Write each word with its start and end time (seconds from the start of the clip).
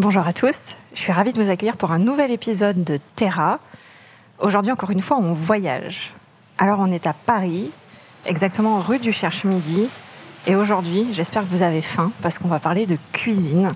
Bonjour 0.00 0.26
à 0.26 0.32
tous, 0.32 0.76
je 0.94 0.98
suis 0.98 1.12
ravie 1.12 1.34
de 1.34 1.42
vous 1.42 1.50
accueillir 1.50 1.76
pour 1.76 1.92
un 1.92 1.98
nouvel 1.98 2.30
épisode 2.30 2.84
de 2.84 2.98
Terra. 3.16 3.58
Aujourd'hui, 4.38 4.72
encore 4.72 4.88
une 4.88 5.02
fois, 5.02 5.18
on 5.18 5.34
voyage. 5.34 6.14
Alors, 6.56 6.78
on 6.80 6.90
est 6.90 7.06
à 7.06 7.12
Paris, 7.12 7.70
exactement 8.24 8.78
rue 8.78 8.98
du 8.98 9.12
Cherche-Midi. 9.12 9.90
Et 10.46 10.56
aujourd'hui, 10.56 11.08
j'espère 11.12 11.42
que 11.42 11.48
vous 11.48 11.60
avez 11.60 11.82
faim 11.82 12.12
parce 12.22 12.38
qu'on 12.38 12.48
va 12.48 12.60
parler 12.60 12.86
de 12.86 12.96
cuisine. 13.12 13.74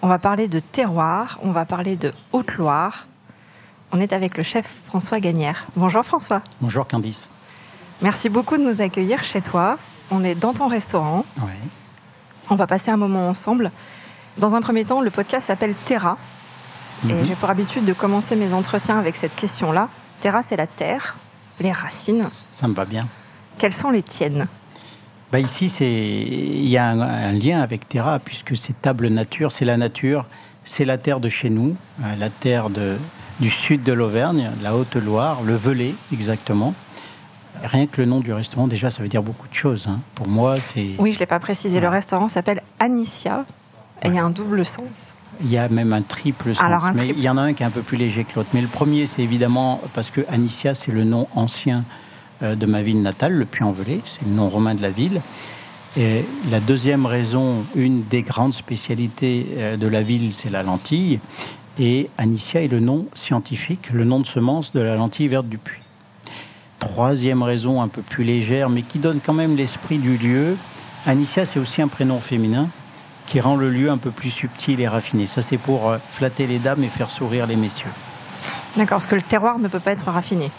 On 0.00 0.08
va 0.08 0.18
parler 0.18 0.48
de 0.48 0.60
terroir, 0.60 1.38
on 1.42 1.52
va 1.52 1.66
parler 1.66 1.96
de 1.96 2.14
Haute-Loire. 2.32 3.06
On 3.92 4.00
est 4.00 4.14
avec 4.14 4.38
le 4.38 4.42
chef 4.42 4.66
François 4.86 5.20
Gagnère. 5.20 5.66
Bonjour 5.76 6.02
François. 6.02 6.40
Bonjour 6.62 6.88
Candice. 6.88 7.28
Merci 8.00 8.30
beaucoup 8.30 8.56
de 8.56 8.62
nous 8.62 8.80
accueillir 8.80 9.22
chez 9.22 9.42
toi. 9.42 9.76
On 10.10 10.24
est 10.24 10.34
dans 10.34 10.54
ton 10.54 10.68
restaurant. 10.68 11.26
Oui. 11.36 11.52
On 12.48 12.54
va 12.54 12.66
passer 12.66 12.90
un 12.90 12.96
moment 12.96 13.28
ensemble. 13.28 13.70
Dans 14.40 14.54
un 14.54 14.60
premier 14.62 14.84
temps, 14.84 15.00
le 15.00 15.10
podcast 15.10 15.46
s'appelle 15.48 15.74
Terra. 15.84 16.16
Et 17.08 17.12
Mhm. 17.12 17.24
j'ai 17.24 17.34
pour 17.34 17.48
habitude 17.50 17.84
de 17.84 17.92
commencer 17.92 18.36
mes 18.36 18.52
entretiens 18.52 18.98
avec 18.98 19.16
cette 19.16 19.34
question-là. 19.34 19.88
Terra, 20.20 20.42
c'est 20.42 20.56
la 20.56 20.66
terre, 20.66 21.16
les 21.60 21.72
racines. 21.72 22.28
Ça 22.50 22.68
me 22.68 22.74
va 22.74 22.84
bien. 22.84 23.06
Quelles 23.58 23.72
sont 23.72 23.90
les 23.90 24.02
tiennes? 24.02 24.46
Bah 25.32 25.38
ici, 25.38 25.68
c'est 25.68 25.84
il 25.90 26.66
y 26.68 26.76
a 26.76 26.86
un, 26.88 27.00
un 27.00 27.32
lien 27.32 27.60
avec 27.60 27.88
Terra 27.88 28.18
puisque 28.18 28.56
c'est 28.56 28.72
table 28.82 29.08
nature, 29.08 29.52
c'est 29.52 29.64
la 29.64 29.76
nature, 29.76 30.26
c'est 30.64 30.84
la 30.84 30.98
terre 30.98 31.20
de 31.20 31.28
chez 31.28 31.50
nous, 31.50 31.76
euh, 32.02 32.16
la 32.16 32.30
terre 32.30 32.68
de, 32.68 32.96
du 33.38 33.48
sud 33.48 33.82
de 33.84 33.92
l'Auvergne, 33.92 34.50
la 34.62 34.74
Haute-Loire, 34.74 35.42
le 35.42 35.54
Velay 35.54 35.94
exactement. 36.12 36.74
Rien 37.62 37.86
que 37.86 38.00
le 38.00 38.06
nom 38.06 38.20
du 38.20 38.32
restaurant, 38.32 38.66
déjà, 38.66 38.90
ça 38.90 39.02
veut 39.02 39.08
dire 39.08 39.22
beaucoup 39.22 39.46
de 39.48 39.54
choses. 39.54 39.86
hein. 39.88 40.00
Pour 40.14 40.26
moi, 40.28 40.58
c'est 40.60 40.90
Oui, 40.98 41.12
je 41.12 41.16
ne 41.16 41.20
l'ai 41.20 41.26
pas 41.26 41.38
précisé. 41.40 41.78
Le 41.78 41.88
restaurant 41.88 42.28
s'appelle 42.28 42.62
Anicia. 42.78 43.44
Il 44.04 44.14
y 44.14 44.18
a 44.18 44.24
un 44.24 44.30
double 44.30 44.64
sens. 44.64 45.12
Il 45.42 45.50
y 45.50 45.58
a 45.58 45.68
même 45.68 45.92
un 45.92 46.02
triple 46.02 46.54
sens, 46.54 46.64
Alors, 46.64 46.84
un 46.84 46.92
mais 46.92 47.08
il 47.08 47.20
y 47.20 47.28
en 47.28 47.36
a 47.36 47.42
un 47.42 47.52
qui 47.54 47.62
est 47.62 47.66
un 47.66 47.70
peu 47.70 47.82
plus 47.82 47.96
léger 47.96 48.24
que 48.24 48.36
l'autre. 48.36 48.50
Mais 48.52 48.60
le 48.60 48.68
premier, 48.68 49.06
c'est 49.06 49.22
évidemment 49.22 49.80
parce 49.94 50.10
que 50.10 50.20
Anicia, 50.28 50.74
c'est 50.74 50.92
le 50.92 51.04
nom 51.04 51.28
ancien 51.34 51.84
euh, 52.42 52.54
de 52.54 52.66
ma 52.66 52.82
ville 52.82 53.00
natale, 53.00 53.32
le 53.32 53.44
Puy-en-Velay, 53.44 54.00
c'est 54.04 54.24
le 54.24 54.32
nom 54.32 54.48
romain 54.48 54.74
de 54.74 54.82
la 54.82 54.90
ville. 54.90 55.20
Et 55.96 56.24
la 56.50 56.60
deuxième 56.60 57.06
raison, 57.06 57.64
une 57.74 58.04
des 58.04 58.22
grandes 58.22 58.52
spécialités 58.52 59.46
euh, 59.56 59.76
de 59.76 59.86
la 59.86 60.02
ville, 60.02 60.32
c'est 60.32 60.50
la 60.50 60.62
lentille. 60.62 61.20
Et 61.78 62.10
Anicia 62.18 62.62
est 62.62 62.68
le 62.68 62.80
nom 62.80 63.06
scientifique, 63.14 63.90
le 63.92 64.04
nom 64.04 64.20
de 64.20 64.26
semence 64.26 64.72
de 64.72 64.80
la 64.80 64.96
lentille 64.96 65.28
verte 65.28 65.48
du 65.48 65.58
puits. 65.58 65.80
Troisième 66.78 67.42
raison, 67.42 67.80
un 67.80 67.88
peu 67.88 68.02
plus 68.02 68.24
légère, 68.24 68.68
mais 68.68 68.82
qui 68.82 68.98
donne 68.98 69.20
quand 69.24 69.34
même 69.34 69.56
l'esprit 69.56 69.98
du 69.98 70.16
lieu. 70.16 70.56
Anicia, 71.06 71.44
c'est 71.44 71.58
aussi 71.58 71.80
un 71.82 71.88
prénom 71.88 72.20
féminin 72.20 72.68
qui 73.30 73.40
rend 73.40 73.54
le 73.54 73.70
lieu 73.70 73.88
un 73.88 73.96
peu 73.96 74.10
plus 74.10 74.30
subtil 74.30 74.80
et 74.80 74.88
raffiné. 74.88 75.28
Ça, 75.28 75.40
c'est 75.40 75.56
pour 75.56 75.88
euh, 75.88 75.98
flatter 76.08 76.48
les 76.48 76.58
dames 76.58 76.82
et 76.82 76.88
faire 76.88 77.12
sourire 77.12 77.46
les 77.46 77.54
messieurs. 77.54 77.92
D'accord, 78.76 78.98
parce 78.98 79.06
que 79.06 79.14
le 79.14 79.22
terroir 79.22 79.60
ne 79.60 79.68
peut 79.68 79.78
pas 79.78 79.92
être 79.92 80.06
raffiné. 80.10 80.50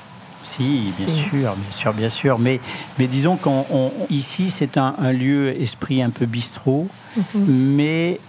Si, 0.42 0.94
bien 0.98 1.08
Si. 1.08 1.16
sûr, 1.30 1.54
bien 1.56 1.72
sûr, 1.72 1.94
bien 1.94 2.10
sûr. 2.10 2.40
Mais, 2.40 2.62
mais 2.98 3.08
disons 3.08 3.38
qu'ici, 3.38 4.50
c'est 4.50 4.78
un, 4.78 4.96
un 4.98 5.12
lieu 5.12 5.62
esprit 5.62 6.02
un 6.02 6.12
peu 6.12 6.26
bistrot, 6.26 6.88
mais 7.36 8.22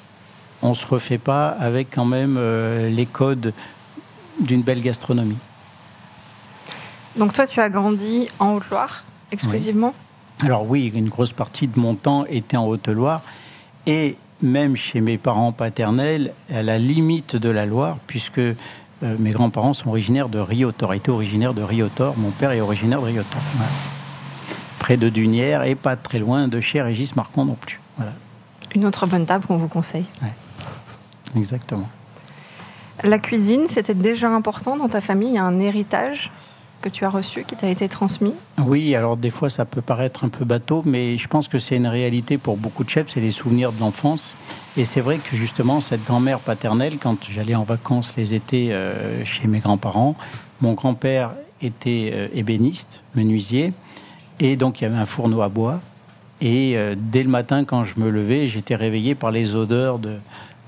on 0.60 0.70
ne 0.70 0.75
se 0.75 0.86
refait 0.86 1.19
pas 1.19 1.48
avec 1.48 1.91
quand 1.94 2.04
même 2.04 2.34
euh, 2.36 2.91
les 2.91 3.06
codes 3.06 3.52
d'une 4.41 4.62
belle 4.62 4.82
gastronomie. 4.82 5.38
Donc 7.14 7.32
toi, 7.32 7.47
tu 7.47 7.60
as 7.60 7.69
grandi 7.70 8.28
en 8.41 8.54
Haute-Loire 8.54 9.04
exclusivement? 9.31 9.94
Alors 10.41 10.69
oui, 10.69 10.91
une 10.92 11.08
grosse 11.10 11.32
partie 11.32 11.69
de 11.69 11.78
mon 11.78 11.94
temps 11.94 12.25
était 12.28 12.56
en 12.56 12.66
Haute-Loire 12.66 13.22
et 13.86 14.16
même 14.42 14.76
chez 14.76 15.00
mes 15.00 15.19
parents 15.19 15.53
paternels, 15.53 16.32
à 16.53 16.62
la 16.62 16.78
limite 16.78 17.36
de 17.36 17.48
la 17.50 17.66
Loire, 17.66 17.98
puisque 18.06 18.38
euh, 18.38 18.54
mes 19.19 19.30
grands-parents 19.30 19.75
sont 19.75 19.88
originaires 19.91 20.28
de 20.28 20.38
Riotor, 20.38 20.94
étaient 20.94 21.10
originaires 21.10 21.54
de 21.54 21.62
Riotor. 21.62 22.16
Mon 22.16 22.30
père 22.30 22.52
est 22.52 22.60
originaire 22.60 23.00
de 23.00 23.06
Riotor. 23.06 23.41
Voilà. 23.56 23.70
Près 24.78 24.97
de 24.97 25.08
Dunière 25.08 25.62
et 25.64 25.75
pas 25.75 25.97
très 25.97 26.19
loin 26.19 26.48
de 26.48 26.60
chez 26.60 26.82
Régis 26.82 27.14
Marcon 27.16 27.44
non 27.44 27.54
plus. 27.54 27.81
Voilà, 27.97 28.12
Une 28.75 28.84
autre 28.84 29.06
bonne 29.06 29.26
table 29.26 29.47
qu'on 29.47 29.56
vous 29.56 29.69
conseille. 29.69 30.06
exactement. 31.36 31.88
La 33.04 33.19
cuisine, 33.19 33.66
c'était 33.69 33.94
déjà 33.94 34.28
important 34.31 34.76
dans 34.76 34.88
ta 34.88 35.00
famille? 35.00 35.31
Il 35.31 35.34
y 35.34 35.38
a 35.38 35.44
un 35.44 35.58
héritage? 35.60 36.31
Que 36.82 36.91
tu 36.91 37.06
as 37.06 37.10
reçu, 37.10 37.44
qui 37.44 37.56
t'a 37.56 37.69
été 37.69 37.88
transmis 37.88 38.34
Oui, 38.59 38.94
alors 38.94 39.16
des 39.16 39.31
fois 39.31 39.48
ça 39.48 39.65
peut 39.65 39.81
paraître 39.81 40.25
un 40.25 40.28
peu 40.28 40.44
bateau, 40.44 40.82
mais 40.84 41.16
je 41.16 41.28
pense 41.28 41.48
que 41.48 41.59
c'est 41.59 41.76
une 41.76 41.87
réalité 41.87 42.37
pour 42.37 42.59
beaucoup 42.59 42.84
de 42.84 42.91
chefs, 42.91 43.09
c'est 43.09 43.20
les 43.20 43.31
souvenirs 43.31 43.72
de 43.72 43.81
l'enfance. 43.81 44.34
Et 44.76 44.84
c'est 44.84 45.00
vrai 45.00 45.19
que 45.19 45.37
justement, 45.37 45.81
cette 45.81 46.04
grand-mère 46.04 46.41
paternelle, 46.41 46.98
quand 46.98 47.16
j'allais 47.31 47.54
en 47.54 47.65
vacances 47.65 48.15
les 48.16 48.34
étés 48.34 48.72
euh, 48.72 49.25
chez 49.25 49.47
mes 49.47 49.60
grands-parents, 49.60 50.16
mon 50.60 50.72
grand-père 50.75 51.31
était 51.62 52.10
euh, 52.12 52.28
ébéniste, 52.34 53.03
menuisier, 53.14 53.72
et 54.41 54.56
donc 54.56 54.81
il 54.81 54.84
y 54.84 54.87
avait 54.87 54.97
un 54.97 55.06
fourneau 55.06 55.41
à 55.41 55.49
bois. 55.49 55.81
Et 56.41 56.76
euh, 56.76 56.97
dès 56.99 57.22
le 57.22 57.28
matin, 57.28 57.64
quand 57.64 57.84
je 57.84 58.00
me 58.00 58.10
levais, 58.10 58.49
j'étais 58.49 58.75
réveillé 58.75 59.14
par 59.14 59.31
les 59.31 59.54
odeurs 59.54 60.00
de, 60.00 60.19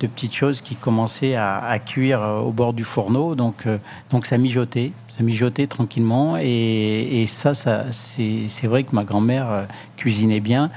de 0.05 0.13
petites 0.13 0.35
choses 0.35 0.61
qui 0.61 0.77
commençaient 0.77 1.35
à, 1.37 1.79
cuire 1.79 2.23
euh, 2.23 2.41
au 2.41 2.51
bord 2.51 2.73
du 2.73 2.85
fourneau. 2.85 3.35
Donc, 3.35 3.67
euh, 3.67 3.79
donc 4.11 4.27
ça 4.27 4.39
mijotait, 4.39 4.93
ça 5.17 5.23
mijotait 5.23 5.67
tranquillement. 5.67 6.37
Et, 6.41 7.25
ça, 7.29 7.55
ça 7.55 7.85
c'est 7.91 8.67
vrai 8.67 8.85
que 8.85 8.95
ma 8.95 9.05
grand-mère 9.05 9.51
euh, 9.51 9.65
cuisinait 9.97 10.41
bien. 10.41 10.71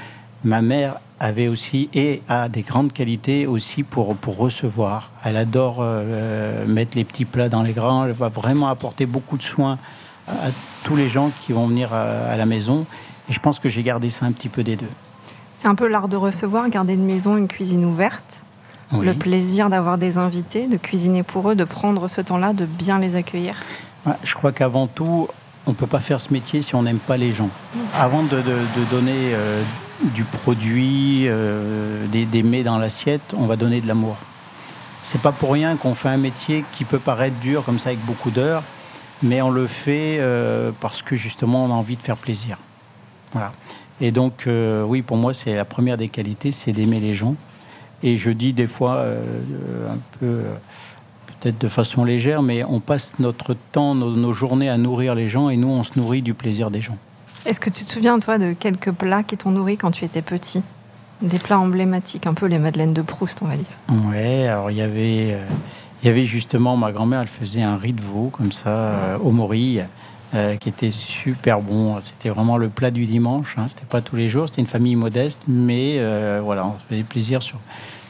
Ma 0.44 0.62
mère 0.62 1.00
avait 1.20 1.48
aussi 1.48 1.90
et 1.94 2.22
a 2.30 2.48
des 2.48 2.62
grandes 2.62 2.94
qualités 2.94 3.48
aussi 3.48 3.84
pour, 3.84 4.16
pour 4.16 4.38
recevoir. 4.38 5.12
Elle 5.26 5.36
adore 5.36 5.84
mettre 6.68 6.96
les 6.96 7.04
petits 7.04 7.26
plats 7.26 7.50
dans 7.50 7.64
les 7.64 7.74
grands. 7.74 8.06
Elle 8.06 8.12
va 8.12 8.30
vraiment 8.30 8.68
apporter 8.68 9.08
beaucoup 9.08 9.36
de 9.36 9.42
soins 9.42 9.80
à 10.28 10.50
tous 10.84 10.96
les 10.96 11.10
gens 11.10 11.32
qui 11.42 11.54
vont 11.54 11.68
venir 11.68 11.92
à 11.92 12.38
la 12.38 12.46
maison. 12.46 12.86
Et 13.30 13.34
je 13.34 13.40
pense 13.40 13.60
que 13.60 13.68
j'ai 13.68 13.82
gardé 13.82 14.12
ça 14.12 14.28
un 14.28 14.32
petit 14.32 14.48
peu 14.48 14.64
des 14.64 14.76
deux. 14.76 14.92
C'est 15.56 15.68
un 15.68 15.74
peu 15.74 15.88
l'art 15.88 16.08
de 16.08 16.18
recevoir, 16.18 16.70
garder 16.70 16.94
une 16.94 17.06
maison, 17.06 17.36
une 17.36 17.48
cuisine 17.48 17.84
ouverte, 17.84 18.44
Oui. 18.94 19.06
le 19.06 19.14
plaisir 19.14 19.70
d'avoir 19.70 19.98
des 19.98 20.18
invités, 20.18 20.68
de 20.68 20.78
cuisiner 20.78 21.22
pour 21.24 21.50
eux, 21.52 21.56
de 21.56 21.64
prendre 21.66 22.08
ce 22.08 22.22
temps-là, 22.22 22.54
de 22.54 22.66
bien 22.66 23.00
les 23.00 23.16
accueillir. 23.16 23.56
Ouais, 24.06 24.14
Je 24.24 24.34
crois 24.34 24.52
qu'avant 24.54 24.88
tout, 24.88 25.28
on 25.66 25.72
ne 25.72 25.76
peut 25.76 25.88
pas 25.88 26.00
faire 26.00 26.22
ce 26.22 26.32
métier 26.32 26.62
si 26.62 26.74
on 26.76 26.84
n'aime 26.84 27.00
pas 27.00 27.18
les 27.18 27.32
gens. 27.34 27.50
Avant 27.94 28.24
de, 28.24 28.38
de- 28.38 28.42
de 28.44 28.86
donner 28.90 29.34
euh, 29.34 29.62
du 30.16 30.24
produit, 30.24 31.24
euh, 31.28 32.06
des, 32.08 32.26
des 32.26 32.44
mets 32.44 32.64
dans 32.64 32.78
l'assiette, 32.78 33.34
on 33.38 33.46
va 33.46 33.58
donner 33.58 33.82
de 33.82 33.88
l'amour. 33.88 34.16
C'est 35.04 35.22
pas 35.22 35.32
pour 35.34 35.52
rien 35.52 35.76
qu'on 35.76 35.94
fait 35.96 36.10
un 36.10 36.18
métier 36.18 36.64
qui 36.72 36.86
peut 36.86 37.00
paraître 37.00 37.38
dur 37.40 37.64
comme 37.66 37.80
ça 37.80 37.90
avec 37.90 38.04
beaucoup 38.06 38.30
d'heures, 38.32 38.64
mais 39.24 39.42
on 39.42 39.50
le 39.50 39.68
fait 39.68 40.18
euh, 40.20 40.72
parce 40.80 41.02
que 41.02 41.16
justement 41.18 41.66
on 41.66 41.72
a 41.72 41.74
envie 41.74 41.98
de 41.98 42.02
faire 42.02 42.18
plaisir. 42.18 42.58
Voilà. 43.34 43.52
Et 44.00 44.12
donc 44.12 44.46
euh, 44.48 44.84
oui, 44.84 45.02
pour 45.02 45.18
moi 45.18 45.34
c'est 45.34 45.56
la 45.56 45.66
première 45.66 45.98
des 45.98 46.08
qualités, 46.10 46.52
c'est 46.54 46.72
d'aimer 46.72 47.00
les 47.02 47.14
gens. 47.16 47.36
Et 48.04 48.18
je 48.18 48.30
dis 48.30 48.54
des 48.54 48.68
fois 48.68 48.96
euh, 48.96 49.92
un 49.92 49.98
peu 50.20 50.26
euh, 50.26 50.54
peut-être 51.40 51.60
de 51.60 51.68
façon 51.68 52.04
légère, 52.04 52.42
mais 52.42 52.64
on 52.64 52.80
passe 52.80 53.14
notre 53.20 53.56
temps, 53.72 53.96
nos, 53.96 54.12
nos 54.12 54.34
journées 54.34 54.70
à 54.70 54.78
nourrir 54.78 55.16
les 55.16 55.28
gens 55.30 55.50
et 55.50 55.58
nous, 55.58 55.70
on 55.70 55.84
se 55.84 55.92
nourrit 55.98 56.22
du 56.22 56.34
plaisir 56.34 56.72
des 56.72 56.82
gens. 56.82 56.98
Est-ce 57.46 57.60
que 57.60 57.70
tu 57.70 57.86
te 57.86 57.90
souviens, 57.90 58.20
toi, 58.20 58.38
de 58.38 58.54
quelques 58.54 58.92
plats 58.92 59.24
qui 59.24 59.38
t'ont 59.38 59.52
nourri 59.52 59.78
quand 59.78 59.92
tu 59.92 60.04
étais 60.06 60.22
petit? 60.22 60.62
Des 61.22 61.40
plats 61.40 61.60
emblématiques, 61.60 62.28
un 62.28 62.34
peu 62.34 62.46
les 62.46 62.60
madeleines 62.60 62.94
de 62.94 63.02
Proust, 63.02 63.40
on 63.42 63.48
va 63.48 63.56
dire. 63.56 63.66
Ouais, 64.10 64.48
alors 64.48 64.70
il 64.70 64.78
y 64.78 64.82
avait, 64.82 65.34
euh, 65.34 65.46
il 66.04 66.08
y 66.08 66.10
avait 66.10 66.26
justement, 66.26 66.78
ma 66.78 66.92
grand-mère, 66.92 67.22
elle 67.22 67.28
faisait 67.28 67.64
un 67.64 67.78
riz 67.78 67.94
de 67.94 68.02
veau, 68.02 68.30
comme 68.32 68.52
ça, 68.52 68.70
euh, 68.70 69.18
au 69.18 69.32
morille, 69.32 69.86
euh, 70.34 70.56
qui 70.58 70.70
était 70.70 70.92
super 70.92 71.62
bon. 71.62 72.00
C'était 72.02 72.30
vraiment 72.30 72.58
le 72.58 72.70
plat 72.70 72.92
du 72.92 73.06
dimanche, 73.06 73.56
hein. 73.58 73.68
c'était 73.70 73.86
pas 73.86 74.02
tous 74.02 74.16
les 74.16 74.30
jours, 74.30 74.48
c'était 74.48 74.62
une 74.62 74.68
famille 74.68 74.96
modeste, 74.96 75.42
mais 75.48 75.96
euh, 75.98 76.42
voilà, 76.44 76.66
on 76.66 76.74
se 76.74 76.84
faisait 76.90 77.04
plaisir 77.04 77.42
sur, 77.44 77.60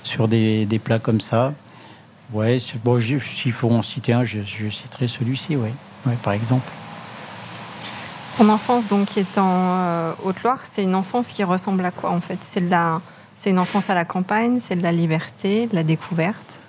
sur 0.03 0.27
des, 0.27 0.65
des 0.65 0.79
plats 0.79 0.99
comme 0.99 1.21
ça. 1.21 1.53
Ouais, 2.33 2.57
bon, 2.83 2.99
s'il 2.99 3.51
faut 3.51 3.71
en 3.71 3.81
citer 3.81 4.13
un, 4.13 4.25
je, 4.25 4.41
je 4.41 4.69
citerai 4.69 5.07
celui-ci, 5.07 5.55
ouais. 5.55 5.71
ouais, 6.05 6.17
par 6.23 6.33
exemple. 6.33 6.69
Ton 8.37 8.49
enfance, 8.49 8.85
donc, 8.85 9.07
qui 9.07 9.19
est 9.19 9.37
en 9.37 9.77
euh, 9.79 10.13
Haute-Loire, 10.23 10.59
c'est 10.63 10.83
une 10.83 10.93
enfance 10.93 11.29
qui 11.29 11.43
ressemble 11.43 11.83
à 11.85 11.91
quoi, 11.91 12.11
en 12.11 12.21
fait? 12.21 12.37
C'est 12.41 12.63
C'est 13.35 13.49
une 13.49 13.59
enfance 13.59 13.89
à 13.89 13.93
la 13.93 14.05
campagne, 14.05 14.59
c'est 14.59 14.75
de 14.75 14.83
la 14.83 14.91
liberté, 14.91 15.67
de 15.67 15.75
la 15.75 15.83
découverte? 15.83 16.59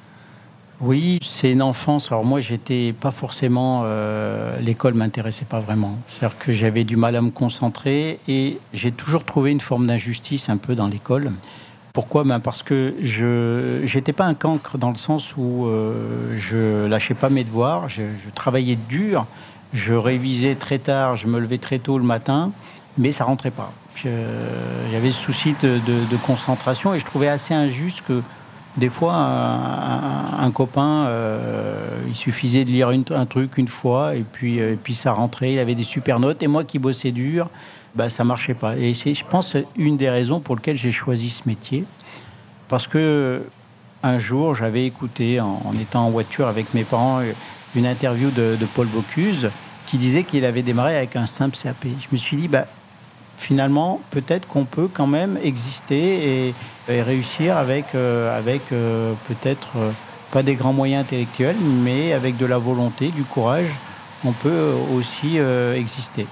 Oui, 0.80 1.18
c'est 1.22 1.52
une 1.52 1.62
enfance. 1.62 2.06
Alors 2.12 2.24
moi, 2.24 2.40
j'étais 2.40 2.92
pas 2.92 3.10
forcément. 3.10 3.82
Euh, 3.84 4.58
l'école 4.60 4.94
m'intéressait 4.94 5.44
pas 5.44 5.58
vraiment. 5.58 5.98
C'est-à-dire 6.06 6.38
que 6.38 6.52
j'avais 6.52 6.84
du 6.84 6.96
mal 6.96 7.16
à 7.16 7.20
me 7.20 7.30
concentrer 7.30 8.20
et 8.28 8.58
j'ai 8.72 8.92
toujours 8.92 9.24
trouvé 9.24 9.50
une 9.50 9.60
forme 9.60 9.88
d'injustice 9.88 10.48
un 10.48 10.56
peu 10.56 10.76
dans 10.76 10.86
l'école. 10.86 11.32
Pourquoi? 11.92 12.22
Ben 12.22 12.38
Parce 12.38 12.62
que 12.62 12.94
je 13.02 13.92
n'étais 13.92 14.12
pas 14.12 14.26
un 14.26 14.34
cancre 14.34 14.78
dans 14.78 14.90
le 14.90 14.96
sens 14.96 15.34
où 15.36 15.66
euh, 15.66 16.36
je 16.36 16.86
lâchais 16.86 17.14
pas 17.14 17.28
mes 17.28 17.42
devoirs, 17.42 17.88
je, 17.88 18.02
travaillais 18.32 18.76
dur, 18.76 19.26
je 19.72 19.94
révisais 19.94 20.54
très 20.54 20.78
tard, 20.78 21.16
je 21.16 21.26
me 21.26 21.40
levais 21.40 21.58
très 21.58 21.80
tôt 21.80 21.98
le 21.98 22.04
matin, 22.04 22.52
mais 22.98 23.10
ça 23.10 23.24
rentrait 23.24 23.50
pas. 23.50 23.72
J'avais 23.96 25.10
ce 25.10 25.18
souci 25.18 25.56
de, 25.60 25.80
de, 25.88 26.16
concentration 26.24 26.94
et 26.94 27.00
je 27.00 27.04
trouvais 27.04 27.26
assez 27.26 27.52
injuste 27.52 28.04
que 28.06 28.22
des 28.78 28.88
fois, 28.88 29.14
un, 29.14 30.50
copain, 30.50 31.06
euh, 31.06 31.88
il 32.08 32.14
suffisait 32.14 32.64
de 32.64 32.70
lire 32.70 32.88
un 32.88 33.26
truc 33.26 33.58
une 33.58 33.68
fois 33.68 34.14
et 34.14 34.22
puis, 34.22 34.60
euh, 34.60 34.76
puis 34.82 34.94
ça 34.94 35.12
rentrait, 35.12 35.54
il 35.54 35.58
avait 35.58 35.74
des 35.74 35.84
super 35.84 36.20
notes. 36.20 36.42
Et 36.42 36.46
moi 36.46 36.64
qui 36.64 36.78
bossais 36.78 37.10
dur, 37.10 37.50
bah, 37.94 38.08
ça 38.08 38.24
marchait 38.24 38.54
pas. 38.54 38.76
Et 38.76 38.94
c'est, 38.94 39.14
je 39.14 39.24
pense, 39.24 39.56
une 39.76 39.96
des 39.96 40.08
raisons 40.08 40.40
pour 40.40 40.56
lesquelles 40.56 40.76
j'ai 40.76 40.92
choisi 40.92 41.28
ce 41.28 41.42
métier. 41.46 41.84
Parce 42.68 42.86
que 42.86 43.42
un 44.02 44.18
jour, 44.18 44.54
j'avais 44.54 44.86
écouté, 44.86 45.40
en, 45.40 45.74
étant 45.80 46.06
en 46.06 46.10
voiture 46.10 46.46
avec 46.46 46.72
mes 46.72 46.84
parents, 46.84 47.20
une 47.74 47.86
interview 47.86 48.30
de, 48.30 48.56
Paul 48.74 48.86
Bocuse 48.86 49.50
qui 49.86 49.98
disait 49.98 50.22
qu'il 50.22 50.44
avait 50.44 50.62
démarré 50.62 50.96
avec 50.96 51.16
un 51.16 51.26
simple 51.26 51.56
CAP. 51.56 51.84
Je 51.84 52.06
me 52.12 52.16
suis 52.16 52.36
dit, 52.36 52.48
bah, 52.48 52.66
finalement, 53.38 54.00
peut-être 54.10 54.46
qu'on 54.46 54.64
peut 54.64 54.88
quand 54.92 55.06
même 55.06 55.38
exister 55.42 56.48
et, 56.48 56.54
réussir 56.88 57.56
avec, 57.56 57.94
euh, 57.94 58.36
avec 58.36 58.62
euh, 58.72 59.12
peut-être 59.26 59.68
euh, 59.76 59.90
pas 60.32 60.42
des 60.42 60.54
grands 60.54 60.72
moyens 60.72 61.04
intellectuels, 61.04 61.56
mais 61.60 62.12
avec 62.12 62.36
de 62.36 62.46
la 62.46 62.58
volonté, 62.58 63.08
du 63.08 63.24
courage, 63.24 63.70
on 64.24 64.32
peut 64.32 64.72
aussi 64.96 65.38
exister. 65.76 66.26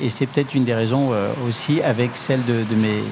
Et 0.00 0.10
c'est 0.10 0.26
peut-être 0.26 0.54
une 0.54 0.64
des 0.64 0.74
raisons 0.74 1.12
aussi 1.46 1.80
avec 1.80 2.10
celle 2.14 2.44
de, 2.44 2.74
mes, 2.74 3.04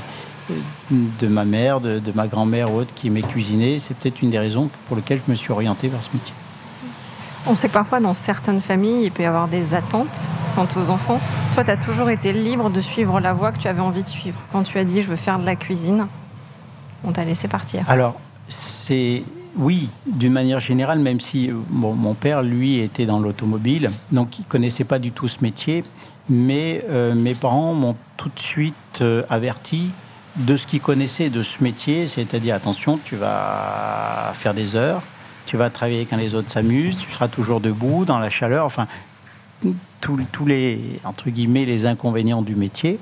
de 0.91 1.29
ma 1.29 1.45
mère, 1.45 1.81
de, 1.81 2.01
de 2.01 2.13
ma 2.13 2.27
grand-mère 2.27 2.73
ou 2.73 2.79
autre 2.79 2.93
qui 2.93 3.09
m'est 3.09 3.23
cuisinée. 3.23 3.79
C'est 3.79 3.95
peut-être 3.97 4.21
une 4.21 4.31
des 4.31 4.39
raisons 4.39 4.69
pour 4.89 4.97
lesquelles 4.97 5.21
je 5.25 5.31
me 5.31 5.37
suis 5.37 5.53
orienté 5.53 5.87
vers 5.89 6.03
ce 6.03 6.11
métier. 6.13 6.35
On 7.47 7.55
sait 7.55 7.69
que 7.69 7.75
parfois 7.75 8.01
dans 8.01 8.15
certaines 8.15 8.61
familles, 8.61 9.05
il 9.05 9.13
peut 9.13 9.23
y 9.23 9.27
avoir 9.27 9.49
des 9.49 9.75
attentes 9.75 10.21
quant 10.57 10.67
aux 10.77 10.91
enfants. 10.91 11.21
Toi, 11.55 11.63
tu 11.63 11.71
as 11.71 11.77
toujours 11.77 12.11
été 12.11 12.33
libre 12.33 12.69
de 12.69 12.81
suivre 12.81 13.21
la 13.21 13.33
voie 13.33 13.53
que 13.53 13.59
tu 13.59 13.69
avais 13.69 13.81
envie 13.81 14.03
de 14.03 14.09
suivre. 14.09 14.41
Quand 14.51 14.65
tu 14.65 14.77
as 14.77 14.85
dit 14.85 15.03
je 15.03 15.09
veux 15.09 15.17
faire 15.17 15.39
de 15.39 15.47
la 15.47 15.55
cuisine, 15.55 16.09
on 17.05 17.13
t'a 17.13 17.25
laissé 17.25 17.49
partir. 17.49 17.85
Alors, 17.89 18.21
c'est 18.49 19.23
oui, 19.57 19.89
d'une 20.07 20.33
manière 20.33 20.61
générale, 20.61 20.99
même 20.99 21.21
si 21.21 21.51
mon 21.71 22.15
père, 22.15 22.43
lui, 22.43 22.81
était 22.81 23.07
dans 23.07 23.21
l'automobile, 23.21 23.91
donc 24.11 24.39
il 24.39 24.45
connaissait 24.45 24.85
pas 24.85 24.99
du 24.99 25.13
tout 25.13 25.29
ce 25.29 25.39
métier, 25.43 25.85
mais 26.29 26.85
euh, 26.91 27.15
mes 27.15 27.35
parents 27.35 27.75
m'ont 27.75 27.97
tout 28.17 28.31
de 28.35 28.39
suite 28.39 28.75
euh, 29.01 29.23
averti 29.31 29.91
de 30.37 30.57
ce 30.57 30.67
qu'ils 30.67 30.81
connaissaient 30.81 31.31
de 31.31 31.43
ce 31.43 31.63
métier, 31.63 32.09
c'est-à-dire 32.09 32.55
attention, 32.57 32.99
tu 33.05 33.15
vas 33.15 34.33
faire 34.35 34.55
des 34.55 34.75
heures, 34.75 35.03
tu 35.47 35.57
vas 35.57 35.71
travailler 35.71 36.07
quand 36.07 36.17
les 36.17 36.35
autres 36.35 36.51
s'amusent, 36.51 36.97
tu 36.97 37.11
seras 37.11 37.29
toujours 37.29 37.61
debout 37.61 38.05
dans 38.05 38.19
la 38.19 38.31
chaleur, 38.31 38.65
enfin 38.67 38.89
tous, 40.01 40.47
les 40.47 41.01
entre 41.05 41.31
guillemets 41.31 41.65
les 41.65 41.87
inconvénients 41.87 42.43
du 42.43 42.57
métier. 42.57 42.99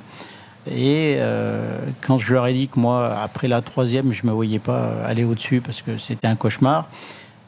Et 0.66 1.16
euh, 1.18 1.78
quand 2.00 2.18
je 2.18 2.32
leur 2.34 2.46
ai 2.46 2.52
dit 2.52 2.68
que 2.68 2.78
moi, 2.78 3.18
après 3.18 3.48
la 3.48 3.62
troisième, 3.62 4.12
je 4.12 4.26
me 4.26 4.32
voyais 4.32 4.58
pas 4.58 4.92
aller 5.04 5.24
au-dessus 5.24 5.60
parce 5.60 5.82
que 5.82 5.98
c'était 5.98 6.28
un 6.28 6.36
cauchemar, 6.36 6.88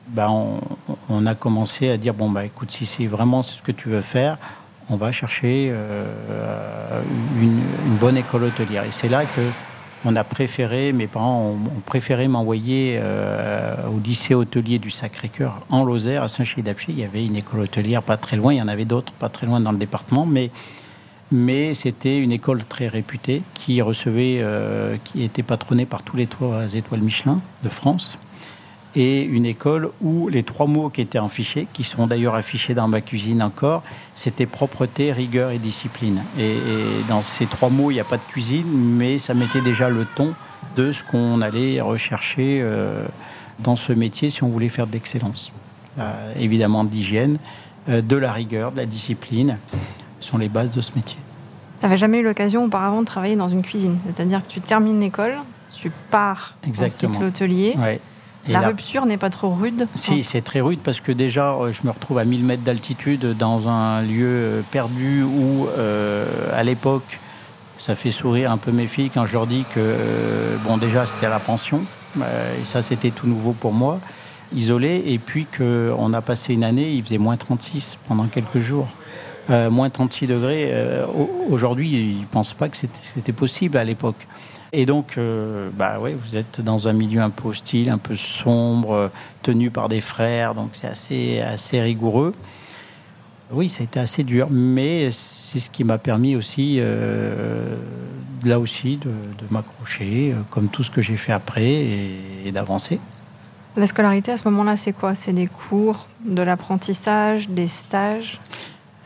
ben 0.09 0.29
on, 1.09 1.27
a 1.27 1.35
commencé 1.35 1.91
à 1.91 1.97
dire 1.97 2.13
bon 2.13 2.29
bah 2.29 2.45
écoute, 2.45 2.71
si 2.71 2.87
c'est 2.87 3.07
vraiment 3.07 3.43
ce 3.43 3.63
que 3.63 3.73
tu 3.73 3.89
veux 3.89 4.03
faire, 4.03 4.37
on 4.91 4.97
va 4.97 5.13
chercher 5.13 5.71
euh, 5.73 7.01
une, 7.41 7.61
une, 7.87 7.97
bonne 7.99 8.19
école 8.19 8.45
hôtelière. 8.45 8.85
Et 8.85 8.93
c'est 8.93 9.09
là 9.09 9.25
que 9.25 9.41
on 10.05 10.17
a 10.17 10.25
préféré, 10.25 10.93
mes 10.93 11.07
parents 11.07 11.53
ont, 11.53 11.81
préféré 11.81 12.29
m'envoyer 12.29 12.99
euh, 13.01 13.75
au 13.89 13.99
lycée 14.05 14.35
hôtelier 14.35 14.79
du 14.79 14.91
Sacré-Cœur 14.91 15.67
en 15.71 15.85
Lozère, 15.85 16.23
à 16.23 16.29
Saint-Chély-d'Apcher. 16.29 16.93
Il 16.93 16.99
y 16.99 17.05
avait 17.05 17.25
une 17.25 17.37
école 17.37 17.61
hôtelière 17.61 18.03
pas 18.03 18.17
très 18.17 18.37
loin, 18.37 18.53
il 18.53 18.59
y 18.59 18.63
en 18.63 18.69
avait 18.69 18.85
d'autres 18.85 19.13
pas 19.15 19.31
très 19.31 19.47
loin 19.47 19.61
dans 19.61 19.73
le 19.73 19.79
département, 19.79 20.27
mais, 20.27 20.51
mais 21.33 21.75
c'était 21.75 22.19
une 22.19 22.33
école 22.33 22.65
très 22.65 22.89
réputée 22.89 23.43
qui 23.55 23.81
recevait, 23.83 24.39
euh, 24.41 24.97
était 25.19 25.43
patronnée 25.43 25.87
par 25.87 26.03
tous 26.03 26.17
les 26.17 26.27
trois 26.27 26.75
étoiles 26.75 27.01
Michelin 27.01 27.41
de 27.63 27.69
France 27.69 28.19
et 28.97 29.23
une 29.23 29.47
école 29.47 29.91
où 30.01 30.29
les 30.29 30.45
trois 30.45 30.67
mots 30.67 30.89
qui 30.89 31.01
étaient 31.01 31.19
affichés, 31.19 31.67
qui 31.73 31.83
sont 31.83 32.07
d'ailleurs 32.07 32.35
affichés 32.35 32.75
dans 32.75 32.87
ma 32.87 33.01
cuisine 33.01 33.43
encore, 33.43 33.83
c'était 34.15 34.47
propreté, 34.47 35.11
rigueur 35.13 35.51
et 35.51 35.59
discipline. 35.59 36.23
Et, 36.39 36.57
dans 37.09 37.23
ces 37.23 37.47
trois 37.47 37.71
mots, 37.71 37.91
il 37.91 37.95
n'y 37.95 38.01
a 38.01 38.05
pas 38.05 38.19
de 38.19 38.23
cuisine, 38.23 38.67
mais 38.69 39.19
ça 39.19 39.35
mettait 39.35 39.61
déjà 39.61 39.89
le 39.89 40.07
ton 40.15 40.35
de 40.77 40.93
ce 40.93 41.03
qu'on 41.03 41.41
allait 41.43 41.81
rechercher 41.81 42.61
euh, 42.63 43.05
dans 43.59 43.77
ce 43.77 43.93
métier 43.93 44.31
si 44.31 44.45
on 44.45 44.49
voulait 44.49 44.69
faire 44.69 44.87
de 44.87 44.93
l'excellence. 44.93 45.53
Euh, 45.99 46.33
évidemment 46.39 46.85
de 46.85 46.93
l'hygiène, 46.93 47.39
de 47.89 48.17
la 48.17 48.33
rigueur, 48.33 48.73
de 48.73 48.79
la 48.79 48.87
discipline, 48.87 49.59
sont 50.25 50.39
les 50.39 50.49
bases 50.49 50.71
de 50.71 50.81
ce 50.81 50.93
métier. 50.97 51.19
Tu 51.81 51.87
n'avais 51.87 51.97
jamais 51.97 52.19
eu 52.19 52.23
l'occasion 52.23 52.65
auparavant 52.65 53.01
de 53.01 53.07
travailler 53.07 53.37
dans 53.37 53.49
une 53.49 53.63
cuisine, 53.63 53.99
c'est-à-dire 54.07 54.43
que 54.43 54.49
tu 54.49 54.61
termines 54.61 55.01
l'école, 55.01 55.35
tu 55.75 55.91
pars 56.11 56.55
Exactement. 56.67 57.11
en 57.11 57.15
cycle 57.15 57.27
hôtelier. 57.27 57.75
Ouais 57.79 58.01
la, 58.49 58.61
rupture 58.61 59.07
n'est 59.07 59.17
pas 59.17 59.31
trop 59.31 59.51
rude 59.51 59.87
Si, 59.95 60.25
c'est 60.25 60.43
très 60.43 60.61
rude 60.61 60.81
parce 60.83 61.01
que 61.01 61.13
déjà, 61.13 61.53
euh, 61.53 61.73
je 61.73 61.83
me 61.85 61.91
retrouve 61.91 62.19
à 62.19 62.25
1000 62.25 62.45
mètres 62.45 62.63
d'altitude 62.63 63.37
dans 63.37 63.69
un 63.69 64.03
lieu 64.03 64.27
euh, 64.27 64.61
perdu 64.71 65.23
où, 65.23 65.67
euh, 65.67 66.27
à 66.53 66.63
l'époque, 66.63 67.21
ça 67.79 67.95
fait 67.95 68.11
sourire 68.11 68.51
un 68.51 68.59
peu 68.59 68.71
mes 68.71 68.87
filles 68.87 69.11
quand 69.11 69.27
je 69.27 69.35
leur 69.35 69.47
dis 69.47 69.65
que, 69.75 69.97
bon, 70.65 70.77
déjà, 70.77 71.07
c'était 71.07 71.27
à 71.27 71.31
la 71.31 71.41
pension. 71.41 71.81
et 72.17 72.65
ça, 72.65 72.83
c'était 72.83 73.11
tout 73.11 73.27
nouveau 73.27 73.53
pour 73.53 73.73
moi, 73.73 73.99
isolé. 74.55 75.03
Et 75.07 75.19
puis 75.19 75.47
qu'on 75.47 76.13
a 76.13 76.21
passé 76.23 76.55
une 76.55 76.65
année, 76.65 76.93
il 76.93 77.03
faisait 77.03 77.19
moins 77.19 77.37
36 77.37 77.99
pendant 78.07 78.27
quelques 78.27 78.61
jours. 78.61 78.89
Moins 79.49 79.91
36 79.91 80.27
degrés. 80.27 80.73
Aujourd'hui, 81.49 81.91
ils 81.91 82.21
ne 82.21 82.27
pensent 82.27 82.55
pas 82.55 82.69
que 82.69 82.77
c'était 82.77 83.33
possible 83.33 83.77
à 83.77 83.85
l'époque. 83.85 84.27
Et 84.77 84.87
donc, 84.87 85.15
euh, 85.19 85.71
bah 85.73 86.01
ouais, 86.01 86.17
vous 86.21 86.35
êtes 86.35 86.61
dans 86.61 86.89
un 86.89 86.93
milieu 86.93 87.21
un 87.21 87.31
peu 87.31 87.47
hostile, 87.47 87.91
un 87.91 87.99
peu 87.99 88.17
sombre, 88.17 89.09
tenu 89.41 89.71
par 89.71 89.89
des 89.89 90.01
frères, 90.01 90.57
donc 90.57 90.71
c'est 90.73 90.89
assez, 90.89 91.41
assez 91.41 91.81
rigoureux. 91.81 92.35
Oui, 93.53 93.69
ça 93.69 93.83
a 93.83 93.85
été 93.85 94.01
assez 94.01 94.25
dur, 94.25 94.49
mais 94.51 95.13
c'est 95.13 95.61
ce 95.61 95.71
qui 95.71 95.85
m'a 95.85 95.99
permis 95.99 96.35
aussi, 96.35 96.79
euh, 96.81 97.77
là 98.45 98.59
aussi, 98.59 98.97
de, 98.97 99.13
m'accrocher, 99.49 100.33
euh, 100.33 100.43
comme 100.51 100.67
tout 100.67 100.83
ce 100.83 100.91
que 100.91 101.01
j'ai 101.01 101.17
fait 101.17 101.33
après, 101.33 101.87
et 102.45 102.51
d'avancer. 102.51 102.99
La 103.77 103.87
scolarité, 103.87 104.33
à 104.33 104.37
ce 104.37 104.45
moment-là, 104.49 104.77
c'est 104.77 104.93
quoi? 104.93 105.15
C'est 105.15 105.33
des 105.33 105.47
cours, 105.47 106.09
de 106.25 106.43
l'apprentissage, 106.43 107.49
des 107.49 107.69
stages? 107.69 108.41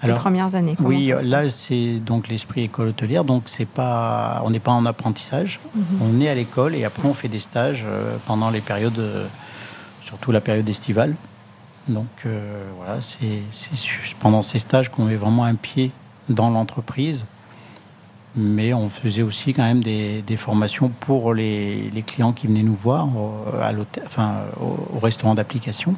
Ces 0.01 0.13
premières 0.13 0.55
années 0.55 0.77
Oui, 0.81 1.13
là 1.25 1.51
c'est 1.51 1.99
donc 1.99 2.29
l'esprit 2.29 2.63
école 2.63 2.89
hôtelière, 2.89 3.25
donc 3.25 3.45
c'est 3.47 3.69
pas, 3.69 4.43
on 4.45 4.51
n'est 4.51 4.61
pas 4.61 4.73
en 4.73 4.87
apprentissage, 4.87 5.61
mhm. 5.75 5.85
on 6.03 6.21
est 6.21 6.29
à 6.29 6.35
l'école 6.35 6.75
et 6.75 6.85
après 6.85 7.09
on 7.09 7.15
fait 7.15 7.29
des 7.29 7.41
stages 7.41 7.85
euh, 7.87 8.17
pendant 8.27 8.51
les 8.51 8.61
périodes, 8.61 8.99
euh, 8.99 9.27
surtout 10.03 10.33
la 10.33 10.41
période 10.41 10.69
estivale. 10.69 11.15
Donc 11.89 12.07
euh, 12.27 12.71
voilà, 12.77 13.01
c'est 13.01 13.43
pendant 14.21 14.43
ces 14.43 14.59
stages 14.59 14.91
qu'on 14.91 15.05
met 15.05 15.17
vraiment 15.17 15.45
un 15.45 15.55
pied 15.55 15.91
dans 16.29 16.51
l'entreprise, 16.51 17.25
mais 18.37 18.75
on 18.75 18.91
faisait 18.91 19.23
aussi 19.23 19.55
quand 19.55 19.65
même 19.65 19.83
des, 19.83 20.37
formations 20.37 20.91
pour 21.01 21.33
les, 21.33 21.91
clients 22.07 22.33
qui 22.33 22.47
venaient 22.47 22.63
nous 22.63 22.77
voir 22.77 23.09
à 23.63 23.73
enfin, 24.05 24.43
au 24.61 24.99
restaurant 24.99 25.35
d'application. 25.35 25.97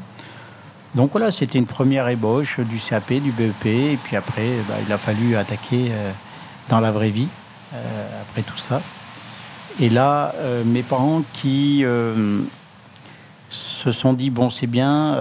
Donc 0.94 1.12
voilà, 1.12 1.30
c'était 1.30 1.58
une 1.58 1.66
première 1.66 2.08
ébauche 2.08 2.58
du 2.58 2.78
CAP, 2.78 3.12
du 3.14 3.30
BEP, 3.30 3.66
et 3.66 3.98
puis 4.02 4.16
après, 4.16 4.56
bah, 4.68 4.74
il 4.84 4.92
a 4.92 4.98
fallu 4.98 5.36
attaquer 5.36 5.88
euh, 5.90 6.10
dans 6.68 6.80
la 6.80 6.90
vraie 6.90 7.10
vie, 7.10 7.28
euh, 7.74 8.22
après 8.22 8.42
tout 8.42 8.58
ça. 8.58 8.82
Et 9.78 9.88
là, 9.88 10.34
euh, 10.38 10.64
mes 10.64 10.82
parents 10.82 11.22
qui 11.32 11.84
se 13.50 13.92
sont 13.92 14.12
dit, 14.14 14.30
bon, 14.30 14.50
c'est 14.50 14.66
bien, 14.66 15.16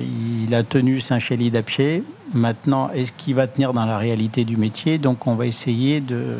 il 0.00 0.54
a 0.54 0.62
tenu 0.62 1.00
Saint-Chély 1.00 1.50
d'Appier, 1.50 2.04
maintenant, 2.32 2.90
est-ce 2.90 3.10
qu'il 3.12 3.34
va 3.34 3.48
tenir 3.48 3.72
dans 3.72 3.84
la 3.86 3.98
réalité 3.98 4.44
du 4.44 4.56
métier? 4.56 4.98
Donc 4.98 5.26
on 5.26 5.34
va 5.34 5.46
essayer 5.46 6.00
de... 6.00 6.38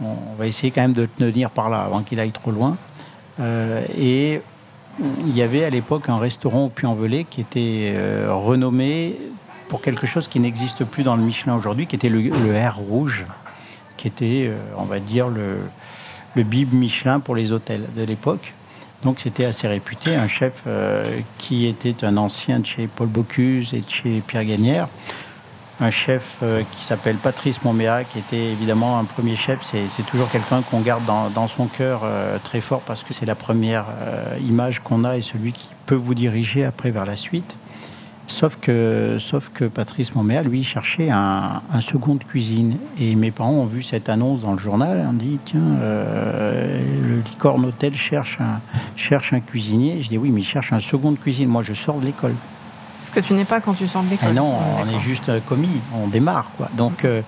On 0.00 0.34
va 0.38 0.46
essayer 0.46 0.70
quand 0.70 0.82
même 0.82 0.92
de 0.92 1.06
tenir 1.06 1.50
par 1.50 1.68
là 1.68 1.80
avant 1.80 2.02
qu'il 2.04 2.20
aille 2.20 2.30
trop 2.30 2.52
loin. 2.52 2.76
et 3.40 4.40
il 5.00 5.36
y 5.36 5.42
avait 5.42 5.64
à 5.64 5.70
l'époque 5.70 6.08
un 6.08 6.18
restaurant 6.18 6.64
au 6.64 6.68
Puy-en-Velay 6.68 7.24
qui 7.24 7.40
était 7.40 7.92
euh, 7.94 8.28
renommé 8.30 9.16
pour 9.68 9.80
quelque 9.80 10.06
chose 10.06 10.28
qui 10.28 10.40
n'existe 10.40 10.84
plus 10.84 11.02
dans 11.02 11.16
le 11.16 11.22
Michelin 11.22 11.54
aujourd'hui, 11.54 11.86
qui 11.86 11.96
était 11.96 12.08
le, 12.08 12.20
R 12.20 12.76
rouge, 12.76 13.26
qui 13.96 14.08
était, 14.08 14.46
euh, 14.48 14.56
on 14.76 14.84
va 14.84 14.98
dire, 14.98 15.28
le, 15.28 15.58
bib 16.42 16.72
Michelin 16.72 17.18
pour 17.18 17.34
les 17.34 17.50
hôtels 17.50 17.84
de 17.96 18.02
l'époque. 18.04 18.54
Donc 19.02 19.18
c'était 19.20 19.44
assez 19.44 19.66
réputé, 19.66 20.14
un 20.14 20.28
chef 20.28 20.62
euh, 20.66 21.04
qui 21.38 21.66
était 21.66 22.04
un 22.04 22.16
ancien 22.16 22.60
de 22.60 22.66
chez 22.66 22.86
Paul 22.86 23.08
Bocuse 23.08 23.74
et 23.74 23.80
de 23.80 23.88
chez 23.90 24.20
Pierre 24.26 24.44
Gagnère. 24.44 24.88
Un 25.80 25.90
chef 25.90 26.38
euh, 26.42 26.62
qui 26.72 26.84
s'appelle 26.84 27.16
Patrice 27.16 27.62
Montméa, 27.62 28.04
qui 28.04 28.18
était 28.18 28.52
évidemment 28.52 28.98
un 28.98 29.04
premier 29.04 29.36
chef. 29.36 29.60
C'est 29.62 30.06
toujours 30.06 30.28
quelqu'un 30.30 30.62
qu'on 30.62 30.80
garde 30.80 31.04
dans, 31.06 31.48
son 31.48 31.66
cœur 31.66 32.00
euh, 32.04 32.38
très 32.42 32.60
fort 32.60 32.80
parce 32.80 33.04
que 33.04 33.14
c'est 33.14 33.26
la 33.26 33.36
première 33.36 33.86
image 34.40 34.80
qu'on 34.80 35.04
a 35.04 35.16
et 35.16 35.22
celui 35.22 35.52
qui 35.52 35.68
peut 35.86 35.94
vous 35.94 36.14
diriger 36.14 36.64
après 36.64 36.90
vers 36.90 37.06
la 37.06 37.16
suite. 37.16 37.56
Sauf 38.28 38.58
que, 38.60 39.18
Patrice 39.72 40.14
Montméa, 40.14 40.42
lui, 40.42 40.62
cherchait 40.62 41.10
un, 41.10 41.62
second 41.80 42.14
de 42.14 42.24
cuisine. 42.24 42.76
Et 43.00 43.14
mes 43.16 43.30
parents 43.30 43.52
ont 43.52 43.66
vu 43.66 43.82
cette 43.82 44.08
annonce 44.08 44.42
dans 44.42 44.52
le 44.52 44.58
journal. 44.58 45.04
On 45.08 45.14
dit 45.14 45.38
tiens, 45.44 45.60
euh, 45.80 46.80
le 47.08 47.16
Licorne 47.22 47.64
Hôtel 47.64 47.94
cherche 47.96 48.38
un, 48.40 48.60
cherche 48.96 49.32
un 49.32 49.40
cuisinier. 49.40 50.02
Je 50.02 50.08
dis 50.08 50.18
oui, 50.18 50.30
mais 50.30 50.42
il 50.42 50.46
cherche 50.46 50.72
un 50.72 50.80
second 50.80 51.12
de 51.12 51.16
cuisine. 51.16 51.48
Moi, 51.48 51.62
je 51.62 51.72
sors 51.72 51.98
de 51.98 52.06
l'école. 52.06 52.34
Ce 53.00 53.10
que 53.10 53.20
tu 53.20 53.32
n'es 53.34 53.44
pas 53.44 53.60
quand 53.60 53.74
tu 53.74 53.86
sors 53.86 54.02
de 54.02 54.10
l'école. 54.10 54.28
Ah 54.30 54.34
non, 54.34 54.54
on 54.80 54.88
est 54.88 55.00
juste 55.00 55.30
commis. 55.46 55.80
On 55.94 56.08
démarre, 56.08 56.50
quoi. 56.56 56.68
Donc. 56.76 57.04
Euh, 57.04 57.22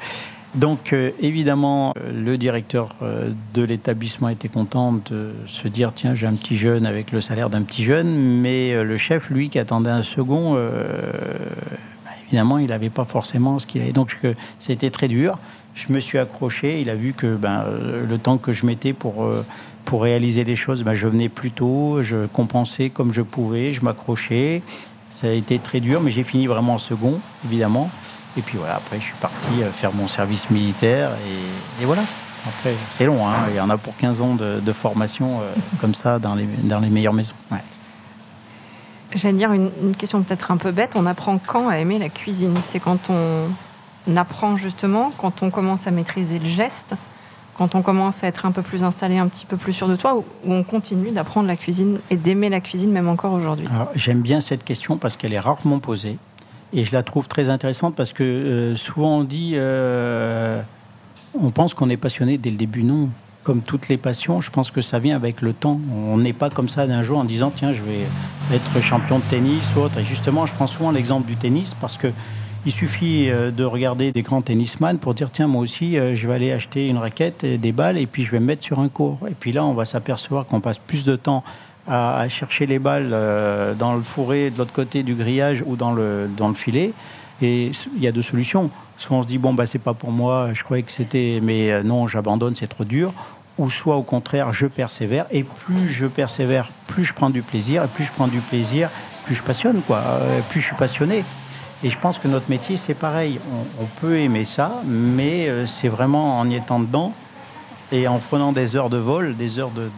donc 0.55 0.93
euh, 0.93 1.13
évidemment, 1.21 1.93
euh, 1.97 2.13
le 2.13 2.37
directeur 2.37 2.97
euh, 3.03 3.31
de 3.55 3.63
l'établissement 3.63 4.29
était 4.29 4.49
content 4.49 4.93
de 4.93 5.33
se 5.47 5.69
dire 5.69 5.93
tiens 5.95 6.15
j'ai 6.15 6.27
un 6.27 6.35
petit 6.35 6.57
jeune 6.57 6.87
avec 6.87 7.13
le 7.13 7.21
salaire 7.21 7.51
d'un 7.51 7.63
petit 7.63 7.85
jeune, 7.85 8.41
mais 8.41 8.83
le 8.83 8.97
chef 8.97 9.31
lui 9.31 9.49
qui 9.49 9.59
attendait 9.59 9.91
un 9.91 10.03
second, 10.03 10.55
bah, 10.55 12.11
évidemment 12.27 12.59
il 12.59 12.69
n'avait 12.69 12.91
pas 12.91 13.05
forcément 13.05 13.59
ce 13.59 13.67
qu'il 13.67 13.83
avait. 13.83 13.93
Donc 13.93 14.19
c'était 14.59 14.91
très 14.91 15.09
dur. 15.09 15.39
Je 15.75 15.93
me 15.93 16.01
suis 16.01 16.19
accroché. 16.19 16.81
Il 16.81 16.91
a 16.91 16.97
vu 16.97 17.13
que 17.13 17.37
ben, 17.37 17.65
le 18.09 18.19
temps 18.19 18.39
que 18.39 18.53
je 18.53 18.67
mettais 18.67 18.93
pour 18.93 19.29
pour 19.85 20.03
réaliser 20.03 20.45
les 20.45 20.57
choses, 20.57 20.83
ben, 20.83 20.95
je 20.95 21.07
venais 21.07 21.29
plus 21.29 21.53
tôt, 21.53 22.03
je 22.03 22.27
compensais 22.27 22.91
comme 22.91 23.13
je 23.13 23.23
pouvais, 23.23 23.73
je 23.73 23.83
m'accrochais. 23.83 24.63
Ça 25.11 25.27
a 25.27 25.31
été 25.31 25.59
très 25.59 25.81
dur, 25.81 26.01
mais 26.01 26.11
j'ai 26.11 26.25
fini 26.25 26.47
vraiment 26.47 26.75
en 26.75 26.79
second, 26.79 27.21
évidemment. 27.45 27.91
Et 28.37 28.43
puis 28.43 28.59
voilà, 28.59 28.77
après, 28.77 28.99
je 28.99 29.05
suis 29.05 29.15
parti 29.21 29.63
euh, 29.63 29.71
faire 29.73 29.93
mon 29.93 30.07
service 30.07 30.51
militaire 30.51 31.11
et, 31.81 31.85
voilà. 31.85 32.03
Après, 32.47 32.75
c'est 32.97 33.05
long, 33.05 33.29
hein. 33.29 33.35
il 33.51 33.57
y 33.57 33.61
en 33.61 33.69
a 33.69 33.77
pour 33.77 33.97
15 33.97 34.23
ans 34.23 34.35
de, 34.35 34.73
formation 34.73 35.41
euh, 35.41 35.53
comme 35.81 35.95
ça 35.95 36.19
dans 36.19 36.35
les, 36.35 36.47
meilleures 36.91 37.13
maisons. 37.13 37.35
Ouais. 37.51 37.59
J'allais 39.15 39.37
dire 39.37 39.53
une, 39.53 39.97
question 39.97 40.23
peut-être 40.23 40.51
un 40.51 40.57
peu 40.57 40.71
bête. 40.71 40.93
On 40.95 41.07
apprend 41.07 41.39
quand 41.39 41.69
à 41.69 41.79
aimer 41.79 41.99
la 41.99 42.09
cuisine? 42.09 42.57
C'est 42.63 42.79
quand 42.79 43.11
on 43.11 44.17
apprend 44.17 44.57
justement, 44.57 45.13
quand 45.19 45.43
on 45.43 45.51
commence 45.51 45.87
à 45.87 45.91
maîtriser 45.91 46.39
le 46.39 46.49
geste, 46.49 46.95
quand 47.61 47.75
on 47.75 47.83
commence 47.83 48.25
à 48.25 48.27
être 48.27 48.47
un 48.47 48.53
peu 48.53 48.63
plus 48.63 48.85
installé, 48.85 49.19
un 49.19 49.29
petit 49.29 49.45
peu 49.45 49.59
plus 49.59 49.75
sûr 49.75 49.87
de 49.87 49.95
toi, 49.95 50.17
ou, 50.17 50.25
on 50.47 50.63
continue 50.63 51.11
d'apprendre 51.11 51.47
la 51.47 51.57
cuisine 51.57 51.99
et 52.09 52.17
d'aimer 52.17 52.49
la 52.49 52.61
cuisine 52.61 52.91
même 52.91 53.07
encore 53.07 53.35
aujourd'hui? 53.35 53.67
J'aime 53.95 54.23
bien 54.23 54.41
cette 54.41 54.65
question 54.65 54.97
parce 54.97 55.15
qu'elle 55.19 55.35
est 55.35 55.41
rarement 55.41 55.79
posée. 55.79 56.17
Et 56.73 56.85
je 56.85 56.93
la 56.93 57.03
trouve 57.03 57.29
très 57.29 57.51
intéressante 57.51 57.95
parce 57.95 58.15
que 58.15 58.25
euh, 58.25 58.77
souvent 58.77 59.19
on 59.19 59.25
dit, 59.25 59.53
euh, 59.57 60.63
on 61.39 61.51
pense 61.51 61.75
qu'on 61.75 61.91
est 61.91 61.99
passionné 61.99 62.39
dès 62.39 62.49
le 62.49 62.57
début. 62.57 62.83
Non, 62.83 63.11
comme 63.43 63.61
toutes 63.61 63.89
les 63.89 63.99
passions, 63.99 64.41
je 64.41 64.51
pense 64.51 64.71
que 64.71 64.81
ça 64.81 64.99
vient 64.99 65.17
avec 65.17 65.43
le 65.43 65.53
temps. 65.53 65.79
On 65.93 66.17
n'est 66.17 66.33
pas 66.33 66.49
comme 66.49 66.71
ça 66.71 66.87
d'un 66.87 67.03
jour 67.03 67.19
en 67.19 67.25
disant 67.25 67.53
tiens, 67.55 67.75
je 67.75 67.83
vais 67.83 68.07
être 68.55 68.81
champion 68.81 69.19
de 69.19 69.25
tennis 69.25 69.69
ou 69.77 69.81
autre. 69.81 69.99
Et 69.99 70.05
justement, 70.05 70.47
je 70.47 70.55
prends 70.55 70.67
souvent 70.67 70.93
l'exemple 70.93 71.27
du 71.27 71.37
tennis 71.37 71.75
parce 71.79 71.99
que 71.99 72.07
il 72.67 72.73
suffit 72.73 73.31
euh, 73.31 73.51
de 73.51 73.65
regarder 73.65 74.13
des 74.13 74.23
grands 74.23 74.43
tennisman 74.43 74.99
pour 74.99 75.15
dire 75.15 75.31
tiens, 75.33 75.47
moi 75.47 75.63
aussi, 75.63 75.95
je 75.97 76.29
vais 76.29 76.35
aller 76.35 76.53
acheter 76.53 76.89
une 76.89 76.99
raquette, 76.99 77.45
et 77.45 77.59
des 77.59 77.73
balles 77.73 77.99
et 77.99 78.07
puis 78.07 78.25
je 78.25 78.31
vais 78.31 78.41
me 78.41 78.47
mettre 78.47 78.63
sur 78.63 78.81
un 78.81 78.89
court. 78.89 79.19
Et 79.29 79.35
puis 79.39 79.53
là, 79.53 79.65
on 79.65 79.75
va 79.75 79.85
s'apercevoir 79.85 80.47
qu'on 80.47 80.61
passe 80.61 80.79
plus 80.79 81.05
de 81.05 81.17
temps 81.17 81.45
à, 81.91 82.29
chercher 82.29 82.67
les 82.67 82.79
balles 82.79 83.11
euh, 83.13 83.75
dans 83.75 83.95
le 83.95 84.03
fourré 84.03 84.51
de 84.51 84.59
l'autre 84.59 84.73
côté 84.73 85.03
du 85.03 85.15
grillage 85.15 85.65
ou 85.67 85.77
dans 85.77 85.93
le, 85.93 86.29
dans 86.37 86.49
le 86.49 86.55
filet. 86.55 86.93
Et 87.43 87.73
il 87.97 88.03
y 88.03 88.07
a 88.07 88.13
deux 88.13 88.23
solutions. 88.23 88.71
Soit 88.99 89.17
on 89.17 89.23
se 89.23 89.27
dit, 89.27 89.39
bon, 89.39 89.55
bah, 89.55 89.67
c'est 89.67 89.79
pas 89.79 89.95
pour 89.95 90.11
moi, 90.11 90.51
je 90.53 90.63
croyais 90.63 90.83
que 90.83 90.93
c'était, 90.93 91.41
mais 91.43 91.73
euh, 91.73 91.83
non, 91.83 92.07
j'abandonne, 92.07 92.55
c'est 92.55 92.69
trop 92.69 92.85
dur. 92.85 93.13
Ou 93.59 93.71
soit 93.71 93.97
au 93.97 94.03
contraire, 94.03 94.53
je 94.53 94.67
persévère. 94.67 95.27
Et 95.31 95.43
plus 95.43 95.89
je 95.89 96.07
persévère, 96.07 96.71
plus 96.87 97.05
je 97.05 97.13
prends 97.13 97.31
du 97.31 97.43
plaisir. 97.43 97.85
Et 97.85 97.89
plus 97.89 98.05
je 98.05 98.13
prends 98.13 98.29
du 98.29 98.41
plaisir, 98.41 98.91
plus 99.25 99.35
je 99.35 99.43
passionne, 99.43 99.81
quoi. 99.87 99.99
Euh, 99.99 100.41
plus 100.51 100.61
je 100.61 100.67
suis 100.67 100.77
passionné. 100.77 101.25
Et 101.83 101.91
je 101.91 101.99
pense 101.99 102.19
que 102.19 102.29
notre 102.29 102.51
métier, 102.51 102.77
c'est 102.77 102.95
pareil. 102.95 103.41
On, 103.81 103.87
peut 104.01 104.19
aimer 104.19 104.45
ça, 104.45 104.83
mais 104.85 105.49
c'est 105.67 105.89
vraiment 105.89 106.39
en 106.39 106.49
y 106.49 106.57
étant 106.57 106.81
dedans 106.81 107.15
et 107.93 108.07
en 108.07 108.19
prenant 108.19 108.53
des 108.53 108.77
heures 108.77 108.91
de 108.91 108.97
vol, 108.97 109.37
des 109.37 109.59
heures 109.59 109.71
de, 109.71 109.91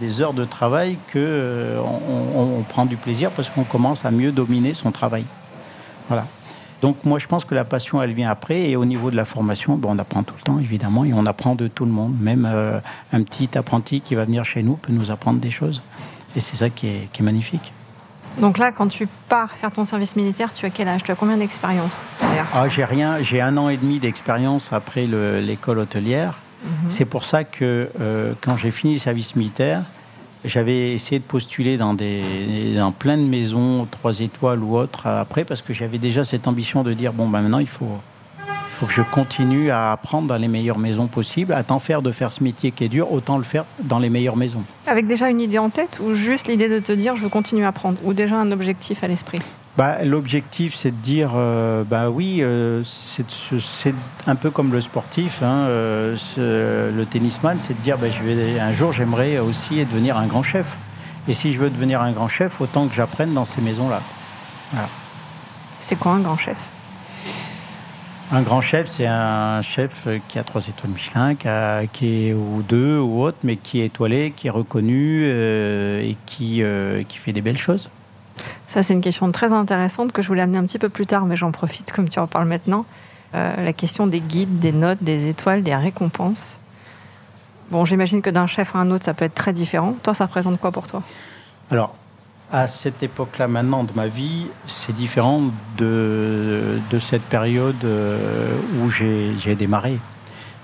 des, 0.00 0.20
heures 0.20 0.34
de 0.34 0.44
travail, 0.44 0.98
que 1.08 1.18
euh, 1.18 1.80
on, 1.80 2.62
prend 2.62 2.86
du 2.86 2.96
plaisir 2.96 3.30
parce 3.30 3.50
qu'on 3.50 3.64
commence 3.64 4.04
à 4.04 4.10
mieux 4.10 4.32
dominer 4.32 4.74
son 4.74 4.92
travail. 4.92 5.24
Voilà. 6.08 6.26
Donc 6.82 7.04
moi 7.04 7.18
je 7.18 7.26
pense 7.26 7.44
que 7.44 7.54
la 7.54 7.64
passion 7.64 8.02
elle 8.02 8.12
vient 8.12 8.28
après 8.28 8.68
et 8.68 8.76
au 8.76 8.84
niveau 8.84 9.10
de 9.10 9.16
la 9.16 9.24
formation, 9.24 9.76
bon, 9.76 9.94
on 9.94 9.98
apprend 9.98 10.22
tout 10.22 10.34
le 10.36 10.42
temps 10.42 10.58
évidemment 10.58 11.04
et 11.04 11.12
on 11.14 11.26
apprend 11.26 11.54
de 11.54 11.68
tout 11.68 11.86
le 11.86 11.90
monde. 11.90 12.14
Même 12.20 12.46
euh, 12.48 12.78
un 13.12 13.22
petit 13.22 13.56
apprenti 13.56 14.00
qui 14.00 14.14
va 14.14 14.24
venir 14.24 14.44
chez 14.44 14.62
nous 14.62 14.76
peut 14.76 14.92
nous 14.92 15.10
apprendre 15.10 15.40
des 15.40 15.50
choses 15.50 15.82
et 16.36 16.40
c'est 16.40 16.56
ça 16.56 16.68
qui 16.68 16.86
est 16.88 17.20
magnifique. 17.20 17.72
Donc 18.38 18.58
là, 18.58 18.72
quand 18.72 18.88
tu 18.88 19.08
pars 19.28 19.50
faire 19.50 19.72
ton 19.72 19.84
service 19.84 20.16
militaire, 20.16 20.52
tu 20.52 20.66
as 20.66 20.70
quel 20.70 20.88
âge? 20.88 21.02
Tu 21.02 21.10
as 21.10 21.14
combien 21.14 21.36
d'expérience 21.36 22.06
ah, 22.54 22.68
J'ai 22.68 22.84
rien, 22.84 23.22
j'ai 23.22 23.40
un 23.40 23.56
an 23.56 23.68
et 23.68 23.76
demi 23.76 23.98
d'expérience 23.98 24.72
après 24.72 25.06
l'école 25.06 25.78
hôtelière. 25.78 26.34
Mhm. 26.62 26.90
C'est 26.90 27.04
pour 27.04 27.24
ça 27.24 27.44
que 27.44 27.88
euh, 28.00 28.34
quand 28.40 28.56
j'ai 28.56 28.70
fini 28.70 28.94
le 28.94 28.98
service 28.98 29.36
militaire, 29.36 29.82
j'avais 30.44 30.92
essayé 30.92 31.18
de 31.18 31.24
postuler 31.24 31.76
dans, 31.76 31.94
des, 31.94 32.74
dans 32.76 32.92
plein 32.92 33.16
de 33.16 33.22
maisons, 33.22 33.86
trois 33.90 34.20
étoiles 34.20 34.62
ou 34.62 34.76
autres, 34.76 35.06
après, 35.06 35.44
parce 35.44 35.62
que 35.62 35.72
j'avais 35.72 35.98
déjà 35.98 36.24
cette 36.24 36.46
ambition 36.46 36.82
de 36.82 36.92
dire, 36.92 37.12
bon, 37.12 37.28
ben 37.28 37.42
maintenant, 37.42 37.58
il 37.58 37.68
faut, 37.68 37.98
faut 38.76 38.84
que 38.86 38.92
je 38.92 39.02
continue 39.02 39.70
à 39.70 39.92
apprendre 39.92 40.28
dans 40.28 40.36
les 40.36 40.48
meilleures 40.48 40.78
maisons 40.78 41.06
possibles. 41.06 41.54
À 41.54 41.62
tant 41.62 41.78
faire 41.78 42.02
de 42.02 42.12
faire 42.12 42.30
ce 42.30 42.44
métier 42.44 42.72
qui 42.72 42.84
est 42.84 42.88
dur, 42.88 43.10
autant 43.10 43.38
le 43.38 43.44
faire 43.44 43.64
dans 43.80 43.98
les 43.98 44.10
meilleures 44.10 44.36
maisons. 44.36 44.64
Avec 44.86 45.06
déjà 45.06 45.30
une 45.30 45.40
idée 45.40 45.58
en 45.58 45.70
tête 45.70 45.98
ou 46.04 46.12
juste 46.12 46.46
l'idée 46.46 46.68
de 46.68 46.78
te 46.78 46.92
dire, 46.92 47.16
je 47.16 47.22
veux 47.22 47.30
continuer 47.30 47.64
à 47.64 47.68
apprendre 47.68 47.96
Ou 48.04 48.12
déjà 48.12 48.36
un 48.36 48.52
objectif 48.52 49.02
à 49.02 49.08
l'esprit? 49.08 49.38
Bah, 49.78 50.04
L'objectif, 50.04 50.74
c'est 50.74 50.90
de 50.90 51.02
dire, 51.02 51.32
euh, 51.36 51.84
bah 51.84 52.10
oui, 52.10 52.38
euh, 52.40 52.82
c'est 52.84 53.94
un 54.26 54.34
peu 54.34 54.50
comme 54.50 54.72
le 54.72 54.82
sportif, 54.82 55.42
hein, 55.42 55.66
euh, 55.68 56.16
le 56.36 57.06
tennisman, 57.06 57.58
c'est 57.58 57.74
de 57.78 57.82
dire, 57.82 57.96
bah, 57.96 58.10
je 58.10 58.22
vais, 58.22 58.60
un 58.60 58.72
jour, 58.72 58.92
j'aimerais 58.92 59.38
aussi 59.38 59.84
devenir 59.86 60.18
un 60.18 60.26
grand 60.26 60.42
chef. 60.42 60.76
Et 61.28 61.34
si 61.34 61.52
je 61.54 61.60
veux 61.60 61.70
devenir 61.70 62.02
un 62.02 62.12
grand 62.12 62.28
chef, 62.28 62.60
autant 62.60 62.88
que 62.88 62.94
j'apprenne 62.94 63.32
dans 63.32 63.46
ces 63.46 63.62
maisons-là. 63.62 64.00
C'est 65.78 65.96
quoi 65.96 66.12
un 66.12 66.20
grand 66.20 66.36
chef? 66.36 66.56
Un 68.32 68.42
grand 68.42 68.60
chef, 68.60 68.88
c'est 68.88 69.06
un 69.06 69.62
chef 69.62 70.06
qui 70.28 70.38
a 70.38 70.44
trois 70.44 70.66
étoiles 70.66 70.92
Michelin, 70.92 71.34
qui, 71.34 71.48
qui 71.92 72.28
est 72.28 72.34
ou 72.34 72.62
deux 72.62 72.98
ou 72.98 73.22
autre, 73.22 73.38
mais 73.42 73.56
qui 73.56 73.80
est 73.80 73.86
étoilé, 73.86 74.32
qui 74.34 74.48
est 74.48 74.50
reconnu 74.50 75.24
et 75.26 76.16
qui, 76.26 76.62
qui 77.08 77.18
fait 77.18 77.32
des 77.32 77.40
belles 77.40 77.58
choses. 77.58 77.88
Ça, 78.66 78.82
c'est 78.82 78.92
une 78.92 79.00
question 79.00 79.30
très 79.32 79.52
intéressante 79.52 80.12
que 80.12 80.22
je 80.22 80.28
voulais 80.28 80.42
amener 80.42 80.58
un 80.58 80.64
petit 80.64 80.78
peu 80.78 80.88
plus 80.88 81.06
tard, 81.06 81.26
mais 81.26 81.36
j'en 81.36 81.52
profite 81.52 81.92
comme 81.92 82.08
tu 82.08 82.18
en 82.18 82.26
parles 82.26 82.48
maintenant. 82.48 82.84
Euh, 83.34 83.64
la 83.64 83.72
question 83.72 84.06
des 84.06 84.20
guides, 84.20 84.58
des 84.58 84.72
notes, 84.72 85.02
des 85.02 85.28
étoiles, 85.28 85.62
des 85.62 85.74
récompenses. 85.74 86.60
Bon, 87.70 87.84
j'imagine 87.84 88.22
que 88.22 88.30
d'un 88.30 88.46
chef 88.46 88.74
à 88.74 88.78
un 88.78 88.90
autre, 88.90 89.04
ça 89.04 89.14
peut 89.14 89.24
être 89.24 89.34
très 89.34 89.52
différent. 89.52 89.94
Toi, 90.02 90.14
ça 90.14 90.26
représente 90.26 90.60
quoi 90.60 90.70
pour 90.70 90.86
toi? 90.86 91.02
Alors, 91.70 91.94
à 92.50 92.68
cette 92.68 93.02
époque-là, 93.02 93.48
maintenant 93.48 93.84
de 93.84 93.92
ma 93.94 94.06
vie, 94.06 94.46
c'est 94.66 94.94
différent 94.94 95.42
de, 95.78 96.78
de, 96.90 96.98
cette 96.98 97.22
période 97.22 97.84
euh, 97.84 98.56
où 98.80 98.90
j'ai 98.90 99.54
démarré. 99.56 99.98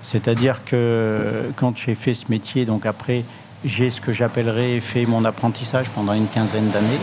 C'est-à-dire 0.01 0.63
que 0.65 1.51
quand 1.55 1.77
j'ai 1.77 1.95
fait 1.95 2.13
ce 2.13 2.25
métier, 2.29 2.65
donc 2.65 2.85
après, 2.85 3.23
j'ai 3.65 3.89
ce 3.89 4.01
que 4.01 4.11
j'appellerais 4.11 4.79
fait 4.79 5.05
mon 5.05 5.23
apprentissage 5.25 5.89
pendant 5.89 6.13
une 6.13 6.27
quinzaine 6.27 6.69
d'années. 6.69 6.99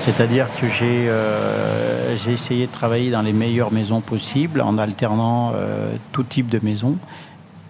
C'est-à-dire 0.00 0.46
que 0.60 0.66
euh, 0.82 2.16
j'ai 2.16 2.32
essayé 2.32 2.66
de 2.66 2.72
travailler 2.72 3.10
dans 3.10 3.22
les 3.22 3.32
meilleures 3.32 3.72
maisons 3.72 4.00
possibles 4.00 4.60
en 4.60 4.78
alternant 4.78 5.52
euh, 5.54 5.94
tout 6.12 6.22
type 6.22 6.48
de 6.48 6.60
maisons, 6.62 6.96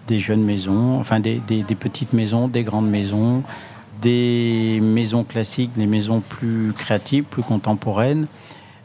des 0.07 0.19
jeunes 0.19 0.43
maisons, 0.43 0.99
enfin 0.99 1.19
des, 1.19 1.39
petites 1.79 2.13
maisons, 2.13 2.47
des 2.47 2.63
grandes 2.63 2.89
maisons, 2.89 3.43
des 4.01 4.79
maisons 4.81 5.23
classiques, 5.23 5.73
des 5.73 5.87
maisons 5.87 6.21
plus 6.21 6.73
créatives, 6.73 7.23
plus 7.23 7.43
contemporaines, 7.43 8.27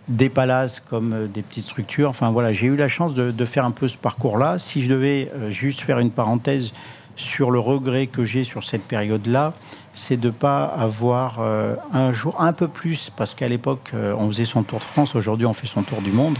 des 0.08 0.28
palaces 0.28 0.80
comme 0.80 1.12
euh, 1.12 1.26
des 1.26 1.42
petites 1.42 1.64
structures. 1.64 2.10
Enfin 2.10 2.30
voilà, 2.30 2.52
j'ai 2.52 2.66
eu 2.66 2.76
la 2.76 2.88
chance 2.88 3.14
de, 3.14 3.44
faire 3.44 3.64
un 3.64 3.70
peu 3.70 3.88
ce 3.88 3.96
parcours-là. 3.96 4.58
Si 4.58 4.82
je 4.82 4.90
devais 4.90 5.30
juste 5.50 5.80
faire 5.80 5.98
une 5.98 6.10
parenthèse 6.10 6.72
sur 7.16 7.50
le 7.50 7.58
regret 7.58 8.06
que 8.06 8.24
j'ai 8.24 8.44
sur 8.44 8.64
cette 8.64 8.82
période-là, 8.82 9.52
c'est 9.94 10.18
de 10.18 10.28
ne 10.28 10.32
pas 10.32 10.64
avoir 10.64 11.38
euh, 11.40 11.76
un 11.92 12.12
jour 12.12 12.40
un 12.40 12.52
peu 12.52 12.68
plus, 12.68 13.10
parce 13.14 13.34
qu'à 13.34 13.48
l'époque, 13.48 13.90
euh, 13.94 14.14
on 14.18 14.28
faisait 14.28 14.44
son 14.44 14.62
tour 14.62 14.78
de 14.78 14.84
France, 14.84 15.14
aujourd'hui, 15.14 15.46
on 15.46 15.52
fait 15.52 15.66
son 15.66 15.82
tour 15.82 16.00
du 16.00 16.12
monde, 16.12 16.38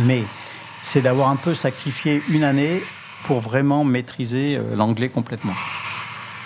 mais 0.00 0.22
c'est 0.82 1.00
d'avoir 1.00 1.28
un 1.28 1.36
peu 1.36 1.54
sacrifié 1.54 2.22
une 2.28 2.44
année 2.44 2.82
pour 3.24 3.40
vraiment 3.40 3.84
maîtriser 3.84 4.60
l'anglais 4.74 5.08
complètement. 5.08 5.54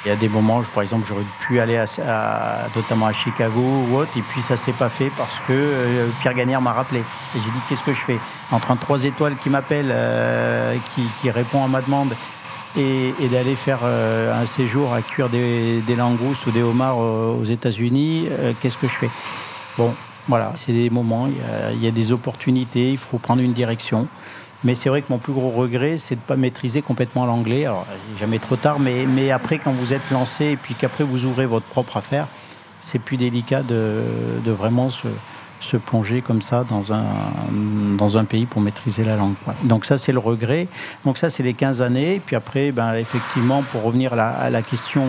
Il 0.05 0.09
y 0.09 0.11
a 0.11 0.17
des 0.17 0.29
moments, 0.29 0.63
par 0.75 0.83
exemple, 0.83 1.07
j'aurais 1.09 1.25
pu 1.47 1.61
aller 1.61 1.83
notamment 2.75 3.07
à 3.07 3.13
Chicago 3.13 3.63
ou 3.89 3.97
autre, 3.97 4.11
et 4.17 4.23
puis 4.23 4.43
ça 4.43 4.57
s'est 4.57 4.73
pas 4.73 4.89
fait 4.89 5.11
parce 5.17 5.35
que 5.47 5.53
euh, 5.53 6.09
Pierre 6.21 6.35
Gagnère 6.35 6.61
m'a 6.61 6.73
rappelé. 6.73 7.01
Et 7.01 7.39
j'ai 7.39 7.51
dit 7.51 7.59
qu'est-ce 7.69 7.85
que 7.85 7.95
je 7.95 8.01
fais? 8.01 8.19
Entre 8.51 8.73
un 8.73 8.77
trois 8.77 9.05
étoiles 9.05 9.37
qui 9.37 9.49
m'appelle, 9.49 9.91
euh, 9.91 10.77
qui, 11.21 11.31
répond 11.31 11.65
à 11.65 11.69
ma 11.69 11.81
demande, 11.83 12.15
et, 12.77 13.13
d'aller 13.31 13.55
faire 13.55 13.81
euh, 13.85 14.43
un 14.43 14.47
séjour 14.47 14.93
à 14.93 15.03
cuire 15.03 15.29
des, 15.29 15.83
langoustes 15.97 16.47
ou 16.47 16.51
des 16.51 16.63
homards 16.63 16.99
aux 16.99 17.45
États-Unis, 17.45 18.29
qu'est-ce 18.61 18.79
que 18.79 18.89
je 18.89 18.95
fais? 18.95 19.11
Bon, 19.79 19.95
voilà, 20.27 20.53
c'est 20.57 20.73
des 20.73 20.91
moments, 20.91 21.29
il 21.29 21.83
y, 21.83 21.87
a, 21.87 21.91
des 21.93 22.11
opportunités, 22.11 22.91
il 22.91 22.99
faut 22.99 23.19
prendre 23.19 23.41
une 23.41 23.53
direction. 23.53 24.09
Mais 24.65 24.75
c'est 24.75 24.89
vrai 24.89 25.03
que 25.03 25.07
mon 25.11 25.19
plus 25.19 25.33
gros 25.33 25.51
regret, 25.51 25.99
c'est 25.99 26.15
de 26.15 26.21
ne 26.21 26.27
pas 26.27 26.37
maîtriser 26.37 26.83
complètement 26.83 27.27
l'anglais. 27.27 27.67
Alors, 27.67 27.87
jamais 28.21 28.39
trop 28.39 28.57
tard, 28.57 28.79
mais, 28.79 29.07
mais 29.07 29.31
après, 29.31 29.59
quand 29.59 29.73
vous 29.73 29.93
êtes 29.93 30.09
lancé 30.11 30.47
et 30.47 30.57
puis 30.57 30.75
qu'après 30.75 31.05
vous 31.05 31.25
ouvrez 31.25 31.47
votre 31.47 31.67
propre 31.67 31.97
affaire, 31.97 32.29
c'est 32.81 32.99
plus 32.99 33.17
délicat 33.17 33.63
de, 33.63 34.03
de 34.45 34.51
vraiment 34.53 34.91
se, 34.91 35.09
se, 35.61 35.77
plonger 35.77 36.23
comme 36.23 36.43
ça 36.43 36.65
dans 36.69 36.93
un, 36.93 37.05
dans 37.97 38.17
un 38.17 38.25
pays 38.25 38.47
pour 38.47 38.61
maîtriser 38.61 39.05
la 39.05 39.17
langue. 39.17 39.35
Donc 39.65 39.85
ça, 39.85 39.99
c'est 39.99 40.13
le 40.13 40.19
regret. 40.19 40.69
Donc 41.05 41.19
ça, 41.19 41.31
c'est 41.31 41.43
les 41.43 41.55
15 41.55 41.83
années. 41.83 42.21
Puis 42.25 42.37
après, 42.37 42.71
ben, 42.73 42.95
effectivement, 42.95 43.63
pour 43.63 43.83
revenir 43.83 44.13
à 44.13 44.51
la, 44.51 44.63
question 44.63 45.07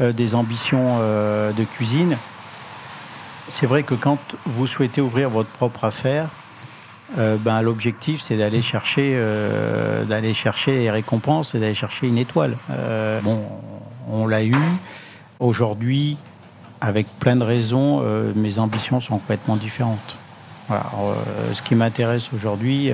euh, 0.00 0.12
des 0.12 0.34
ambitions 0.34 0.98
euh, 1.00 1.52
de 1.52 1.64
cuisine, 1.64 2.16
c'est 3.48 3.66
vrai 3.66 3.82
que 3.82 3.94
quand 3.94 4.18
vous 4.46 4.66
souhaitez 4.66 5.00
ouvrir 5.00 5.28
votre 5.28 5.50
propre 5.50 5.84
affaire, 5.84 6.28
euh, 7.18 7.36
ben, 7.36 7.60
l'objectif 7.60 8.22
c'est 8.22 8.36
d'aller 8.36 8.62
chercher, 8.62 9.12
euh, 9.14 10.04
d'aller 10.04 10.32
chercher 10.32 10.78
les 10.78 10.90
récompenses 10.90 11.54
et 11.54 11.60
d'aller 11.60 11.74
chercher 11.74 12.08
une 12.08 12.18
étoile. 12.18 12.56
Euh, 12.70 13.20
bon, 13.20 13.40
on 14.06 14.26
l'a 14.26 14.44
eu. 14.44 14.54
Aujourd'hui, 15.38 16.16
avec 16.80 17.06
plein 17.18 17.36
de 17.36 17.44
raisons, 17.44 18.02
mes 18.36 18.58
ambitions 18.58 19.00
sont 19.00 19.18
complètement 19.18 19.56
différentes. 19.56 20.16
Voilà. 20.68 20.84
ce 21.52 21.60
qui 21.62 21.74
m'intéresse 21.74 22.30
aujourd'hui, 22.32 22.92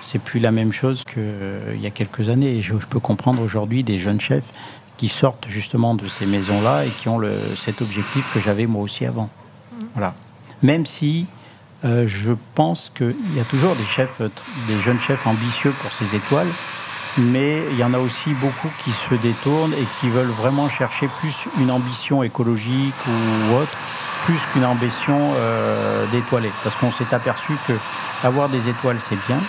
c'est 0.00 0.18
plus 0.18 0.40
la 0.40 0.52
même 0.52 0.72
chose 0.72 1.04
qu'il 1.04 1.80
y 1.80 1.86
a 1.86 1.90
quelques 1.90 2.30
années. 2.30 2.56
Et 2.56 2.62
je, 2.62 2.74
peux 2.74 2.98
comprendre 2.98 3.42
aujourd'hui 3.42 3.84
des 3.84 3.98
jeunes 3.98 4.20
chefs 4.20 4.52
qui 4.96 5.08
sortent 5.08 5.46
justement 5.48 5.94
de 5.94 6.06
ces 6.06 6.24
maisons-là 6.24 6.86
et 6.86 6.88
qui 6.88 7.10
ont 7.10 7.18
le, 7.18 7.32
cet 7.56 7.82
objectif 7.82 8.26
que 8.32 8.40
j'avais 8.40 8.66
moi 8.66 8.82
aussi 8.82 9.04
avant. 9.04 9.28
Mmh. 9.72 9.84
Voilà. 9.94 10.14
Même 10.62 10.86
si 10.86 11.26
euh, 11.84 12.04
je 12.06 12.32
pense 12.54 12.92
qu'il 12.94 13.34
y 13.34 13.40
a 13.40 13.44
toujours 13.44 13.74
des 13.74 13.84
chefs, 13.84 14.20
euh, 14.20 14.28
des 14.68 14.78
jeunes 14.78 15.00
chefs 15.00 15.26
ambitieux 15.26 15.72
pour 15.82 15.90
ces 15.90 16.14
étoiles, 16.14 16.46
mais 17.18 17.60
il 17.72 17.76
y 17.76 17.82
en 17.82 17.92
a 17.92 17.98
aussi 17.98 18.34
beaucoup 18.34 18.70
qui 18.84 18.92
se 18.92 19.14
détournent 19.16 19.72
et 19.72 19.86
qui 20.00 20.08
veulent 20.08 20.26
vraiment 20.26 20.68
chercher 20.68 21.08
plus 21.18 21.34
une 21.60 21.72
ambition 21.72 22.22
écologique 22.22 22.94
ou 23.08 23.54
autre, 23.56 23.76
plus 24.24 24.38
qu'une 24.52 24.64
ambition 24.64 25.18
euh, 25.36 26.06
d'étoiler. 26.12 26.50
Parce 26.62 26.76
qu'on 26.76 26.92
s'est 26.92 27.12
aperçu 27.12 27.52
que 27.66 27.72
avoir 28.22 28.48
des 28.48 28.68
étoiles 28.68 28.98
c'est 29.00 29.18
bien, 29.26 29.40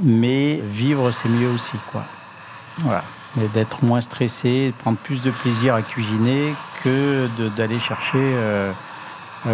mais 0.00 0.62
vivre 0.64 1.10
c'est 1.10 1.28
mieux 1.28 1.48
aussi, 1.48 1.76
quoi. 1.92 2.04
Voilà. 2.78 3.04
d'être 3.52 3.84
moins 3.84 4.00
stressé, 4.00 4.72
prendre 4.78 4.96
plus 4.96 5.20
de 5.20 5.30
plaisir 5.30 5.74
à 5.74 5.82
cuisiner 5.82 6.54
que 6.82 7.28
d'aller 7.58 7.78
chercher 7.78 8.36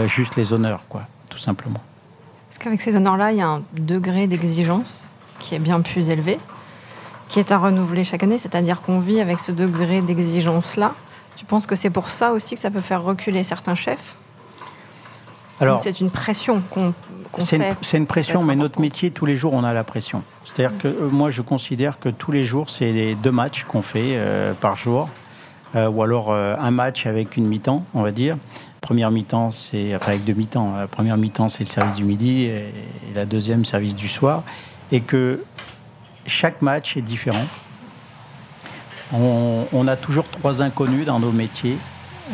juste 0.07 0.37
les 0.37 0.53
honneurs, 0.53 0.83
quoi 0.89 1.03
tout 1.31 1.39
simplement. 1.39 1.81
Est-ce 2.51 2.59
qu'avec 2.59 2.81
ces 2.81 2.97
honneurs-là, 2.97 3.33
il 3.33 3.39
y 3.39 3.43
a 3.43 3.49
un 3.49 3.63
degré 3.75 4.27
d'exigence 4.27 5.11
qui 5.39 5.55
est 5.55 5.59
bien 5.59 5.81
plus 5.81 6.09
élevé, 6.09 6.39
qui 7.29 7.39
est 7.39 7.53
à 7.53 7.59
renouveler 7.59 8.05
chaque 8.05 8.23
année, 8.23 8.39
c'est-à-dire 8.39 8.83
qu'on 8.83 8.99
vit 8.99 9.21
avec 9.21 9.41
ce 9.41 9.53
degré 9.53 10.01
d'exigence-là 10.01 10.95
Tu 11.37 11.45
penses 11.45 11.67
que 11.67 11.75
c'est 11.75 11.91
pour 11.91 12.11
ça 12.11 12.33
aussi 12.33 12.55
que 12.55 12.61
ça 12.61 12.71
peut 12.71 12.81
faire 12.81 13.03
reculer 13.03 13.45
certains 13.45 13.75
chefs? 13.75 14.17
Alors, 15.61 15.81
c'est 15.81 16.01
une 16.01 16.11
pression 16.11 16.63
qu'on 16.71 16.93
fait. 17.45 17.77
C'est 17.83 17.97
une 17.97 18.07
pression, 18.07 18.45
mais 18.45 18.57
notre 18.57 18.81
métier, 18.81 19.11
tous 19.11 19.27
les 19.27 19.37
jours, 19.37 19.55
on 19.55 19.65
a 19.65 19.73
la 19.73 19.85
pression. 19.85 20.23
C'est-à-dire 20.45 20.79
que 20.79 20.89
euh, 20.89 21.09
moi, 21.11 21.31
je 21.31 21.43
considère 21.43 21.99
que 21.99 22.09
tous 22.09 22.33
les 22.33 22.45
jours, 22.45 22.71
c'est 22.71 22.93
les 22.93 23.15
deux 23.15 23.33
matchs 23.33 23.65
qu'on 23.65 23.83
fait 23.83 24.13
euh, 24.13 24.53
par 24.55 24.77
jour, 24.77 25.09
euh, 25.75 25.89
ou 25.89 26.03
alors 26.03 26.33
un 26.33 26.71
match 26.71 27.07
avec 27.07 27.37
une 27.37 27.47
mi-temps, 27.47 27.85
on 27.95 28.03
va 28.03 28.13
dire 28.13 28.37
première 28.87 29.11
mi-temps, 29.11 29.51
c'est 29.51 29.95
avec 29.95 30.23
deux 30.23 30.35
mi-temps. 30.35 30.77
La 30.77 30.87
première 30.87 31.17
mi-temps, 31.17 31.49
c'est 31.49 31.65
le 31.65 31.69
service 31.69 31.97
du 31.97 32.05
midi 32.05 32.45
et, 32.45 32.73
la 33.17 33.27
deuxième, 33.27 33.65
service 33.65 33.97
du 33.97 34.07
soir, 34.07 34.45
et 34.93 35.01
que 35.01 35.43
chaque 36.25 36.63
match 36.63 36.97
est 36.97 37.03
différent. 37.03 37.45
On, 39.13 39.89
a 39.89 39.97
toujours 39.97 40.29
trois 40.29 40.63
inconnus 40.63 41.05
dans 41.05 41.19
nos 41.19 41.33
métiers. 41.33 41.79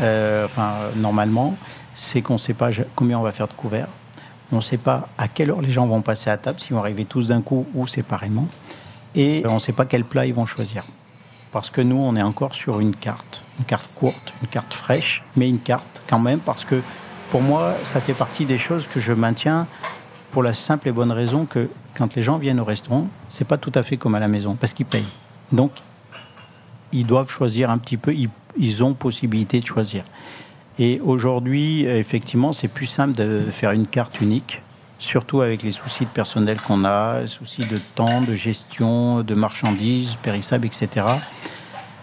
Euh, 0.02 0.44
enfin, 0.44 0.74
normalement, 0.96 1.56
c'est 1.94 2.20
qu'on 2.20 2.34
ne 2.34 2.38
sait 2.38 2.54
pas 2.54 2.68
combien 2.94 3.18
on 3.18 3.22
va 3.22 3.32
faire 3.32 3.48
de 3.48 3.54
couverts. 3.54 3.88
On 4.50 4.56
ne 4.56 4.60
sait 4.60 4.76
pas 4.76 5.08
à 5.16 5.28
quelle 5.28 5.50
heure 5.50 5.62
les 5.62 5.72
gens 5.72 5.86
vont 5.86 6.02
passer 6.02 6.28
à 6.28 6.36
table, 6.36 6.60
s'ils 6.60 6.74
vont 6.74 6.80
arriver 6.80 7.06
tous 7.06 7.28
d'un 7.28 7.40
coup 7.40 7.66
ou 7.74 7.86
séparément. 7.86 8.46
Et 9.14 9.42
on 9.48 9.54
ne 9.54 9.60
sait 9.60 9.72
pas 9.72 9.86
quel 9.86 10.04
plat 10.04 10.26
ils 10.26 10.34
vont 10.34 10.44
choisir. 10.46 10.84
Parce 11.52 11.68
que 11.68 11.82
nous, 11.82 11.96
on 11.96 12.16
est 12.16 12.22
encore 12.22 12.54
sur 12.54 12.80
une 12.80 12.96
carte, 12.96 13.42
une 13.58 13.66
carte 13.66 13.90
courte, 13.94 14.32
une 14.40 14.48
carte 14.48 14.72
fraîche, 14.72 15.22
mais 15.36 15.48
une 15.48 15.58
carte 15.58 16.02
quand 16.08 16.18
même, 16.18 16.40
parce 16.40 16.64
que 16.64 16.80
pour 17.30 17.42
moi, 17.42 17.74
ça 17.84 18.00
fait 18.00 18.14
partie 18.14 18.46
des 18.46 18.58
choses 18.58 18.86
que 18.86 19.00
je 19.00 19.12
maintiens 19.12 19.66
pour 20.30 20.42
la 20.42 20.54
simple 20.54 20.88
et 20.88 20.92
bonne 20.92 21.12
raison 21.12 21.44
que 21.44 21.68
quand 21.94 22.14
les 22.14 22.22
gens 22.22 22.38
viennent 22.38 22.60
au 22.60 22.64
restaurant, 22.64 23.08
c'est 23.28 23.46
pas 23.46 23.58
tout 23.58 23.72
à 23.74 23.82
fait 23.82 23.98
comme 23.98 24.14
à 24.14 24.18
la 24.18 24.28
maison, 24.28 24.56
parce 24.58 24.72
qu'ils 24.72 24.86
payent. 24.86 25.04
Donc, 25.52 25.72
ils 26.92 27.06
doivent 27.06 27.30
choisir 27.30 27.70
un 27.70 27.78
petit 27.78 27.98
peu, 27.98 28.14
ils, 28.14 28.82
ont 28.82 28.94
possibilité 28.94 29.60
de 29.60 29.66
choisir. 29.66 30.04
Et 30.78 31.00
aujourd'hui, 31.04 31.84
effectivement, 31.84 32.54
c'est 32.54 32.68
plus 32.68 32.86
simple 32.86 33.12
de 33.12 33.42
faire 33.50 33.72
une 33.72 33.86
carte 33.86 34.20
unique, 34.22 34.62
surtout 35.02 35.40
avec 35.40 35.62
les 35.62 35.72
soucis 35.72 36.04
de 36.04 36.10
personnel 36.10 36.60
qu'on 36.60 36.84
a, 36.84 37.26
soucis 37.26 37.64
de 37.64 37.78
temps, 37.94 38.20
de 38.22 38.34
gestion, 38.34 39.22
de 39.22 39.34
marchandises 39.34 40.16
périssables, 40.16 40.66
etc. 40.66 41.06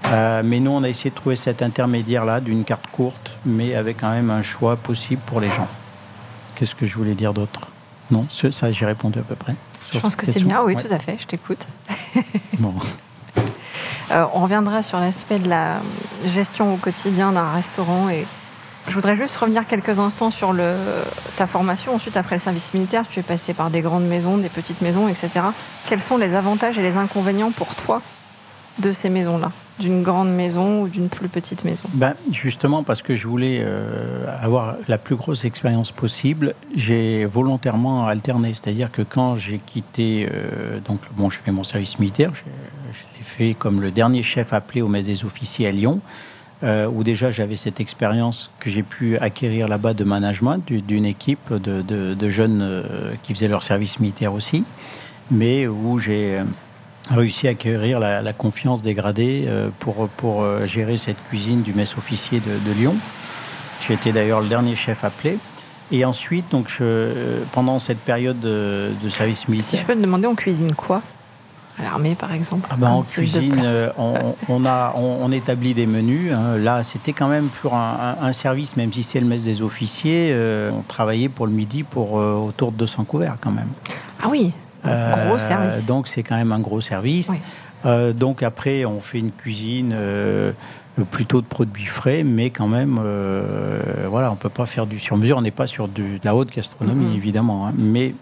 Euh, 0.07 0.41
mais 0.43 0.59
nous, 0.59 0.71
on 0.71 0.83
a 0.83 0.89
essayé 0.89 1.09
de 1.09 1.15
trouver 1.15 1.35
cet 1.35 1.61
intermédiaire-là 1.61 2.41
d'une 2.41 2.63
carte 2.63 2.87
courte, 2.91 3.31
mais 3.45 3.75
avec 3.75 4.01
quand 4.01 4.11
même 4.11 4.29
un 4.29 4.43
choix 4.43 4.75
possible 4.75 5.21
pour 5.25 5.39
les 5.39 5.49
gens. 5.49 5.67
Qu'est-ce 6.55 6.75
que 6.75 6.85
je 6.85 6.95
voulais 6.95 7.15
dire 7.15 7.33
d'autre? 7.33 7.69
Non, 8.11 8.25
ça, 8.29 8.71
j'ai 8.71 8.85
répondu 8.85 9.19
à 9.19 9.23
peu 9.23 9.35
près. 9.35 9.55
Je 9.93 9.99
pense 9.99 10.15
que 10.15 10.25
c'est 10.25 10.43
bien, 10.43 10.61
oui, 10.63 10.75
tout 10.75 10.91
à 10.91 10.99
fait, 10.99 11.17
je 11.19 11.27
t'écoute. 11.27 11.65
bon. 12.59 12.73
Euh, 14.11 14.25
on 14.33 14.41
reviendra 14.41 14.81
sur 14.81 14.99
l'aspect 14.99 15.39
de 15.39 15.47
la 15.47 15.79
gestion 16.25 16.73
au 16.73 16.77
quotidien 16.77 17.31
d'un 17.31 17.51
restaurant 17.51 18.09
et 18.09 18.25
je 18.89 18.95
voudrais 18.95 19.15
juste 19.15 19.35
revenir 19.35 19.65
quelques 19.67 19.99
instants 19.99 20.31
sur 20.31 20.53
ta 21.37 21.47
formation. 21.47 21.93
Ensuite, 21.93 22.17
après 22.17 22.35
le 22.35 22.41
service 22.41 22.73
militaire, 22.73 23.05
tu 23.07 23.19
es 23.19 23.23
passé 23.23 23.53
par 23.53 23.69
des 23.69 23.81
grandes 23.81 24.07
maisons, 24.07 24.37
des 24.37 24.49
petites 24.49 24.81
maisons, 24.81 25.07
etc. 25.07 25.29
Quels 25.87 26.01
sont 26.01 26.17
les 26.17 26.33
avantages 26.33 26.77
et 26.77 26.81
les 26.81 26.97
inconvénients 26.97 27.51
pour 27.51 27.75
toi 27.75 28.01
de 28.79 28.91
ces 28.91 29.09
maisons-là? 29.09 29.51
D'une 29.79 30.03
grande 30.03 30.33
maison 30.33 30.81
ou 30.81 30.87
d'une 30.89 31.07
plus 31.07 31.29
petite 31.29 31.63
maison? 31.63 31.85
Ben, 31.93 32.15
Justement, 32.31 32.83
parce 32.83 33.01
que 33.01 33.15
je 33.15 33.27
voulais 33.27 33.61
euh, 33.61 34.25
avoir 34.41 34.75
la 34.87 34.97
plus 34.97 35.15
grosse 35.15 35.45
expérience 35.45 35.91
possible, 35.91 36.53
j'ai 36.75 37.25
volontairement 37.25 38.07
alterné. 38.07 38.53
C'est-à-dire 38.53 38.91
que 38.91 39.03
quand 39.03 39.35
j'ai 39.35 39.59
quitté, 39.59 40.27
euh, 40.29 40.79
donc 40.81 40.99
bon, 41.15 41.29
j'ai 41.29 41.39
fait 41.39 41.51
mon 41.51 41.63
service 41.63 41.97
militaire, 41.99 42.31
je, 42.35 42.43
l'ai 43.17 43.23
fait 43.23 43.53
comme 43.53 43.79
le 43.81 43.91
dernier 43.91 44.23
chef 44.23 44.51
appelé 44.51 44.81
au 44.81 44.87
messe 44.87 45.05
des 45.05 45.23
officiers 45.23 45.67
à 45.67 45.71
Lyon, 45.71 46.01
euh, 46.63 46.87
où 46.87 47.03
déjà 47.03 47.31
j'avais 47.31 47.55
cette 47.55 47.79
expérience 47.79 48.51
que 48.59 48.69
j'ai 48.69 48.83
pu 48.83 49.17
acquérir 49.17 49.67
là-bas 49.67 49.93
de 49.93 50.03
management 50.03 50.63
d'une 50.67 51.05
équipe 51.05 51.53
de, 51.53 51.81
de 51.81 52.29
jeunes 52.29 52.83
qui 53.23 53.33
faisaient 53.33 53.47
leur 53.47 53.63
service 53.63 53.99
militaire 53.99 54.33
aussi, 54.33 54.63
mais 55.31 55.67
où 55.67 55.99
j'ai 55.99 56.39
réussi 57.09 57.47
à 57.47 57.51
acquérir 57.51 57.99
la, 57.99 58.33
confiance 58.33 58.81
des 58.81 58.93
gradés 58.93 59.45
euh, 59.47 59.69
pour, 59.79 60.07
pour 60.09 60.43
euh, 60.43 60.65
gérer 60.65 60.97
cette 60.97 61.17
cuisine 61.29 61.61
du 61.61 61.73
mess 61.73 61.97
officier 61.97 62.39
de, 62.39 62.71
Lyon. 62.73 62.95
J'ai 63.81 63.93
été 63.93 64.11
d'ailleurs 64.11 64.41
le 64.41 64.47
dernier 64.47 64.75
chef 64.75 65.03
appelé. 65.03 65.37
Et 65.91 66.05
ensuite, 66.05 66.49
donc, 66.51 66.67
je, 66.69 67.41
pendant 67.51 67.79
cette 67.79 67.99
période 67.99 68.39
de, 68.39 68.91
service 69.09 69.47
militaire. 69.47 69.71
Si 69.71 69.77
je 69.77 69.83
peux 69.83 69.95
te 69.95 70.01
demander, 70.01 70.27
on 70.27 70.35
cuisine 70.35 70.75
quoi? 70.75 71.01
À 71.79 71.83
l'armée, 71.83 72.15
par 72.15 72.33
exemple 72.33 72.67
ah 72.71 72.75
ben, 72.77 72.89
En 72.89 73.03
cuisine, 73.03 73.61
euh, 73.63 73.89
on, 73.97 74.65
a, 74.65 74.93
on, 74.95 75.31
établit 75.31 75.73
des 75.73 75.85
menus. 75.85 76.33
Hein. 76.33 76.57
Là, 76.57 76.83
c'était 76.83 77.13
quand 77.13 77.27
même 77.27 77.47
pour 77.61 77.75
un, 77.75 78.33
service, 78.33 78.75
même 78.75 78.91
si 78.91 79.03
c'est 79.03 79.19
le 79.19 79.25
mess 79.25 79.43
des 79.43 79.61
officiers, 79.61 80.35
on 80.71 80.81
travaillait 80.81 81.29
pour 81.29 81.47
le 81.47 81.53
midi 81.53 81.83
pour 81.83 82.13
autour 82.13 82.71
de 82.71 82.77
200 82.77 83.05
couverts 83.05 83.37
quand 83.41 83.51
même. 83.51 83.69
Ah 84.21 84.27
oui 84.29 84.51
Gros 84.83 84.91
euh, 84.91 85.37
service. 85.37 85.85
Donc 85.85 86.07
c'est 86.07 86.23
quand 86.23 86.35
même 86.35 86.51
un 86.51 86.59
gros 86.59 86.81
service. 86.81 87.31
Euh, 87.85 88.13
donc 88.13 88.43
après, 88.43 88.85
on 88.85 88.99
fait 88.99 89.19
une 89.19 89.31
cuisine 89.31 89.93
euh, 89.93 90.51
plutôt 91.11 91.41
de 91.41 91.45
produits 91.45 91.85
frais, 91.85 92.23
mais 92.23 92.49
quand 92.49 92.67
même, 92.67 92.99
voilà, 94.07 94.31
on 94.31 94.35
peut 94.35 94.49
pas 94.49 94.65
faire 94.65 94.85
du 94.85 94.99
sur-mesure. 94.99 95.37
On 95.37 95.41
n'est 95.41 95.51
pas 95.51 95.67
sur 95.67 95.87
de 95.87 96.03
la 96.23 96.35
haute 96.35 96.51
gastronomie, 96.51 97.15
évidemment. 97.15 97.67
Hein. 97.67 97.73
mais 97.77 98.13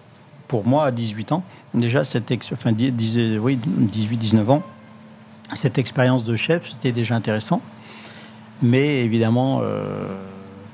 pour 0.48 0.66
moi, 0.66 0.86
à 0.86 0.92
18 0.92 1.32
ans, 1.32 1.44
déjà, 1.74 2.04
cette 2.04 2.32
enfin, 2.52 2.72
oui, 2.72 3.60
18-19 3.60 4.50
ans, 4.50 4.64
cette 5.54 5.78
expérience 5.78 6.24
de 6.24 6.36
chef, 6.36 6.72
c'était 6.72 6.92
déjà 6.92 7.16
intéressant. 7.16 7.62
Mais 8.62 9.04
évidemment, 9.04 9.62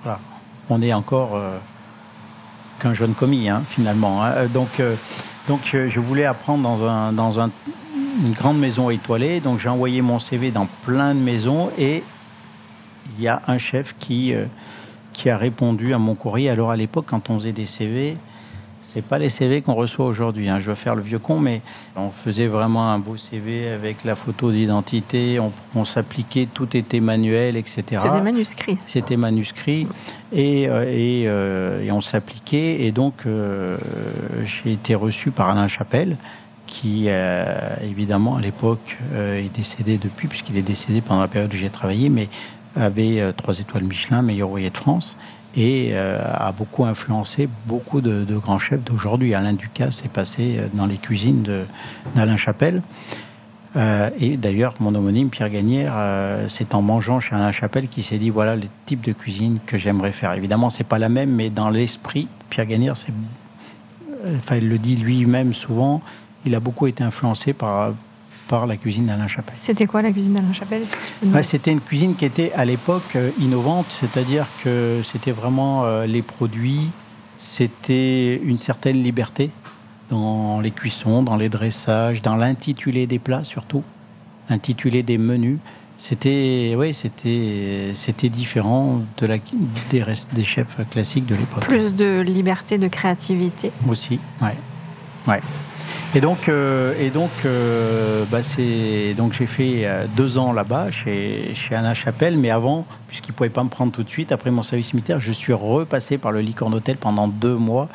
voilà, 0.04 0.20
on 0.70 0.82
est 0.82 0.94
encore 0.94 1.40
qu'un 2.80 2.94
jeune 2.94 3.14
commis, 3.14 3.50
hein, 3.50 3.64
finalement. 3.68 4.24
Hein. 4.24 4.48
Donc, 4.48 4.82
donc 5.48 5.62
je 5.74 6.00
voulais 6.00 6.26
apprendre 6.26 6.64
dans, 6.64 6.88
un, 6.88 7.12
dans 7.12 7.40
un, 7.40 7.50
une 8.24 8.34
grande 8.34 8.60
maison 8.60 8.90
étoilée. 8.90 9.42
Donc 9.42 9.60
j'ai 9.60 9.70
envoyé 9.70 10.02
mon 10.02 10.20
CV 10.20 10.52
dans 10.52 10.68
plein 10.86 11.14
de 11.14 11.20
maisons 11.20 11.70
et 11.78 12.04
il 13.18 13.24
y 13.24 13.28
a 13.28 13.42
un 13.48 13.58
chef 13.58 13.96
qui, 14.00 14.34
qui 15.14 15.30
a 15.30 15.38
répondu 15.38 15.94
à 15.94 15.98
mon 15.98 16.16
courrier. 16.16 16.50
Alors 16.50 16.72
à 16.72 16.76
l'époque, 16.76 17.06
quand 17.08 17.30
on 17.30 17.40
faisait 17.40 17.52
des 17.52 17.66
CV, 17.66 18.18
c'est 18.93 19.01
pas 19.01 19.17
les 19.17 19.29
CV 19.29 19.62
qu'on 19.62 19.73
reçoit 19.73 20.06
aujourd'hui. 20.06 20.49
Hein. 20.49 20.60
Je 20.60 20.69
veux 20.69 20.75
faire 20.75 20.95
le 20.95 21.01
vieux 21.01 21.17
con, 21.17 21.39
mais 21.39 21.62
on 21.95 22.12
faisait 22.12 22.47
vraiment 22.47 22.91
un 22.91 22.99
beau 22.99 23.17
CV 23.17 23.69
avec 23.69 24.03
la 24.03 24.15
photo 24.15 24.51
d'identité. 24.51 25.39
On, 25.73 25.86
s'appliquait, 25.86 26.47
tout 26.53 26.77
était 26.77 26.99
manuel, 26.99 27.56
etc. 27.56 28.01
C'était 28.03 28.21
manuscrit. 28.21 28.77
C'était 28.86 29.17
manuscrit 29.17 29.88
et, 30.32 30.67
euh, 30.67 30.86
euh, 30.86 31.84
et, 31.84 31.91
on 31.91 32.01
s'appliquait. 32.01 32.84
Et 32.84 32.91
donc 32.91 33.25
euh, 33.25 33.77
j'ai 34.45 34.73
été 34.73 34.93
reçu 34.93 35.32
par 35.32 35.49
Alain 35.49 35.67
Chapelle 35.67 36.17
qui 36.65 37.08
évidemment 37.84 38.38
à 38.38 38.41
l'époque 38.41 38.97
est 39.15 39.53
décédé 39.53 39.99
depuis, 39.99 40.27
puisqu'il 40.27 40.58
est 40.58 40.63
décédé 40.63 41.01
pendant 41.01 41.21
la 41.21 41.27
période 41.27 41.53
où 41.53 41.58
j'ai 41.58 41.69
travaillé, 41.69 42.10
mais 42.10 42.29
avait 42.75 43.21
trois 43.34 43.60
étoiles 43.60 43.84
Michelin, 43.84 44.23
meilleur 44.23 44.49
ouvrier 44.49 44.71
de 44.71 44.77
France 44.77 45.15
et 45.56 45.89
euh, 45.94 46.20
a 46.24 46.52
beaucoup 46.52 46.86
influencé 46.86 47.48
beaucoup 47.66 48.02
de, 48.02 48.26
grands 48.38 48.60
chefs 48.60 48.84
d'aujourd'hui. 48.84 49.34
Alain 49.36 49.54
Ducasse 49.54 50.04
est 50.06 50.12
passé 50.12 50.58
euh, 50.58 50.68
dans 50.74 50.88
les 50.88 50.98
cuisines 50.98 51.66
d'Alain 52.16 52.38
Chapelle. 52.38 52.82
Euh, 53.76 54.10
et 54.20 54.38
d'ailleurs, 54.38 54.76
mon 54.80 54.94
homonyme 54.94 55.30
Pierre 55.30 55.50
Gagnère, 55.50 55.94
c'est 56.48 56.76
en 56.76 56.82
mangeant 56.82 57.20
chez 57.20 57.36
Alain 57.36 57.52
Chapelle 57.52 57.88
qu'il 57.88 58.04
s'est 58.04 58.20
dit 58.20 58.30
voilà 58.30 58.56
le 58.56 58.68
type 58.86 59.02
de 59.02 59.13
cuisine 59.13 59.60
que 59.66 59.78
j'aimerais 59.78 60.12
faire. 60.12 60.34
Évidemment, 60.34 60.70
c'est 60.70 60.84
pas 60.84 61.00
la 61.00 61.10
même, 61.10 61.32
mais 61.32 61.50
dans 61.50 61.70
l'esprit, 61.70 62.28
Pierre 62.50 62.68
Gagnère, 62.68 62.94
enfin, 64.26 64.56
il 64.58 64.70
le 64.70 64.78
dit 64.78 64.96
lui-même 64.96 65.54
souvent, 65.54 66.02
il 66.46 66.54
a 66.54 66.60
beaucoup 66.60 66.86
été 66.86 67.04
influencé 67.04 67.54
par 67.54 67.94
par 68.47 68.67
la 68.67 68.77
cuisine 68.77 69.06
d'Alain 69.06 69.27
Chapelle. 69.27 69.56
C'était 69.58 69.86
quoi 69.86 70.01
la 70.01 70.12
cuisine 70.12 70.34
d'Alain 70.34 70.53
Chapelle 70.53 70.84
C'était 71.43 71.71
une 71.71 71.82
cuisine 71.82 72.15
qui 72.15 72.25
était 72.25 72.51
à 72.53 72.65
l'époque 72.65 73.15
euh, 73.15 73.32
innovante, 73.39 73.88
c'est-à-dire 73.99 74.45
que 74.63 75.01
c'était 75.03 75.32
vraiment 75.32 75.86
euh, 75.86 76.06
les 76.06 76.21
produits, 76.21 76.89
c'était 77.38 78.36
une 78.43 78.58
certaine 78.58 79.01
liberté 79.01 79.51
dans 80.10 80.60
les 80.62 80.71
cuissons, 80.71 81.23
dans 81.23 81.36
les 81.36 81.49
dressages, 81.49 82.21
dans 82.21 82.36
l'intitulé 82.36 83.08
des 83.08 83.19
plats 83.19 83.43
surtout, 83.43 83.84
l'intitulé 84.49 85.03
des 85.03 85.17
menus. 85.17 85.60
C'était, 85.97 86.75
oui, 86.77 86.93
c'était, 86.93 87.93
c'était 87.95 88.27
différent 88.27 89.03
de 89.17 89.25
la, 89.25 89.38
des, 89.89 90.03
des 90.34 90.43
chefs 90.43 90.77
classiques 90.89 91.25
de 91.25 91.36
l'époque. 91.36 91.63
Plus 91.63 91.95
de 91.95 92.19
liberté, 92.19 92.77
de 92.77 92.89
créativité. 92.89 93.71
Aussi, 93.88 94.19
ouais, 94.41 94.58
ouais. 95.27 95.39
Et 96.15 96.21
donc, 96.21 96.47
euh, 96.47 96.93
et 96.99 97.10
donc, 97.10 97.32
euh, 97.43 98.23
bah 98.30 98.43
c'est 98.43 99.15
donc 99.15 99.34
j'ai 99.34 99.47
fait 99.47 99.82
euh, 99.84 100.06
deux 100.15 100.38
ans 100.38 100.54
là-bas 100.54 100.91
chez 100.91 101.56
chez 101.56 101.73
Alain 101.73 101.95
Chapelle, 101.95 102.38
mais 102.38 102.52
avant, 102.52 102.86
puisqu'il 103.08 103.34
pouvait 103.34 103.49
pas 103.49 103.63
me 103.63 103.69
prendre 103.69 103.91
tout 103.91 104.04
de 104.04 104.10
suite 104.10 104.32
après 104.32 104.52
mon 104.52 104.62
service 104.62 104.93
militaire, 104.93 105.19
je 105.19 105.32
suis 105.32 105.54
repassé 105.54 106.19
par 106.19 106.32
le 106.32 106.41
Licorne 106.41 106.76
Hôtel 106.76 106.97
pendant 106.97 107.28
deux 107.28 107.56
mois 107.56 107.89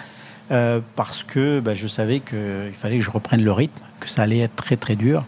parce 0.97 1.23
que 1.23 1.61
bah, 1.61 1.75
je 1.75 1.87
savais 1.87 2.21
qu'il 2.21 2.73
fallait 2.75 2.99
que 2.99 3.05
je 3.05 3.11
reprenne 3.11 3.45
le 3.45 3.53
rythme, 3.53 3.83
que 4.01 4.09
ça 4.09 4.23
allait 4.23 4.39
être 4.39 4.57
très 4.57 4.77
très 4.77 4.97
dur. 4.97 5.25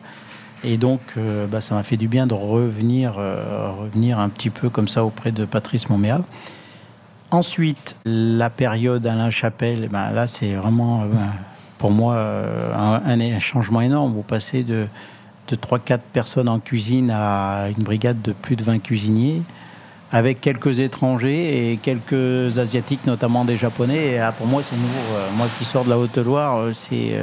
Et 0.64 0.78
donc, 0.78 1.00
bah, 1.50 1.60
ça 1.60 1.74
m'a 1.74 1.82
fait 1.82 1.98
du 1.98 2.08
bien 2.08 2.26
de 2.26 2.32
revenir, 2.32 3.16
revenir 3.16 4.18
un 4.18 4.30
petit 4.30 4.48
peu 4.48 4.70
comme 4.70 4.88
ça 4.88 5.04
auprès 5.04 5.30
de 5.30 5.44
Patrice 5.44 5.90
Moméa. 5.90 6.22
Ensuite, 7.30 7.96
la 8.06 8.48
période 8.48 9.06
Alain 9.06 9.30
Chapelle, 9.30 9.90
bah, 9.92 10.10
là, 10.10 10.26
c'est 10.26 10.54
vraiment 10.54 11.04
pour 11.80 11.90
moi 11.90 12.14
euh, 12.16 12.74
un, 12.74 13.40
changement 13.40 13.80
énorme. 13.80 14.12
Vous 14.12 14.22
passez 14.22 14.62
de, 14.62 14.86
de 15.48 15.56
3-4 15.56 16.00
personnes 16.12 16.48
en 16.48 16.58
cuisine 16.58 17.10
à 17.10 17.68
une 17.74 17.82
brigade 17.82 18.20
de 18.20 18.32
plus 18.32 18.54
de 18.54 18.62
20 18.62 18.80
cuisiniers, 18.80 19.40
avec 20.12 20.42
quelques 20.42 20.78
étrangers 20.78 21.72
et 21.72 21.78
quelques 21.78 22.58
asiatiques, 22.58 23.06
notamment 23.06 23.46
des 23.46 23.56
japonais. 23.56 24.18
Ah, 24.18 24.30
pour 24.30 24.46
moi, 24.46 24.60
c'est 24.62 24.76
nouveau. 24.76 25.16
Euh, 25.16 25.28
moi 25.34 25.46
qui 25.58 25.64
sors 25.64 25.84
de 25.84 25.88
la 25.88 25.98
Haute-Loire, 25.98 26.58
euh, 26.58 26.72
c'est, 26.74 27.18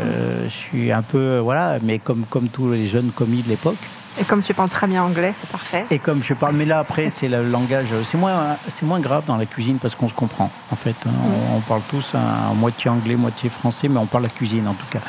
je 0.45 0.49
suis 0.49 0.91
un 0.91 1.03
peu, 1.03 1.37
voilà, 1.37 1.77
mais 1.83 1.99
comme, 1.99 2.25
comme 2.27 2.47
tous 2.47 2.71
les 2.71 2.87
jeunes 2.87 3.11
commis 3.11 3.43
de 3.43 3.49
l'époque. 3.49 3.77
Et 4.19 4.23
comme 4.23 4.41
tu 4.41 4.53
parles 4.53 4.69
très 4.69 4.87
bien 4.87 5.03
anglais, 5.03 5.31
c'est 5.33 5.49
parfait. 5.49 5.85
Et 5.91 5.99
comme 5.99 6.23
je 6.23 6.33
parle, 6.33 6.55
mais 6.55 6.65
là 6.65 6.79
après, 6.79 7.09
c'est 7.09 7.27
le 7.27 7.47
langage. 7.47 7.87
C'est 8.03 8.17
moins, 8.17 8.57
c'est 8.67 8.85
moins 8.85 8.99
grave 8.99 9.23
dans 9.25 9.37
la 9.37 9.45
cuisine 9.45 9.77
parce 9.77 9.95
qu'on 9.95 10.07
se 10.07 10.13
comprend. 10.13 10.49
En 10.71 10.75
fait, 10.75 10.95
hein. 11.05 11.11
on, 11.55 11.59
parle 11.61 11.81
tous 11.89 12.13
à 12.15 12.53
moitié 12.53 12.89
anglais, 12.89 13.15
moitié 13.15 13.49
français, 13.49 13.87
mais 13.87 13.99
on 13.99 14.05
parle 14.07 14.23
la 14.23 14.29
cuisine 14.29 14.67
en 14.67 14.73
tout 14.73 14.85
cas. 14.89 14.99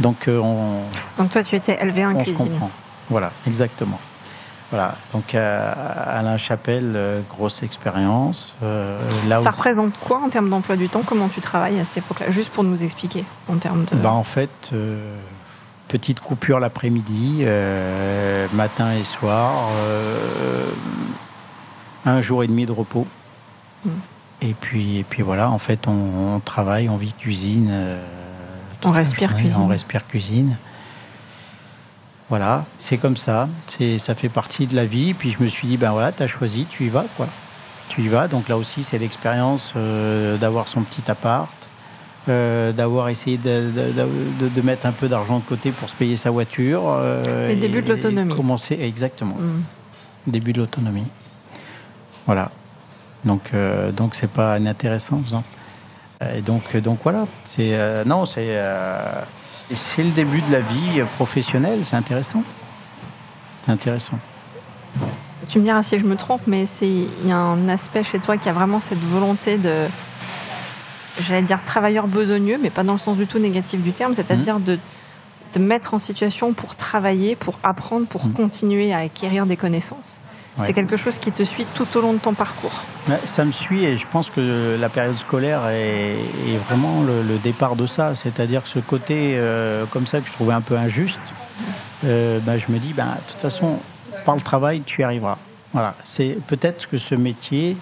Donc 0.00 0.26
euh, 0.28 0.38
on. 0.38 0.82
Donc 1.18 1.30
toi, 1.30 1.42
tu 1.44 1.54
étais 1.54 1.80
élevé 1.80 2.04
en 2.04 2.14
cuisine. 2.14 2.34
On 2.38 2.44
se 2.44 2.48
comprend. 2.48 2.70
Voilà, 3.08 3.30
exactement. 3.46 4.00
Voilà, 4.70 4.96
donc 5.12 5.32
euh, 5.36 5.72
Alain 6.08 6.38
Chapelle, 6.38 6.94
euh, 6.96 7.20
grosse 7.30 7.62
expérience. 7.62 8.56
là 9.28 9.38
Ça 9.38 9.52
représente 9.52 9.96
quoi 10.00 10.18
en 10.18 10.28
termes 10.28 10.50
d'emploi 10.50 10.74
du 10.74 10.88
temps? 10.88 11.02
Comment 11.06 11.28
tu 11.28 11.40
travailles 11.40 11.78
à 11.78 11.84
cette 11.84 11.98
époque-là? 11.98 12.32
Juste 12.32 12.50
pour 12.50 12.64
nous 12.64 12.82
expliquer 12.82 13.24
en 13.48 13.58
termes 13.58 13.84
de. 13.84 13.94
Bah, 13.94 14.10
en 14.10 14.24
fait, 14.24 14.72
petite 15.88 16.20
coupure 16.20 16.60
l'après-midi, 16.60 17.38
euh, 17.42 18.46
matin 18.52 18.92
et 18.92 19.04
soir, 19.04 19.70
euh, 19.76 20.70
un 22.04 22.20
jour 22.20 22.42
et 22.42 22.46
demi 22.46 22.66
de 22.66 22.72
repos. 22.72 23.06
Mm. 23.84 23.90
Et 24.42 24.54
puis, 24.54 24.98
et 24.98 25.04
puis 25.04 25.22
voilà, 25.22 25.50
en 25.50 25.58
fait, 25.58 25.86
on, 25.88 26.40
travaille, 26.44 26.88
on 26.88 26.96
vit 26.96 27.12
cuisine. 27.12 27.68
Euh, 27.70 28.02
on 28.84 28.90
respire 28.90 29.34
cuisine. 29.34 29.60
On 29.60 29.66
respire 29.66 30.06
cuisine. 30.06 30.58
Voilà, 32.28 32.64
c'est 32.76 32.98
comme 32.98 33.16
ça, 33.16 33.48
c'est 33.68 34.00
ça 34.00 34.16
fait 34.16 34.28
partie 34.28 34.66
de 34.66 34.74
la 34.74 34.84
vie. 34.84 35.14
Puis 35.14 35.30
je 35.30 35.42
me 35.42 35.48
suis 35.48 35.68
dit, 35.68 35.76
ben 35.76 35.92
voilà, 35.92 36.10
tu 36.12 36.22
as 36.22 36.26
choisi, 36.26 36.66
tu 36.68 36.84
y 36.84 36.88
vas, 36.88 37.06
quoi. 37.16 37.28
Tu 37.88 38.02
y 38.02 38.08
vas. 38.08 38.26
Donc 38.26 38.48
là 38.48 38.56
aussi, 38.56 38.82
c'est 38.82 38.98
l'expérience 38.98 39.72
d'avoir 40.40 40.66
son 40.66 40.82
petit 40.82 41.08
appart, 41.08 41.65
euh, 42.28 42.72
d'avoir 42.72 43.08
essayé 43.08 43.38
de, 43.38 43.70
de, 44.40 44.62
mettre 44.62 44.86
un 44.86 44.92
peu 44.92 45.08
d'argent 45.08 45.38
de 45.38 45.44
côté 45.44 45.70
pour 45.70 45.88
se 45.88 45.94
payer 45.94 46.16
sa 46.16 46.30
voiture. 46.30 46.82
Euh, 46.86 47.48
Les 47.48 47.56
débuts 47.56 47.82
de 47.82 47.88
l'autonomie. 47.88 48.34
Commencer, 48.34 48.76
exactement. 48.80 49.36
Mm. 49.36 50.30
Début 50.32 50.52
de 50.52 50.58
l'autonomie. 50.58 51.06
Voilà. 52.26 52.50
Donc, 53.24 53.50
euh, 53.54 53.92
donc 53.92 54.16
c'est 54.16 54.30
pas 54.30 54.58
inintéressant, 54.58 55.22
Et 56.34 56.42
donc, 56.42 56.76
donc 56.76 56.98
voilà. 57.04 57.26
C'est 57.44 57.78
non, 58.04 58.26
c'est 58.26 58.60
c'est 59.72 60.02
le 60.02 60.10
début 60.10 60.40
de 60.42 60.52
la 60.52 60.60
vie 60.60 61.02
professionnelle. 61.14 61.80
C'est 61.84 61.96
intéressant. 61.96 62.42
C'est 63.64 63.70
intéressant. 63.72 64.18
Tu 65.48 65.60
me 65.60 65.64
diras 65.64 65.84
si 65.84 65.98
je 65.98 66.04
me 66.04 66.16
trompe, 66.16 66.42
mais 66.48 66.64
il 66.82 67.28
y 67.28 67.30
a 67.30 67.38
un 67.38 67.68
aspect 67.68 68.02
chez 68.02 68.18
toi 68.18 68.36
qui 68.36 68.48
a 68.48 68.52
vraiment 68.52 68.80
cette 68.80 69.04
volonté 69.04 69.58
de 69.58 69.86
j'allais 71.20 71.42
dire 71.42 71.62
travailleur 71.64 72.06
besogneux, 72.06 72.58
mais 72.60 72.70
pas 72.70 72.84
dans 72.84 72.92
le 72.94 72.98
sens 72.98 73.16
du 73.16 73.26
tout 73.26 73.38
négatif 73.38 73.80
du 73.80 73.92
terme, 73.92 74.14
c'est-à-dire 74.14 74.58
mmh. 74.58 74.64
de 74.64 74.78
te 75.52 75.58
mettre 75.58 75.94
en 75.94 75.98
situation 75.98 76.52
pour 76.52 76.76
travailler, 76.76 77.36
pour 77.36 77.58
apprendre, 77.62 78.06
pour 78.06 78.26
mmh. 78.26 78.32
continuer 78.32 78.92
à 78.92 78.98
acquérir 78.98 79.46
des 79.46 79.56
connaissances. 79.56 80.20
C'est 80.64 80.72
quelque 80.72 80.96
chose 80.96 81.18
qui 81.18 81.32
te 81.32 81.42
suit 81.42 81.66
tout 81.74 81.86
au 81.96 82.00
long 82.00 82.14
de 82.14 82.18
ton 82.18 82.32
parcours. 82.32 82.82
Ça 83.26 83.44
me 83.44 83.52
suit 83.52 83.84
et 83.84 83.98
je 83.98 84.06
pense 84.10 84.30
que 84.30 84.76
la 84.80 84.88
période 84.88 85.16
scolaire 85.16 85.68
est, 85.68 86.16
vraiment 86.68 87.02
le, 87.02 87.36
départ 87.38 87.76
de 87.76 87.86
ça. 87.86 88.14
C'est-à-dire 88.14 88.62
que 88.62 88.68
ce 88.68 88.78
côté 88.78 89.34
euh, 89.34 89.84
comme 89.86 90.06
ça 90.06 90.20
que 90.20 90.26
je 90.26 90.32
trouvais 90.32 90.54
un 90.54 90.62
peu 90.62 90.76
injuste, 90.76 91.20
euh, 92.04 92.38
bah, 92.40 92.58
je 92.58 92.72
me 92.72 92.78
dis, 92.78 92.92
bah, 92.94 93.18
de 93.26 93.32
toute 93.32 93.40
façon, 93.40 93.78
par 94.24 94.34
le 94.34 94.40
travail, 94.40 94.82
tu 94.84 95.02
y 95.02 95.04
arriveras. 95.04 95.38
Voilà. 95.72 95.94
C'est 96.04 96.38
peut-être 96.46 96.88
que 96.88 96.96
ce 96.96 97.14
métier 97.14 97.76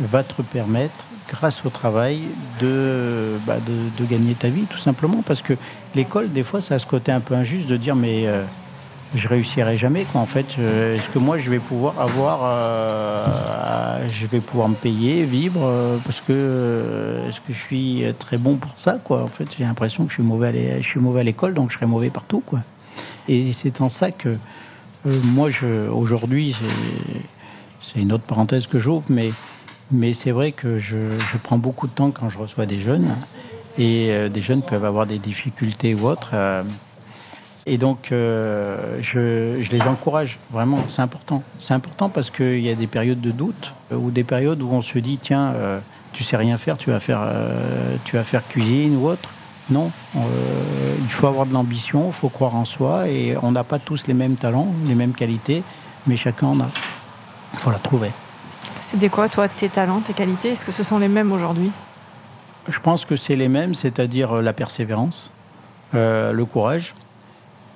va 0.00 0.22
te 0.24 0.42
permettre 0.42 1.04
grâce 1.28 1.64
au 1.64 1.70
travail, 1.70 2.20
bah, 2.60 3.58
de, 3.66 4.02
de, 4.02 4.08
gagner 4.08 4.34
ta 4.34 4.48
vie, 4.48 4.64
tout 4.64 4.78
simplement. 4.78 5.22
Parce 5.26 5.42
que 5.42 5.54
l'école, 5.94 6.32
des 6.32 6.42
fois, 6.42 6.60
ça 6.60 6.76
a 6.76 6.78
ce 6.78 6.86
côté 6.86 7.12
un 7.12 7.20
peu 7.20 7.34
injuste 7.34 7.68
de 7.68 7.76
dire, 7.76 7.96
mais 7.96 8.26
euh, 8.26 8.44
je 9.14 9.28
réussirai 9.28 9.76
jamais. 9.76 10.04
Quoi. 10.04 10.20
En 10.20 10.26
fait, 10.26 10.46
euh, 10.58 10.96
est-ce 10.96 11.08
que 11.08 11.18
moi, 11.18 11.38
je 11.38 11.50
vais 11.50 11.58
pouvoir 11.58 12.00
avoir, 12.00 12.40
euh, 12.44 14.08
je 14.08 14.26
vais 14.26 14.40
pouvoir 14.40 14.68
me 14.68 14.74
payer, 14.74 15.24
vivre, 15.24 15.98
parce 16.04 16.20
que 16.20 17.20
est-ce 17.28 17.40
que 17.40 17.52
je 17.52 17.58
suis 17.58 18.04
très 18.18 18.38
bon 18.38 18.56
pour 18.56 18.72
ça, 18.76 18.98
quoi? 19.02 19.22
En 19.24 19.28
fait, 19.28 19.48
j'ai 19.56 19.64
l'impression 19.64 20.04
que 20.04 20.10
je 20.10 20.14
suis 20.14 20.22
mauvais, 20.22 20.72
à 20.72 20.80
je 20.80 20.86
suis 20.86 21.00
mauvais 21.00 21.20
à 21.20 21.24
l'école, 21.24 21.54
donc 21.54 21.70
je 21.70 21.76
serai 21.76 21.86
mauvais 21.86 22.10
partout, 22.10 22.42
quoi. 22.44 22.60
Et 23.28 23.52
c'est 23.52 23.80
en 23.80 23.88
ça 23.88 24.10
que 24.12 24.36
moi, 25.04 25.50
je, 25.50 25.88
aujourd'hui, 25.88 26.56
c'est 27.80 28.00
une 28.00 28.12
autre 28.12 28.24
parenthèse 28.24 28.66
que 28.66 28.78
j'ouvre, 28.78 29.04
mais 29.08 29.30
mais 29.90 30.14
c'est 30.14 30.32
vrai 30.32 30.52
que 30.52 30.78
je, 30.78 30.96
prends 31.42 31.58
beaucoup 31.58 31.86
de 31.86 31.92
temps 31.92 32.10
quand 32.10 32.28
je 32.30 32.38
reçois 32.38 32.66
des 32.66 32.80
jeunes. 32.80 33.08
Et 33.78 34.08
euh, 34.10 34.28
des 34.28 34.40
jeunes 34.40 34.62
peuvent 34.62 34.84
avoir 34.84 35.06
des 35.06 35.18
difficultés 35.18 35.94
ou 35.94 36.06
autres. 36.06 36.30
Euh, 36.32 36.62
Et 37.66 37.78
donc, 37.78 38.10
euh, 38.10 38.98
je, 39.00 39.70
les 39.70 39.82
encourage, 39.82 40.38
vraiment, 40.50 40.78
c'est 40.88 41.02
important. 41.02 41.42
C'est 41.58 41.74
important 41.74 42.08
parce 42.08 42.30
qu'il 42.30 42.60
y 42.60 42.70
a 42.70 42.74
des 42.74 42.86
périodes 42.86 43.20
de 43.20 43.30
doute 43.30 43.74
ou 43.92 44.10
des 44.10 44.24
périodes 44.24 44.62
où 44.62 44.68
on 44.70 44.82
se 44.82 44.98
dit, 44.98 45.18
tiens, 45.20 45.54
tu 46.12 46.24
sais 46.24 46.36
rien 46.36 46.58
faire, 46.58 46.78
tu 46.78 46.90
vas 46.90 47.00
faire, 47.00 47.22
tu 48.04 48.16
vas 48.16 48.24
faire 48.24 48.46
cuisine 48.48 48.96
ou 48.96 49.08
autre. 49.08 49.30
Non, 49.68 49.90
il 50.14 51.10
faut 51.10 51.26
avoir 51.26 51.44
de 51.44 51.52
l'ambition, 51.52 52.06
il 52.06 52.12
faut 52.12 52.28
croire 52.28 52.54
en 52.54 52.64
soi 52.64 53.08
et 53.08 53.36
on 53.42 53.50
n'a 53.50 53.64
pas 53.64 53.80
tous 53.80 54.06
les 54.06 54.14
mêmes 54.14 54.36
talents, 54.36 54.72
les 54.86 54.94
mêmes 54.94 55.12
qualités, 55.12 55.64
mais 56.06 56.16
chacun 56.16 56.46
en 56.46 56.60
a. 56.60 56.68
Il 57.52 57.58
faut 57.58 57.72
la 57.72 57.78
trouver. 57.78 58.12
C'était 58.80 59.08
quoi, 59.08 59.28
toi, 59.28 59.48
tes 59.48 59.68
talents, 59.68 60.00
tes 60.00 60.12
qualités? 60.12 60.50
Est-ce 60.50 60.64
que 60.64 60.72
ce 60.72 60.82
sont 60.82 60.98
les 60.98 61.08
mêmes 61.08 61.32
aujourd'hui? 61.32 61.70
Je 62.68 62.80
pense 62.80 63.04
que 63.04 63.16
c'est 63.16 63.36
les 63.36 63.48
mêmes, 63.48 63.74
c'est-à-dire 63.74 64.42
la 64.42 64.52
persévérance, 64.52 65.30
euh, 65.94 66.32
le 66.32 66.44
courage, 66.44 66.94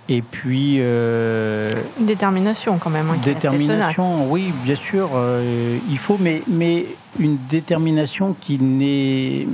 et 0.09 0.23
puis. 0.23 0.79
Euh, 0.81 1.73
Une 1.99 2.07
détermination 2.07 2.79
quand 2.79 2.91
même. 2.91 3.09
Hein, 3.09 3.17
détermination, 3.25 4.31
oui, 4.31 4.53
bien 4.65 4.75
sûr, 4.75 5.11
euh, 5.15 5.79
il 5.89 5.99
faut, 5.99 6.19
mais, 6.21 6.43
mais 6.49 6.87
une 7.19 7.39
détermination 7.49 8.35
qui 8.39 8.59
n'est. 8.59 9.47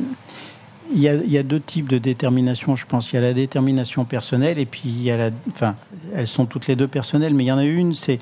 Il 0.94 1.00
y, 1.00 1.08
a, 1.08 1.14
il 1.14 1.32
y, 1.32 1.36
a, 1.36 1.42
deux 1.42 1.58
types 1.58 1.88
de 1.88 1.98
détermination, 1.98 2.76
je 2.76 2.86
pense. 2.86 3.10
Il 3.10 3.16
y 3.16 3.18
a 3.18 3.20
la 3.20 3.32
détermination 3.32 4.04
personnelle 4.04 4.56
et 4.60 4.66
puis 4.66 4.82
il 4.84 5.02
y 5.02 5.10
a 5.10 5.16
la. 5.16 5.30
Enfin, 5.50 5.74
elles 6.14 6.28
sont 6.28 6.46
toutes 6.46 6.68
les 6.68 6.76
deux 6.76 6.86
personnelles, 6.86 7.34
mais 7.34 7.42
il 7.42 7.48
y 7.48 7.52
en 7.52 7.58
a 7.58 7.64
une, 7.64 7.92
c'est 7.92 8.20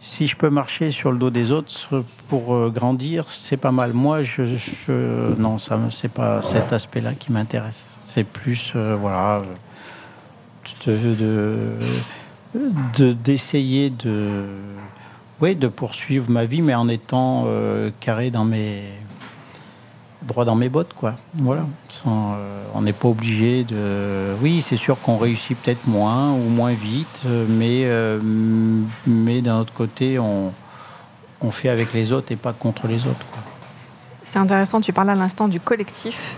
si 0.00 0.26
je 0.26 0.34
peux 0.34 0.50
marcher 0.50 0.90
sur 0.90 1.12
le 1.12 1.18
dos 1.18 1.30
des 1.30 1.50
autres 1.50 2.04
pour 2.28 2.54
euh, 2.54 2.70
grandir, 2.70 3.26
c'est 3.28 3.58
pas 3.58 3.72
mal. 3.72 3.92
Moi, 3.92 4.22
je, 4.22 4.46
je 4.46 5.34
non, 5.38 5.58
ça, 5.58 5.78
c'est 5.90 6.12
pas 6.12 6.42
cet 6.42 6.72
aspect-là 6.72 7.14
qui 7.14 7.32
m'intéresse. 7.32 7.96
C'est 8.00 8.24
plus, 8.24 8.72
euh, 8.76 8.96
voilà, 8.98 9.42
de 10.86 11.76
d'essayer 13.12 13.90
de, 13.90 13.96
de, 14.04 14.46
oui, 15.40 15.54
de 15.54 15.68
poursuivre 15.68 16.30
ma 16.30 16.44
vie, 16.44 16.62
mais 16.62 16.74
en 16.74 16.88
étant 16.88 17.44
euh, 17.46 17.90
carré 18.00 18.30
dans 18.30 18.44
mes 18.44 18.82
droit 20.22 20.44
dans 20.44 20.54
mes 20.54 20.68
bottes, 20.68 20.92
quoi. 20.94 21.14
Voilà. 21.34 21.62
Sans, 21.88 22.34
euh, 22.38 22.62
on 22.74 22.82
n'est 22.82 22.92
pas 22.92 23.08
obligé 23.08 23.64
de. 23.64 24.34
Oui, 24.42 24.62
c'est 24.62 24.76
sûr 24.76 25.00
qu'on 25.00 25.16
réussit 25.16 25.56
peut-être 25.58 25.86
moins 25.86 26.30
ou 26.32 26.48
moins 26.48 26.72
vite, 26.72 27.22
mais 27.24 27.82
euh, 27.84 28.18
mais 29.06 29.40
d'un 29.40 29.58
autre 29.60 29.72
côté, 29.72 30.18
on 30.18 30.52
on 31.42 31.50
fait 31.50 31.68
avec 31.70 31.92
les 31.94 32.12
autres 32.12 32.32
et 32.32 32.36
pas 32.36 32.52
contre 32.52 32.86
les 32.86 33.06
autres. 33.06 33.26
C'est 34.24 34.38
intéressant. 34.38 34.80
Tu 34.80 34.92
parlais 34.92 35.12
à 35.12 35.16
l'instant 35.16 35.48
du 35.48 35.58
collectif. 35.58 36.34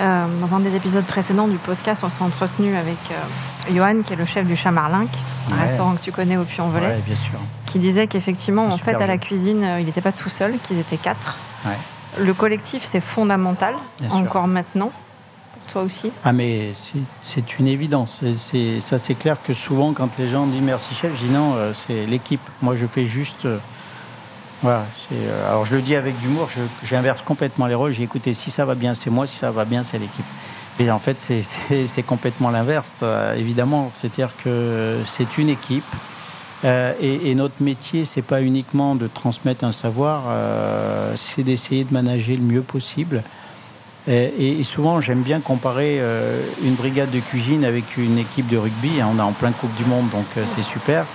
Euh, 0.00 0.26
dans 0.40 0.54
un 0.54 0.60
des 0.60 0.76
épisodes 0.76 1.04
précédents 1.04 1.48
du 1.48 1.56
podcast, 1.58 2.02
on 2.04 2.08
s'est 2.08 2.22
entretenu 2.22 2.74
avec 2.76 2.96
euh, 3.10 3.74
Johan, 3.74 4.02
qui 4.02 4.12
est 4.12 4.16
le 4.16 4.24
chef 4.24 4.46
du 4.46 4.54
Chamarlinck, 4.56 5.08
un 5.52 5.56
restaurant 5.60 5.94
que 5.96 6.00
tu 6.00 6.12
connais 6.12 6.36
au 6.38 6.44
Puy-en-Velay, 6.44 6.86
Ouais, 6.86 7.02
bien 7.04 7.16
sûr. 7.16 7.38
qui 7.66 7.80
disait 7.80 8.06
qu'effectivement, 8.06 8.66
en 8.66 8.76
fait, 8.78 8.94
à 8.94 9.06
la 9.06 9.18
cuisine, 9.18 9.62
euh, 9.64 9.80
il 9.80 9.86
n'était 9.86 10.00
pas 10.00 10.12
tout 10.12 10.30
seul, 10.30 10.54
qu'ils 10.62 10.78
étaient 10.78 10.96
quatre. 10.96 11.36
Ouais. 11.66 11.72
Le 12.18 12.34
collectif, 12.34 12.84
c'est 12.84 13.00
fondamental, 13.00 13.74
Bien 14.00 14.10
sûr. 14.10 14.18
encore 14.18 14.46
maintenant, 14.48 14.90
pour 15.52 15.72
toi 15.72 15.82
aussi. 15.82 16.10
Ah 16.24 16.32
mais 16.32 16.72
c'est- 17.22 17.58
une 17.58 17.68
évidence. 17.68 18.22
C'est- 18.36 18.80
ça 18.80 18.98
c'est 18.98 19.14
clair 19.14 19.36
que 19.46 19.54
souvent 19.54 19.92
quand 19.92 20.08
les 20.18 20.28
gens 20.28 20.46
disent 20.46 20.60
merci 20.62 20.94
chef, 20.94 21.12
je 21.20 21.26
dis 21.26 21.32
non, 21.32 21.54
euh, 21.54 21.72
c'est 21.74 22.06
l'équipe. 22.06 22.40
Moi 22.62 22.74
je 22.76 22.86
fais 22.86 23.06
juste 23.06 23.44
euh, 23.46 23.58
voilà. 24.62 24.84
euh, 25.12 25.48
alors 25.48 25.64
je 25.66 25.76
le 25.76 25.82
dis 25.82 25.94
avec 25.94 26.18
d'humour, 26.20 26.48
je- 26.54 26.86
j'inverse 26.86 27.22
complètement 27.22 27.66
les 27.66 27.74
rôles. 27.74 27.92
J'ai 27.92 28.02
écouté 28.02 28.34
si 28.34 28.50
ça 28.50 28.64
va 28.64 28.74
bien 28.74 28.94
c'est 28.94 29.10
moi, 29.10 29.26
si 29.26 29.36
ça 29.36 29.50
va 29.50 29.64
bien 29.64 29.84
c'est 29.84 29.98
l'équipe. 29.98 30.24
Et 30.80 30.90
en 30.90 30.98
fait 30.98 31.20
c'est- 31.20 32.02
complètement 32.06 32.50
l'inverse. 32.50 33.04
évidemment, 33.36 33.88
c'est-à-dire 33.90 34.30
que 34.42 34.98
c'est 35.06 35.38
une 35.38 35.48
équipe. 35.48 35.84
Euh, 36.64 36.92
et, 37.00 37.34
notre 37.34 37.62
métier, 37.62 38.04
c'est 38.04 38.22
pas 38.22 38.42
uniquement 38.42 38.94
de 38.94 39.06
transmettre 39.06 39.64
un 39.64 39.72
savoir, 39.72 40.24
euh, 40.28 41.14
c'est 41.16 41.42
d'essayer 41.42 41.84
de 41.84 41.92
manager 41.92 42.36
le 42.36 42.42
mieux 42.42 42.62
possible. 42.62 43.22
Et, 44.08 44.60
et 44.60 44.62
souvent, 44.62 45.00
j'aime 45.00 45.22
bien 45.22 45.40
comparer 45.40 45.98
euh, 46.00 46.40
une 46.64 46.74
brigade 46.74 47.10
de 47.10 47.20
cuisine 47.20 47.64
avec 47.64 47.96
une 47.96 48.18
équipe 48.18 48.48
de 48.48 48.56
rugby. 48.56 48.92
On 49.02 49.18
est 49.18 49.22
en 49.22 49.32
plein 49.32 49.52
Coupe 49.52 49.74
du 49.76 49.84
Monde, 49.84 50.08
donc 50.10 50.26
euh, 50.36 50.44
c'est 50.46 50.62
super. 50.62 51.06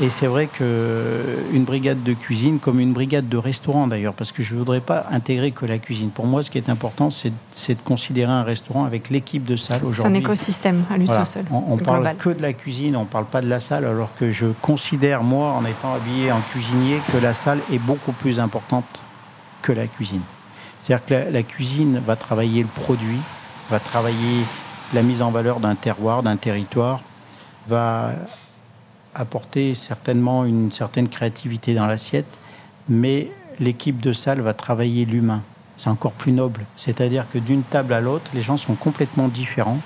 Et 0.00 0.10
c'est 0.10 0.28
vrai 0.28 0.46
que 0.46 1.24
une 1.52 1.64
brigade 1.64 2.04
de 2.04 2.12
cuisine, 2.12 2.60
comme 2.60 2.78
une 2.78 2.92
brigade 2.92 3.28
de 3.28 3.36
restaurant 3.36 3.88
d'ailleurs, 3.88 4.14
parce 4.14 4.30
que 4.30 4.44
je 4.44 4.54
ne 4.54 4.60
voudrais 4.60 4.80
pas 4.80 5.06
intégrer 5.10 5.50
que 5.50 5.66
la 5.66 5.78
cuisine. 5.78 6.10
Pour 6.10 6.24
moi, 6.26 6.44
ce 6.44 6.50
qui 6.52 6.58
est 6.58 6.70
important, 6.70 7.10
c'est 7.10 7.30
de 7.74 7.80
considérer 7.84 8.30
un 8.30 8.44
restaurant 8.44 8.84
avec 8.84 9.10
l'équipe 9.10 9.44
de 9.44 9.56
salle 9.56 9.80
C'est 9.80 9.86
un 9.86 9.88
aujourd'hui. 9.88 10.18
écosystème 10.18 10.84
à 10.88 10.96
lui 10.96 11.06
Voilà. 11.06 11.22
tout 11.22 11.26
seul. 11.26 11.44
On, 11.50 11.64
on 11.72 11.76
parle 11.78 12.14
que 12.16 12.30
de 12.30 12.40
la 12.40 12.52
cuisine, 12.52 12.94
on 12.94 13.06
parle 13.06 13.24
pas 13.24 13.40
de 13.40 13.48
la 13.48 13.58
salle, 13.58 13.84
alors 13.86 14.10
que 14.20 14.30
je 14.30 14.46
considère, 14.62 15.24
moi, 15.24 15.50
en 15.50 15.64
étant 15.64 15.92
habillé 15.94 16.30
en 16.30 16.40
cuisinier, 16.52 17.00
que 17.12 17.18
la 17.18 17.34
salle 17.34 17.58
est 17.72 17.80
beaucoup 17.80 18.12
plus 18.12 18.38
importante 18.38 18.84
que 19.62 19.72
la 19.72 19.88
cuisine. 19.88 20.22
C'est-à-dire 20.78 21.04
que 21.06 21.14
la, 21.14 21.30
la 21.32 21.42
cuisine 21.42 22.00
va 22.06 22.14
travailler 22.14 22.62
le 22.62 22.68
produit, 22.68 23.18
va 23.68 23.80
travailler 23.80 24.44
la 24.94 25.02
mise 25.02 25.22
en 25.22 25.32
valeur 25.32 25.58
d'un 25.58 25.74
terroir, 25.74 26.22
d'un 26.22 26.36
territoire, 26.36 27.00
va 27.66 28.12
apporter 29.18 29.74
certainement 29.74 30.44
une 30.44 30.72
certaine 30.72 31.08
créativité 31.08 31.74
dans 31.74 31.86
l'assiette, 31.86 32.26
mais 32.88 33.30
l'équipe 33.58 34.00
de 34.00 34.12
salle 34.12 34.40
va 34.40 34.54
travailler 34.54 35.04
l'humain. 35.04 35.42
C'est 35.76 35.90
encore 35.90 36.12
plus 36.12 36.32
noble. 36.32 36.64
C'est-à-dire 36.76 37.26
que 37.32 37.38
d'une 37.38 37.62
table 37.62 37.92
à 37.92 38.00
l'autre, 38.00 38.30
les 38.34 38.42
gens 38.42 38.56
sont 38.56 38.74
complètement 38.74 39.28
différents. 39.28 39.78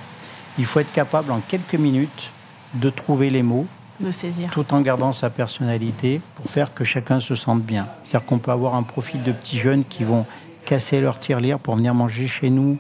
Il 0.59 0.64
faut 0.64 0.81
être 0.81 0.92
capable 0.92 1.33
en 1.33 1.40
quelques 1.40 1.75
minutes 1.75 2.31
de 2.75 2.90
trouver 2.90 3.31
les 3.31 3.42
mots 3.42 3.66
De 4.01 4.11
saisir. 4.11 4.51
tout 4.51 4.73
en 4.73 4.81
gardant 4.81 5.11
sa 5.11 5.31
personnalité 5.31 6.21
pour 6.37 6.51
faire 6.51 6.73
que 6.73 6.85
chacun 6.85 7.21
se 7.21 7.35
sente 7.35 7.62
bien. 7.62 7.88
C'est-à-dire 8.05 8.27
qu'on 8.27 8.38
peut 8.38 8.51
avoir 8.51 8.75
un 8.75 8.83
profil 8.83 9.23
de 9.23 9.33
petits 9.33 9.59
jeunes 9.59 9.85
qui 9.85 10.05
vont 10.05 10.27
casser 10.64 11.01
leur 11.01 11.18
tirelire 11.18 11.59
pour 11.59 11.77
venir 11.77 11.95
manger 11.95 12.27
chez 12.27 12.49
nous 12.49 12.79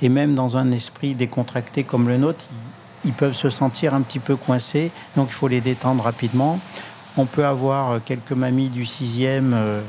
et 0.00 0.08
même 0.08 0.34
dans 0.34 0.56
un 0.56 0.70
esprit 0.72 1.14
décontracté 1.14 1.84
comme 1.84 2.08
le 2.08 2.16
nôtre, 2.16 2.44
ils 3.04 3.12
peuvent 3.12 3.34
se 3.34 3.50
sentir 3.50 3.94
un 3.94 4.02
petit 4.02 4.18
peu 4.18 4.36
coincés, 4.36 4.90
donc 5.16 5.28
il 5.30 5.34
faut 5.34 5.48
les 5.48 5.60
détendre 5.60 6.02
rapidement. 6.02 6.58
On 7.16 7.26
peut 7.26 7.44
avoir 7.44 7.92
euh, 7.92 7.98
quelques 8.04 8.32
mamies 8.32 8.68
du 8.68 8.86
sixième 8.86 9.52
euh, 9.54 9.80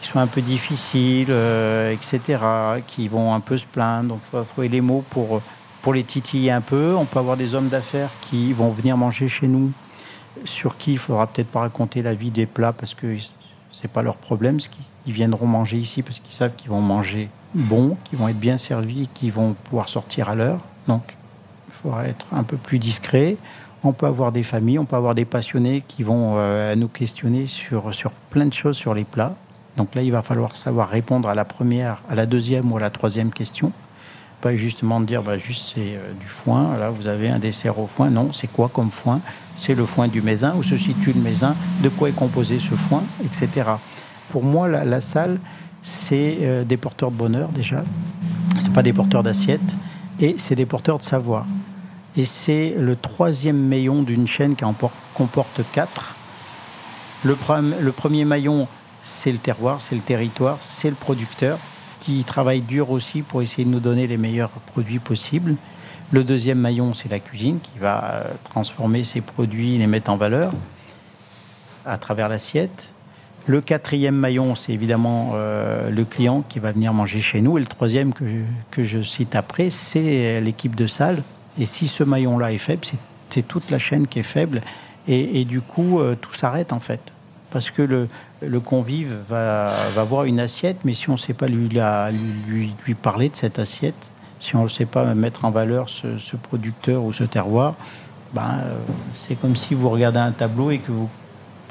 qui 0.00 0.08
sont 0.08 0.18
un 0.18 0.26
peu 0.26 0.42
difficiles, 0.42 1.28
euh, 1.30 1.92
etc., 1.92 2.40
qui 2.86 3.08
vont 3.08 3.34
un 3.34 3.40
peu 3.40 3.56
se 3.56 3.66
plaindre, 3.66 4.10
donc 4.10 4.20
il 4.26 4.38
faut 4.38 4.44
trouver 4.44 4.68
les 4.68 4.80
mots 4.80 5.04
pour, 5.10 5.40
pour 5.82 5.94
les 5.94 6.04
titiller 6.04 6.50
un 6.50 6.60
peu. 6.60 6.94
On 6.96 7.04
peut 7.04 7.18
avoir 7.18 7.36
des 7.36 7.54
hommes 7.54 7.68
d'affaires 7.68 8.10
qui 8.20 8.52
vont 8.52 8.70
venir 8.70 8.96
manger 8.96 9.28
chez 9.28 9.48
nous, 9.48 9.72
sur 10.44 10.76
qui 10.76 10.92
il 10.92 10.98
faudra 10.98 11.26
peut-être 11.26 11.48
pas 11.48 11.60
raconter 11.60 12.02
la 12.02 12.14
vie 12.14 12.30
des 12.30 12.46
plats 12.46 12.72
parce 12.72 12.94
que 12.94 13.16
c'est 13.72 13.90
pas 13.90 14.02
leur 14.02 14.16
problème, 14.16 14.60
ce 14.60 14.68
qu'ils 14.68 14.84
ils 15.08 15.14
viendront 15.14 15.46
manger 15.46 15.78
ici 15.78 16.02
parce 16.02 16.20
qu'ils 16.20 16.34
savent 16.34 16.54
qu'ils 16.54 16.68
vont 16.68 16.82
manger 16.82 17.30
bon, 17.54 17.96
qu'ils 18.04 18.18
vont 18.18 18.28
être 18.28 18.38
bien 18.38 18.58
servis, 18.58 19.08
qu'ils 19.14 19.32
vont 19.32 19.54
pouvoir 19.54 19.88
sortir 19.88 20.28
à 20.28 20.34
l'heure. 20.34 20.60
Donc 20.86 21.16
il 21.78 21.82
faudra 21.82 22.08
être 22.08 22.26
un 22.32 22.42
peu 22.42 22.56
plus 22.56 22.78
discret. 22.78 23.36
On 23.84 23.92
peut 23.92 24.06
avoir 24.06 24.32
des 24.32 24.42
familles, 24.42 24.78
on 24.78 24.84
peut 24.84 24.96
avoir 24.96 25.14
des 25.14 25.24
passionnés 25.24 25.84
qui 25.86 26.02
vont 26.02 26.34
euh, 26.36 26.74
nous 26.74 26.88
questionner 26.88 27.46
sur, 27.46 27.94
sur 27.94 28.10
plein 28.10 28.46
de 28.46 28.52
choses 28.52 28.76
sur 28.76 28.92
les 28.92 29.04
plats. 29.04 29.36
Donc 29.76 29.94
là, 29.94 30.02
il 30.02 30.10
va 30.10 30.22
falloir 30.22 30.56
savoir 30.56 30.88
répondre 30.88 31.28
à 31.28 31.36
la 31.36 31.44
première, 31.44 32.02
à 32.10 32.16
la 32.16 32.26
deuxième 32.26 32.72
ou 32.72 32.76
à 32.76 32.80
la 32.80 32.90
troisième 32.90 33.30
question. 33.30 33.72
Pas 34.40 34.56
justement 34.56 35.00
dire, 35.00 35.22
bah, 35.22 35.38
juste 35.38 35.72
c'est 35.74 35.94
euh, 35.94 36.12
du 36.18 36.26
foin, 36.26 36.76
là 36.78 36.90
vous 36.90 37.06
avez 37.06 37.28
un 37.28 37.38
dessert 37.38 37.78
au 37.78 37.86
foin. 37.86 38.10
Non, 38.10 38.32
c'est 38.32 38.48
quoi 38.48 38.68
comme 38.68 38.90
foin? 38.90 39.20
C'est 39.54 39.76
le 39.76 39.86
foin 39.86 40.08
du 40.08 40.20
Mézin, 40.20 40.54
où 40.56 40.64
se 40.64 40.76
situe 40.76 41.12
le 41.12 41.20
Mézin, 41.20 41.54
de 41.82 41.88
quoi 41.88 42.08
est 42.08 42.12
composé 42.12 42.58
ce 42.58 42.74
foin, 42.74 43.04
etc. 43.24 43.68
Pour 44.30 44.42
moi, 44.42 44.68
la, 44.68 45.00
salle, 45.00 45.40
c'est 45.82 46.38
euh, 46.40 46.64
des 46.64 46.76
porteurs 46.76 47.12
de 47.12 47.16
bonheur 47.16 47.48
déjà. 47.50 47.82
C'est 48.58 48.72
pas 48.72 48.82
des 48.82 48.92
porteurs 48.92 49.22
d'assiettes, 49.22 49.60
et 50.20 50.34
c'est 50.38 50.56
des 50.56 50.66
porteurs 50.66 50.98
de 50.98 51.04
savoir. 51.04 51.46
Et 52.18 52.24
c'est 52.24 52.74
le 52.76 52.96
troisième 52.96 53.56
maillon 53.56 54.02
d'une 54.02 54.26
chaîne 54.26 54.56
qui 54.56 54.64
comporte 55.14 55.60
quatre. 55.72 56.16
Le, 57.24 57.36
premier 57.36 58.24
maillon, 58.24 58.66
c'est 59.04 59.30
le 59.30 59.38
terroir, 59.38 59.80
c'est 59.80 59.94
le 59.94 60.00
territoire, 60.00 60.56
c'est 60.58 60.90
le 60.90 60.96
producteur 60.96 61.60
qui 62.00 62.24
travaille 62.24 62.60
dur 62.60 62.90
aussi 62.90 63.22
pour 63.22 63.40
essayer 63.40 63.64
de 63.64 63.70
nous 63.70 63.78
donner 63.78 64.08
les 64.08 64.16
meilleurs 64.16 64.50
produits 64.50 64.98
possibles. 64.98 65.54
Le 66.10 66.24
deuxième 66.24 66.58
maillon, 66.58 66.92
c'est 66.92 67.08
la 67.08 67.20
cuisine 67.20 67.60
qui 67.60 67.78
va 67.78 68.14
euh, 68.14 68.24
transformer 68.50 69.04
ces 69.04 69.20
produits, 69.20 69.78
les 69.78 69.86
mettre 69.86 70.10
en 70.10 70.16
valeur 70.16 70.52
à 71.86 71.98
travers 71.98 72.28
l'assiette. 72.28 72.88
Le 73.46 73.60
quatrième 73.60 74.16
maillon, 74.16 74.56
c'est 74.56 74.72
évidemment 74.72 75.32
euh, 75.34 75.90
le 75.90 76.04
client 76.04 76.42
qui 76.48 76.58
va 76.58 76.72
venir 76.72 76.92
manger 76.92 77.20
chez 77.20 77.40
nous. 77.42 77.58
Et 77.58 77.60
le 77.60 77.66
troisième 77.66 78.12
que, 78.12 78.24
que 78.72 78.82
je 78.82 79.02
cite 79.02 79.36
après, 79.36 79.70
c'est 79.70 80.40
l'équipe 80.40 80.74
de 80.74 80.88
salle. 80.88 81.22
Et 81.58 81.66
si 81.66 81.86
ce 81.86 82.04
maillon-là 82.04 82.52
est 82.52 82.58
faible, 82.58 82.82
c'est- 82.84 83.42
toute 83.46 83.70
la 83.70 83.78
chaîne 83.78 84.06
qui 84.08 84.18
est 84.18 84.24
faible. 84.24 84.62
Et, 85.06 85.44
du 85.44 85.60
coup, 85.62 86.00
euh, 86.00 86.16
tout 86.20 86.34
s'arrête 86.34 86.72
en 86.72 86.80
fait. 86.80 87.00
Parce 87.50 87.70
que 87.70 87.82
le, 87.82 88.60
convive 88.60 89.14
va, 89.28 89.72
voir 90.04 90.24
une 90.24 90.40
assiette, 90.40 90.78
mais 90.84 90.92
si 90.92 91.08
on 91.08 91.14
ne 91.14 91.18
sait 91.18 91.34
pas 91.34 91.46
lui, 91.46 91.70
parler 93.00 93.28
de 93.30 93.36
cette 93.36 93.58
assiette, 93.58 94.10
si 94.38 94.54
on 94.56 94.64
ne 94.64 94.68
sait 94.68 94.86
pas 94.86 95.14
mettre 95.14 95.44
en 95.44 95.50
valeur 95.50 95.88
ce, 95.88 96.36
producteur 96.36 97.04
ou 97.04 97.12
ce 97.12 97.24
terroir, 97.24 97.74
ben, 98.34 98.60
c'est 99.14 99.34
comme 99.34 99.56
si 99.56 99.74
vous 99.74 99.88
regardez 99.88 100.18
un 100.18 100.32
tableau 100.32 100.70
et 100.70 100.78
que 100.78 100.92
vous 100.92 101.08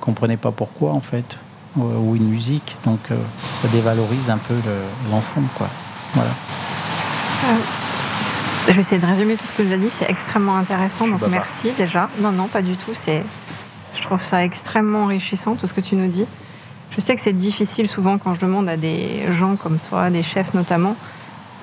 comprenez 0.02 0.38
pas 0.38 0.52
pourquoi 0.52 0.94
en 0.94 1.02
fait, 1.02 1.38
ou 1.76 2.16
une 2.16 2.30
musique. 2.30 2.76
Donc 2.86 3.02
ça 3.10 3.68
dévalorise 3.68 4.32
un 4.32 4.40
peu 4.40 4.56
l'ensemble. 5.12 5.48
Voilà. 6.16 6.32
Je 8.68 8.74
vais 8.74 8.82
essayer 8.82 9.02
de 9.02 9.06
résumer 9.06 9.36
tout 9.36 9.46
ce 9.46 9.54
que 9.54 9.64
tu 9.64 9.74
as 9.74 9.78
dit. 9.78 9.90
C'est 9.90 10.10
extrêmement 10.10 10.56
intéressant. 10.56 11.08
Donc 11.08 11.22
merci 11.30 11.72
déjà. 11.78 12.10
Non, 12.20 12.32
non, 12.32 12.48
pas 12.48 12.62
du 12.62 12.76
tout. 12.76 12.92
C'est, 12.94 13.24
je 13.96 14.02
trouve 14.02 14.24
ça 14.24 14.44
extrêmement 14.44 15.04
enrichissant 15.04 15.56
tout 15.56 15.68
ce 15.68 15.74
que 15.74 15.82
tu 15.82 15.96
nous 15.96 16.08
dis. 16.08 16.26
Je 16.96 17.02
sais 17.02 17.16
que 17.16 17.22
c'est 17.22 17.34
difficile 17.34 17.88
souvent 17.88 18.18
quand 18.18 18.34
je 18.34 18.40
demande 18.40 18.70
à 18.70 18.78
des 18.78 19.32
gens 19.32 19.56
comme 19.56 19.78
toi, 19.78 20.10
des 20.10 20.24
chefs 20.24 20.54
notamment, 20.54 20.96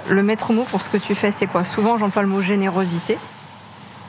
le 0.08 0.22
maître 0.22 0.52
mot 0.52 0.64
pour 0.64 0.82
ce 0.82 0.88
que 0.88 0.96
tu 0.96 1.14
fais, 1.14 1.30
c'est 1.30 1.46
quoi? 1.46 1.64
Souvent, 1.64 1.96
j'emploie 1.98 2.22
le 2.22 2.28
mot 2.28 2.42
générosité. 2.42 3.18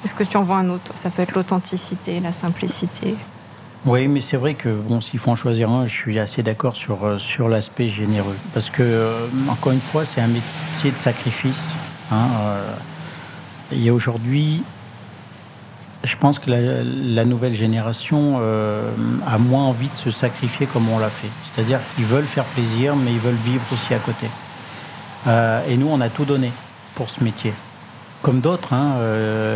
Est-ce 0.03 0.13
que 0.13 0.23
tu 0.23 0.37
en 0.37 0.43
vois 0.43 0.57
un 0.57 0.69
autre? 0.69 0.91
Ça 0.95 1.09
peut 1.09 1.21
être 1.21 1.33
l'authenticité, 1.33 2.19
la 2.19 2.31
simplicité. 2.31 3.15
Oui, 3.85 4.07
mais 4.07 4.21
c'est 4.21 4.37
vrai 4.37 4.55
que 4.55 4.69
bon, 4.69 4.99
s'il 4.99 5.19
faut 5.19 5.31
en 5.31 5.35
choisir 5.35 5.69
un, 5.69 5.87
je 5.87 5.93
suis 5.93 6.19
assez 6.19 6.43
d'accord 6.43 6.75
sur, 6.75 7.05
euh, 7.05 7.17
sur 7.17 7.47
l'aspect 7.49 7.87
généreux. 7.87 8.35
Parce 8.53 8.69
que, 8.69 8.83
euh, 8.83 9.27
encore 9.47 9.71
une 9.71 9.81
fois, 9.81 10.05
c'est 10.05 10.21
un 10.21 10.27
métier 10.27 10.91
de 10.91 10.97
sacrifice. 10.97 11.75
Hein, 12.11 12.27
euh, 12.39 12.73
et 13.71 13.91
aujourd'hui, 13.91 14.63
je 16.03 16.15
pense 16.17 16.37
que 16.39 16.51
la, 16.51 17.25
nouvelle 17.25 17.55
génération 17.55 18.39
a 19.25 19.37
moins 19.39 19.63
envie 19.63 19.89
de 19.89 19.95
se 19.95 20.11
sacrifier 20.11 20.67
comme 20.67 20.87
on 20.87 20.99
l'a 20.99 21.09
fait. 21.09 21.29
C'est-à-dire 21.43 21.79
qu'ils 21.95 22.05
veulent 22.05 22.27
faire 22.27 22.43
plaisir, 22.43 22.95
mais 22.95 23.11
ils 23.11 23.19
veulent 23.19 23.33
vivre 23.43 23.63
aussi 23.73 23.91
à 23.95 23.97
côté. 23.97 24.27
et 25.67 25.77
nous, 25.77 25.87
on 25.89 25.99
a 26.01 26.09
tout 26.09 26.25
donné 26.25 26.51
pour 26.93 27.09
ce 27.09 27.23
métier. 27.23 27.55
Comme 28.21 28.39
d'autres, 28.39 28.71
hein, 28.71 28.97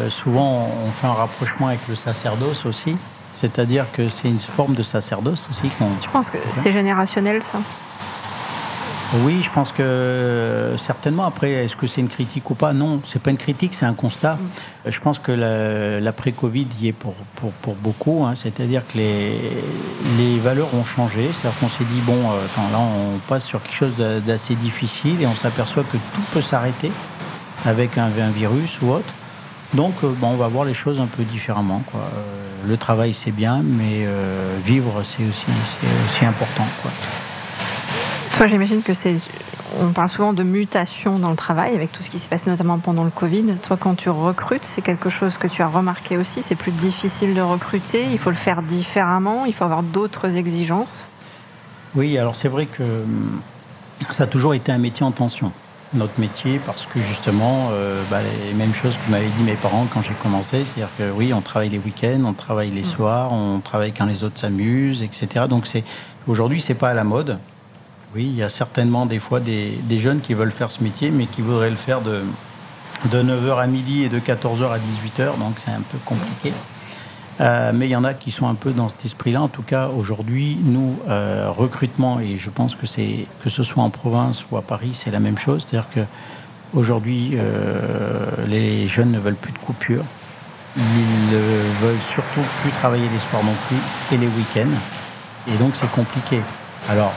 souvent 0.09 0.67
on 0.87 0.89
fait 0.89 1.05
un 1.05 1.13
rapprochement 1.13 1.67
avec 1.67 1.87
le 1.87 1.95
sacerdoce 1.95 2.65
aussi. 2.65 2.97
C'est-à-dire 3.35 3.85
que 3.93 4.09
c'est 4.09 4.27
une 4.27 4.39
forme 4.39 4.73
de 4.73 4.83
sacerdoce 4.83 5.47
aussi. 5.51 5.69
Tu 6.01 6.09
penses 6.09 6.31
que 6.31 6.39
c'est 6.51 6.71
générationnel 6.71 7.43
ça 7.43 7.59
oui, 9.23 9.41
je 9.43 9.49
pense 9.49 9.71
que 9.71 10.75
certainement. 10.77 11.25
Après, 11.25 11.51
est-ce 11.51 11.75
que 11.75 11.87
c'est 11.87 12.01
une 12.01 12.07
critique 12.09 12.49
ou 12.51 12.55
pas? 12.55 12.73
Non, 12.73 13.01
c'est 13.05 13.21
pas 13.21 13.31
une 13.31 13.37
critique, 13.37 13.73
c'est 13.73 13.85
un 13.85 13.93
constat. 13.93 14.35
Mm. 14.35 14.91
Je 14.91 14.99
pense 14.99 15.19
que 15.19 15.31
l'après-Covid 16.01 16.67
y 16.79 16.89
est 16.89 16.93
pour, 16.93 17.15
pour, 17.35 17.51
pour 17.53 17.75
beaucoup. 17.75 18.23
Hein. 18.25 18.35
C'est-à-dire 18.35 18.83
que 18.87 18.97
les, 18.97 19.31
les 20.17 20.37
valeurs 20.37 20.73
ont 20.75 20.83
changé. 20.83 21.29
C'est-à-dire 21.33 21.59
qu'on 21.59 21.69
s'est 21.69 21.85
dit, 21.85 22.01
bon, 22.01 22.31
euh, 22.31 22.71
là, 22.71 22.79
on 22.79 23.17
passe 23.27 23.45
sur 23.45 23.61
quelque 23.63 23.75
chose 23.75 23.95
d'assez 23.97 24.55
difficile 24.55 25.21
et 25.21 25.27
on 25.27 25.35
s'aperçoit 25.35 25.83
que 25.83 25.97
tout 25.97 26.21
peut 26.31 26.41
s'arrêter 26.41 26.91
avec 27.65 27.97
un, 27.97 28.05
un, 28.05 28.29
virus 28.29 28.79
ou 28.81 28.91
autre. 28.91 29.13
Donc, 29.73 29.95
euh, 30.03 30.13
bon, 30.17 30.29
on 30.29 30.37
va 30.37 30.47
voir 30.47 30.65
les 30.65 30.73
choses 30.73 30.99
un 30.99 31.07
peu 31.07 31.23
différemment. 31.23 31.83
Quoi. 31.91 32.01
Euh, 32.01 32.67
le 32.67 32.77
travail, 32.77 33.13
c'est 33.13 33.31
bien, 33.31 33.61
mais 33.63 34.05
euh, 34.05 34.57
vivre, 34.63 35.01
c'est 35.03 35.27
aussi, 35.27 35.45
aussi 36.05 36.25
important. 36.25 36.65
Quoi. 36.81 36.91
Toi, 38.39 38.47
j'imagine 38.47 38.81
que 38.81 38.93
c'est. 38.93 39.15
On 39.77 39.91
parle 39.91 40.07
souvent 40.07 40.31
de 40.31 40.43
mutation 40.43 41.19
dans 41.19 41.29
le 41.29 41.35
travail, 41.35 41.75
avec 41.75 41.91
tout 41.91 42.01
ce 42.03 42.09
qui 42.09 42.19
s'est 42.19 42.29
passé 42.29 42.49
notamment 42.49 42.79
pendant 42.79 43.03
le 43.03 43.09
Covid. 43.09 43.55
Toi, 43.61 43.75
quand 43.75 43.95
tu 43.95 44.09
recrutes, 44.09 44.63
c'est 44.63 44.81
quelque 44.81 45.09
chose 45.09 45.37
que 45.37 45.47
tu 45.47 45.61
as 45.61 45.67
remarqué 45.67 46.15
aussi. 46.15 46.41
C'est 46.41 46.55
plus 46.55 46.71
difficile 46.71 47.33
de 47.33 47.41
recruter. 47.41 48.05
Il 48.09 48.17
faut 48.17 48.29
le 48.29 48.37
faire 48.37 48.61
différemment. 48.61 49.43
Il 49.43 49.53
faut 49.53 49.65
avoir 49.65 49.83
d'autres 49.83 50.37
exigences. 50.37 51.09
Oui, 51.95 52.17
alors 52.17 52.37
c'est 52.37 52.47
vrai 52.47 52.65
que 52.65 52.81
hum, 52.81 53.41
ça 54.09 54.23
a 54.23 54.27
toujours 54.27 54.53
été 54.53 54.71
un 54.71 54.77
métier 54.77 55.05
en 55.05 55.11
tension 55.11 55.51
notre 55.93 56.19
métier 56.19 56.61
parce 56.65 56.85
que 56.85 57.01
justement, 57.01 57.71
euh, 57.71 58.03
bah, 58.11 58.19
les 58.21 58.53
mêmes 58.53 58.75
choses 58.75 58.95
que 58.95 59.11
m'avaient 59.11 59.27
dit 59.27 59.43
mes 59.43 59.55
parents 59.55 59.87
quand 59.91 60.03
j'ai 60.03 60.13
commencé, 60.13 60.63
c'est-à-dire 60.63 60.91
que 60.97 61.11
oui, 61.11 61.33
on 61.33 61.41
travaille 61.41 61.69
les 61.69 61.79
week-ends, 61.79 62.21
on 62.25 62.33
travaille 62.33 62.69
les 62.69 62.83
mm. 62.83 62.85
soirs, 62.85 63.33
on 63.33 63.59
travaille 63.59 63.91
quand 63.91 64.05
les 64.05 64.23
autres 64.23 64.39
s'amusent, 64.39 65.03
etc. 65.03 65.47
Donc 65.49 65.67
c'est 65.67 65.83
aujourd'hui, 66.27 66.61
c'est 66.61 66.75
pas 66.75 66.89
à 66.89 66.93
la 66.93 67.03
mode. 67.03 67.39
Oui, 68.15 68.23
il 68.25 68.35
y 68.35 68.43
a 68.43 68.49
certainement 68.49 69.05
des 69.05 69.19
fois 69.19 69.39
des, 69.39 69.77
des, 69.83 69.99
jeunes 69.99 70.21
qui 70.21 70.33
veulent 70.33 70.51
faire 70.51 70.71
ce 70.71 70.83
métier, 70.83 71.11
mais 71.11 71.27
qui 71.27 71.41
voudraient 71.41 71.69
le 71.69 71.75
faire 71.75 72.01
de, 72.01 72.23
de 73.11 73.21
9h 73.21 73.59
à 73.61 73.67
midi 73.67 74.03
et 74.03 74.09
de 74.09 74.19
14h 74.19 74.71
à 74.71 74.77
18h, 74.77 75.37
donc 75.37 75.55
c'est 75.57 75.71
un 75.71 75.81
peu 75.81 75.97
compliqué. 76.05 76.51
Euh, 77.41 77.71
mais 77.73 77.87
il 77.87 77.91
y 77.91 77.95
en 77.95 78.03
a 78.03 78.13
qui 78.13 78.31
sont 78.31 78.47
un 78.47 78.55
peu 78.55 78.71
dans 78.71 78.89
cet 78.89 79.05
esprit-là. 79.05 79.41
En 79.41 79.47
tout 79.47 79.61
cas, 79.61 79.87
aujourd'hui, 79.87 80.57
nous, 80.61 80.99
euh, 81.07 81.49
recrutement, 81.49 82.19
et 82.19 82.37
je 82.37 82.49
pense 82.49 82.75
que 82.75 82.85
c'est 82.85 83.27
que 83.43 83.49
ce 83.49 83.63
soit 83.63 83.81
en 83.81 83.89
province 83.89 84.45
ou 84.51 84.57
à 84.57 84.61
Paris, 84.61 84.91
c'est 84.93 85.11
la 85.11 85.21
même 85.21 85.37
chose. 85.37 85.65
C'est-à-dire 85.65 85.89
que 85.93 86.01
aujourd'hui, 86.73 87.33
euh, 87.35 88.25
les 88.47 88.87
jeunes 88.87 89.11
ne 89.11 89.19
veulent 89.19 89.35
plus 89.35 89.53
de 89.53 89.59
coupure. 89.59 90.03
Ils 90.75 91.33
ne 91.33 91.39
veulent 91.81 92.01
surtout 92.09 92.41
plus 92.61 92.71
travailler 92.71 93.07
les 93.11 93.19
soirs 93.19 93.43
non 93.43 93.55
plus 93.67 94.15
et 94.15 94.19
les 94.19 94.27
week-ends. 94.27 94.77
Et 95.47 95.57
donc, 95.57 95.75
c'est 95.75 95.89
compliqué. 95.91 96.41
Alors, 96.89 97.13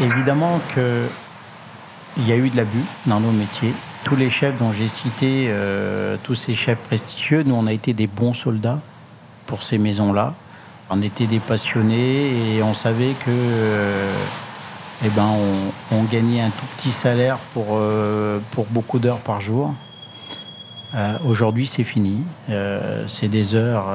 évidemment 0.00 0.60
que 0.74 1.06
il 2.18 2.28
y 2.28 2.32
a 2.32 2.36
eu 2.36 2.50
de 2.50 2.56
l'abus 2.56 2.84
dans 3.06 3.20
nos 3.20 3.32
métiers. 3.32 3.72
Tous 4.04 4.16
les 4.16 4.28
chefs 4.28 4.58
dont 4.58 4.72
j'ai 4.72 4.88
cité, 4.88 5.50
tous 6.24 6.34
ces 6.34 6.54
chefs 6.54 6.78
prestigieux, 6.78 7.42
nous, 7.42 7.54
on 7.54 7.66
a 7.66 7.72
été 7.72 7.94
des 7.94 8.06
bons 8.06 8.34
soldats 8.34 8.80
pour 9.46 9.62
ces 9.62 9.78
maisons-là. 9.78 10.34
On 10.90 11.00
était 11.00 11.26
des 11.26 11.38
passionnés 11.38 12.56
et 12.56 12.62
on 12.62 12.74
savait 12.74 13.14
que 13.24 13.30
euh, 13.30 14.12
eh 15.04 15.08
ben, 15.08 15.28
on, 15.90 16.02
gagnait 16.04 16.42
un 16.42 16.50
tout 16.50 16.66
petit 16.76 16.92
salaire 16.92 17.38
pour, 17.54 17.66
euh, 17.72 18.40
pour 18.50 18.66
beaucoup 18.66 18.98
d'heures 18.98 19.20
par 19.20 19.40
jour. 19.40 19.74
Euh, 20.94 21.16
aujourd'hui, 21.24 21.66
c'est 21.66 21.84
fini. 21.84 22.22
c'est 23.08 23.28
des 23.28 23.54
heures 23.54 23.86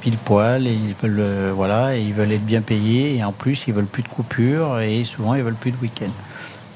pile 0.00 0.18
poil 0.18 0.66
et 0.66 0.72
ils 0.72 0.94
veulent 0.94 1.52
voilà 1.54 1.96
et 1.96 2.02
ils 2.02 2.12
veulent 2.12 2.32
être 2.32 2.44
bien 2.44 2.60
payés 2.60 3.16
et 3.16 3.24
en 3.24 3.32
plus 3.32 3.64
ils 3.66 3.74
veulent 3.74 3.86
plus 3.86 4.02
de 4.02 4.08
coupures 4.08 4.80
et 4.80 5.04
souvent 5.04 5.34
ils 5.34 5.42
veulent 5.42 5.54
plus 5.54 5.72
de 5.72 5.78
week-end. 5.78 6.10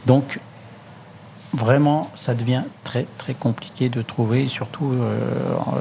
Donc 0.06 0.40
vraiment, 1.52 2.10
ça 2.14 2.34
devient 2.34 2.62
très 2.84 3.06
très 3.18 3.34
compliqué 3.34 3.90
de 3.90 4.00
trouver, 4.00 4.48
surtout, 4.48 4.94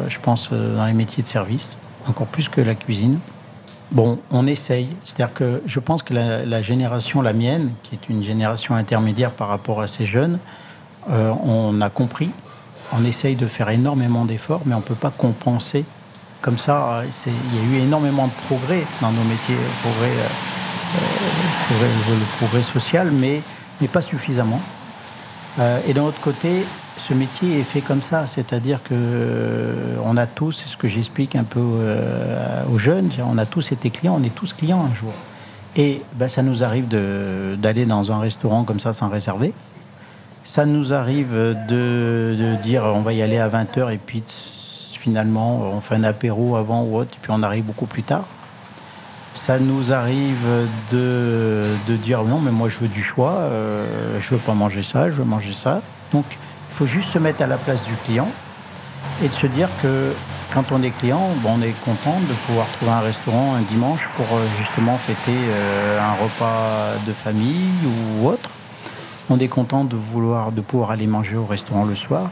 je 0.09 0.19
pense, 0.19 0.51
dans 0.51 0.85
les 0.85 0.93
métiers 0.93 1.23
de 1.23 1.27
service 1.29 1.77
encore 2.07 2.27
plus 2.27 2.49
que 2.49 2.61
la 2.61 2.75
cuisine. 2.75 3.19
Bon, 3.91 4.19
on 4.31 4.47
essaye. 4.47 4.87
C'est-à-dire 5.03 5.33
que 5.33 5.61
je 5.65 5.79
pense 5.79 6.03
que 6.03 6.13
la, 6.13 6.61
génération, 6.61 7.21
la 7.21 7.33
mienne, 7.33 7.71
qui 7.83 7.95
est 7.95 8.09
une 8.09 8.23
génération 8.23 8.75
intermédiaire 8.75 9.31
par 9.31 9.49
rapport 9.49 9.81
à 9.81 9.87
ces 9.87 10.05
jeunes, 10.05 10.39
euh, 11.09 11.33
on 11.43 11.81
a 11.81 11.89
compris. 11.89 12.31
On 12.93 13.05
essaye 13.05 13.35
de 13.35 13.47
faire 13.47 13.69
énormément 13.69 14.25
d'efforts, 14.25 14.61
mais 14.65 14.73
on 14.73 14.79
ne 14.79 14.83
peut 14.83 14.95
pas 14.95 15.11
compenser. 15.11 15.85
Comme 16.41 16.57
ça, 16.57 17.03
il 17.25 17.31
y 17.31 17.59
a 17.59 17.77
eu 17.77 17.83
énormément 17.83 18.27
de 18.27 18.33
progrès 18.47 18.83
dans 19.01 19.11
nos 19.11 19.23
métiers, 19.23 19.55
progrès, 19.81 20.09
euh, 20.09 20.97
euh, 21.83 22.15
le 22.15 22.37
progrès 22.37 22.63
social, 22.63 23.11
mais, 23.11 23.41
pas 23.91 24.01
suffisamment. 24.01 24.61
et 25.87 25.93
d'un 25.93 26.03
autre 26.03 26.21
côté, 26.21 26.65
ce 26.97 27.13
métier 27.13 27.59
est 27.59 27.63
fait 27.63 27.81
comme 27.81 28.01
ça, 28.01 28.27
c'est-à-dire 28.27 28.81
que 28.83 28.93
euh, 28.93 29.95
on 30.03 30.17
a 30.17 30.27
tous, 30.27 30.51
c'est 30.51 30.69
ce 30.69 30.77
que 30.77 30.87
j'explique 30.87 31.35
un 31.35 31.43
peu 31.43 31.59
euh, 31.59 32.63
aux 32.71 32.77
jeunes, 32.77 33.09
on 33.25 33.37
a 33.37 33.45
tous 33.45 33.71
été 33.71 33.89
clients, 33.89 34.17
on 34.19 34.23
est 34.23 34.33
tous 34.33 34.53
clients 34.53 34.85
un 34.91 34.93
jour. 34.93 35.13
Et 35.75 36.01
ben, 36.15 36.29
ça 36.29 36.43
nous 36.43 36.63
arrive 36.63 36.87
d'aller 36.87 37.85
dans 37.85 38.11
un 38.11 38.19
restaurant 38.19 38.63
comme 38.63 38.79
ça 38.79 38.93
sans 38.93 39.09
réserver. 39.09 39.53
Ça 40.43 40.65
nous 40.65 40.91
arrive 40.91 41.33
de, 41.67 42.55
dire 42.63 42.83
on 42.83 43.01
va 43.01 43.13
y 43.13 43.21
aller 43.21 43.37
à 43.37 43.47
20h 43.47 43.93
et 43.93 43.97
puis 43.97 44.23
finalement 44.99 45.61
on 45.61 45.81
fait 45.81 45.95
un 45.95 46.03
apéro 46.03 46.55
avant 46.55 46.83
ou 46.83 46.97
autre 46.97 47.11
et 47.13 47.19
puis 47.21 47.31
on 47.33 47.43
arrive 47.43 47.63
beaucoup 47.63 47.85
plus 47.85 48.03
tard. 48.03 48.25
Ça 49.35 49.59
nous 49.59 49.93
arrive 49.93 50.45
de, 50.91 51.75
dire 52.03 52.23
non 52.23 52.39
mais 52.39 52.51
moi 52.51 52.69
je 52.69 52.79
veux 52.79 52.87
du 52.87 53.03
choix, 53.03 53.33
euh, 53.33 54.19
je 54.19 54.31
veux 54.31 54.39
pas 54.39 54.53
manger 54.53 54.83
ça, 54.83 55.09
je 55.09 55.15
veux 55.15 55.23
manger 55.23 55.53
ça. 55.53 55.81
Donc 56.11 56.25
il 56.29 56.75
faut 56.75 56.87
juste 56.87 57.09
se 57.09 57.19
mettre 57.19 57.43
à 57.43 57.47
la 57.47 57.57
place 57.57 57.85
du 57.85 57.93
client 58.05 58.27
et 59.23 59.27
de 59.27 59.33
se 59.33 59.47
dire 59.47 59.69
que 59.83 60.11
quand 60.53 60.71
on 60.71 60.81
est 60.81 60.89
client, 60.89 61.21
on 61.45 61.61
est 61.61 61.75
content 61.85 62.19
de 62.27 62.33
pouvoir 62.47 62.67
trouver 62.77 62.91
un 62.91 62.99
restaurant 62.99 63.55
un 63.55 63.61
dimanche 63.61 64.09
pour 64.17 64.25
euh, 64.25 64.45
justement 64.57 64.97
fêter 64.97 65.37
euh, 65.37 65.99
un 65.99 66.13
repas 66.23 66.97
de 67.05 67.13
famille 67.13 67.69
ou 67.85 68.27
autre. 68.27 68.49
On 69.31 69.39
est 69.39 69.47
content 69.47 69.83
de 69.83 69.95
vouloir 69.95 70.51
de 70.51 70.61
pouvoir 70.61 70.91
aller 70.91 71.07
manger 71.07 71.37
au 71.37 71.45
restaurant 71.45 71.85
le 71.85 71.95
soir. 71.95 72.29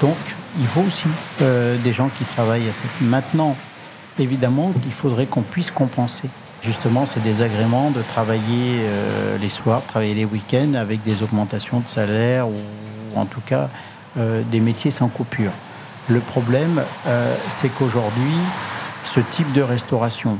Donc, 0.00 0.16
il 0.58 0.66
faut 0.66 0.82
aussi 0.82 1.08
euh, 1.40 1.78
des 1.78 1.92
gens 1.92 2.10
qui 2.18 2.24
travaillent 2.24 2.68
à 2.68 2.72
cette. 2.74 3.00
Maintenant, 3.00 3.56
évidemment, 4.18 4.72
il 4.84 4.92
faudrait 4.92 5.26
qu'on 5.26 5.42
puisse 5.42 5.70
compenser 5.70 6.28
justement 6.62 7.06
ces 7.06 7.20
désagréments 7.20 7.90
de 7.90 8.02
travailler 8.02 8.82
les 9.40 9.48
soirs, 9.48 9.82
travailler 9.88 10.14
les 10.14 10.24
week-ends 10.24 10.74
avec 10.74 11.02
des 11.02 11.24
augmentations 11.24 11.80
de 11.80 11.88
salaire 11.88 12.46
ou 12.46 12.52
en 13.16 13.26
tout 13.26 13.40
cas 13.40 13.68
euh, 14.18 14.42
des 14.50 14.60
métiers 14.60 14.90
sans 14.90 15.08
coupure. 15.08 15.52
Le 16.08 16.20
problème, 16.20 16.82
euh, 17.06 17.34
c'est 17.48 17.70
qu'aujourd'hui, 17.70 18.34
ce 19.04 19.20
type 19.20 19.50
de 19.52 19.62
restauration, 19.62 20.38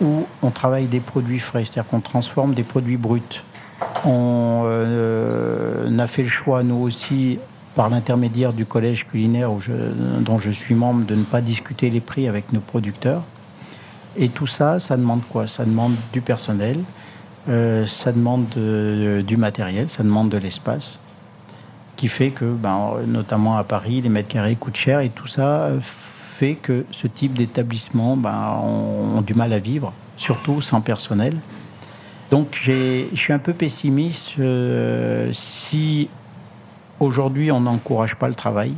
où 0.00 0.26
on 0.42 0.50
travaille 0.50 0.86
des 0.86 0.98
produits 0.98 1.38
frais, 1.38 1.64
c'est-à-dire 1.64 1.88
qu'on 1.88 2.00
transforme 2.00 2.54
des 2.54 2.64
produits 2.64 2.96
bruts, 2.96 3.44
on 4.06 4.62
euh, 4.66 5.98
a 5.98 6.06
fait 6.06 6.22
le 6.22 6.28
choix, 6.28 6.62
nous 6.62 6.76
aussi, 6.76 7.38
par 7.74 7.88
l'intermédiaire 7.88 8.52
du 8.52 8.66
collège 8.66 9.06
culinaire 9.06 9.50
dont 10.20 10.38
je 10.38 10.50
suis 10.50 10.74
membre, 10.74 11.06
de 11.06 11.14
ne 11.14 11.24
pas 11.24 11.40
discuter 11.40 11.90
les 11.90 12.00
prix 12.00 12.28
avec 12.28 12.52
nos 12.52 12.60
producteurs. 12.60 13.22
Et 14.16 14.28
tout 14.28 14.46
ça, 14.46 14.80
ça 14.80 14.96
demande 14.96 15.22
quoi? 15.28 15.46
Ça 15.46 15.64
demande 15.64 15.94
du 16.12 16.20
personnel, 16.20 16.78
euh, 17.48 17.86
ça 17.86 18.12
demande 18.12 18.46
du 18.48 19.36
matériel, 19.36 19.88
ça 19.88 20.02
demande 20.02 20.28
de 20.28 20.38
l'espace, 20.38 20.98
qui 21.96 22.08
fait 22.08 22.30
que, 22.30 22.44
ben, 22.44 22.96
notamment 23.06 23.56
à 23.56 23.64
Paris, 23.64 24.00
les 24.00 24.08
mètres 24.08 24.28
carrés 24.28 24.56
coûtent 24.56 24.76
cher 24.76 25.00
et 25.00 25.10
tout 25.10 25.26
ça 25.26 25.70
fait 26.38 26.54
que 26.54 26.84
ce 26.92 27.08
type 27.08 27.32
d'établissement 27.32 28.16
ben, 28.16 28.60
ont, 28.62 29.22
du 29.22 29.34
mal 29.34 29.52
à 29.52 29.58
vivre, 29.58 29.92
surtout 30.16 30.60
sans 30.60 30.80
personnel. 30.80 31.34
Donc 32.30 32.58
je 32.60 33.06
suis 33.14 33.32
un 33.32 33.38
peu 33.38 33.54
pessimiste 33.54 34.32
euh, 34.38 35.30
si 35.32 36.10
aujourd'hui 37.00 37.50
on 37.50 37.60
n'encourage 37.60 38.16
pas 38.16 38.28
le 38.28 38.34
travail, 38.34 38.74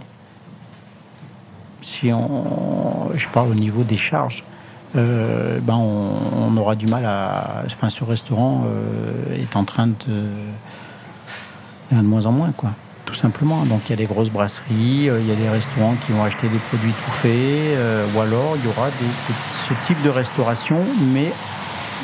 si 1.82 2.12
on, 2.12 3.10
je 3.14 3.26
parle 3.28 3.50
au 3.50 3.54
niveau 3.54 3.82
des 3.82 3.96
charges, 3.96 4.44
euh, 4.94 5.58
ben 5.60 5.74
on, 5.74 6.56
aura 6.56 6.76
du 6.76 6.86
mal 6.86 7.04
à. 7.06 7.62
Enfin, 7.66 7.90
ce 7.90 8.04
restaurant 8.04 8.64
euh, 8.66 9.40
est 9.40 9.56
en 9.56 9.64
train 9.64 9.86
de. 9.86 10.26
de 11.92 12.02
moins 12.02 12.26
en 12.26 12.32
moins, 12.32 12.52
quoi. 12.52 12.70
Tout 13.06 13.14
simplement. 13.14 13.64
Donc, 13.64 13.82
il 13.86 13.90
y 13.90 13.92
a 13.92 13.96
des 13.96 14.06
grosses 14.06 14.30
brasseries, 14.30 15.08
il 15.08 15.26
y 15.26 15.32
a 15.32 15.36
des 15.36 15.48
restaurants 15.48 15.94
qui 16.06 16.12
vont 16.12 16.22
acheter 16.22 16.48
des 16.48 16.58
produits 16.58 16.92
tout 16.92 17.10
faits, 17.12 17.78
ou 18.14 18.20
alors 18.20 18.56
il 18.56 18.64
y 18.64 18.68
aura 18.68 18.88
ce 19.68 19.86
type 19.86 20.00
de 20.02 20.10
restauration, 20.10 20.78
mais 21.12 21.32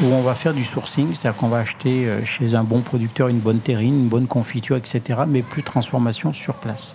où 0.02 0.06
on 0.06 0.22
va 0.22 0.34
faire 0.34 0.54
du 0.54 0.64
sourcing, 0.64 1.14
c'est-à-dire 1.14 1.38
qu'on 1.38 1.48
va 1.48 1.58
acheter 1.58 2.08
chez 2.24 2.54
un 2.54 2.64
bon 2.64 2.80
producteur 2.82 3.28
une 3.28 3.38
bonne 3.38 3.60
terrine, 3.60 4.02
une 4.02 4.08
bonne 4.08 4.26
confiture, 4.26 4.76
etc., 4.76 5.20
mais 5.26 5.42
plus 5.42 5.62
transformation 5.62 6.32
sur 6.32 6.54
place. 6.54 6.94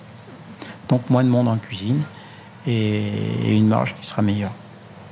Donc, 0.89 1.09
moins 1.09 1.23
de 1.23 1.29
monde 1.29 1.47
en 1.47 1.57
cuisine 1.57 2.01
et 2.67 3.55
une 3.55 3.67
marge 3.67 3.95
qui 3.99 4.07
sera 4.07 4.21
meilleure. 4.21 4.51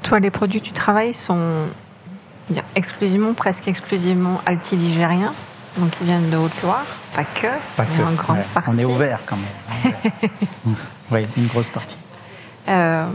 Toi, 0.03 0.19
les 0.19 0.31
produits 0.31 0.61
que 0.61 0.67
tu 0.67 0.71
travailles 0.71 1.13
sont 1.13 1.67
exclusivement, 2.75 3.33
presque 3.33 3.67
exclusivement 3.67 4.41
altiligériens, 4.45 5.33
donc 5.77 5.91
ils 6.01 6.07
viennent 6.07 6.29
de 6.29 6.37
Haute-Loire, 6.37 6.85
pas 7.15 7.23
que, 7.23 7.47
pas 7.75 7.85
que. 7.85 8.01
En 8.01 8.13
grande 8.13 8.43
partie. 8.53 8.69
On 8.71 8.77
est 8.77 8.85
ouvert 8.85 9.19
quand 9.25 9.37
même. 9.37 9.93
oui, 11.11 11.27
une 11.37 11.47
grosse 11.47 11.69
partie. 11.69 11.97
Euh, 12.67 13.07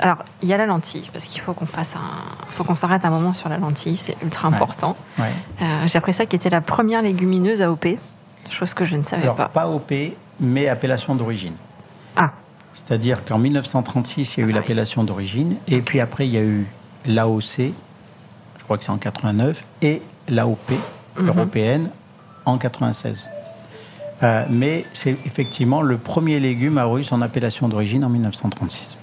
alors, 0.00 0.24
il 0.42 0.48
y 0.48 0.54
a 0.54 0.56
la 0.56 0.66
lentille, 0.66 1.08
parce 1.12 1.26
qu'il 1.26 1.40
faut 1.42 1.52
qu'on 1.52 1.66
fasse 1.66 1.94
un, 1.94 2.50
faut 2.52 2.64
qu'on 2.64 2.74
s'arrête 2.74 3.04
un 3.04 3.10
moment 3.10 3.34
sur 3.34 3.50
la 3.50 3.58
lentille, 3.58 3.96
c'est 3.96 4.16
ultra 4.22 4.48
important. 4.48 4.96
Euh, 5.18 5.64
j'ai 5.86 5.98
appris 5.98 6.14
ça 6.14 6.24
qui 6.24 6.36
était 6.36 6.48
la 6.48 6.62
première 6.62 7.02
légumineuse 7.02 7.60
AOP, 7.60 7.98
chose 8.48 8.72
que 8.72 8.84
je 8.84 8.96
ne 8.96 9.02
savais 9.02 9.24
alors, 9.24 9.36
pas. 9.36 9.48
Pas 9.48 9.62
AOP, 9.62 9.92
mais 10.40 10.68
appellation 10.68 11.14
d'origine. 11.14 11.54
Ah, 12.16 12.32
c'est-à-dire 12.72 13.24
qu'en 13.24 13.38
1936, 13.38 14.36
il 14.36 14.40
y 14.40 14.42
a 14.44 14.46
eu 14.48 14.52
l'appellation 14.52 15.04
d'origine, 15.04 15.56
et 15.68 15.82
puis 15.82 16.00
après, 16.00 16.26
il 16.26 16.32
y 16.32 16.38
a 16.38 16.42
eu 16.42 16.66
l'AOC, 17.04 17.58
je 17.58 18.64
crois 18.64 18.78
que 18.78 18.84
c'est 18.84 18.90
en 18.90 18.98
89, 18.98 19.64
et 19.82 20.00
l'AOP 20.28 20.72
mhm. 21.18 21.28
européenne 21.28 21.90
en 22.46 22.56
96. 22.56 23.28
Euh, 24.22 24.44
mais 24.48 24.84
c'est 24.94 25.16
effectivement 25.26 25.82
le 25.82 25.98
premier 25.98 26.40
légume 26.40 26.78
à 26.78 26.82
avoir 26.82 26.98
eu 26.98 27.04
son 27.04 27.20
appellation 27.22 27.68
d'origine 27.68 28.04
en 28.04 28.08
1936. 28.08 28.96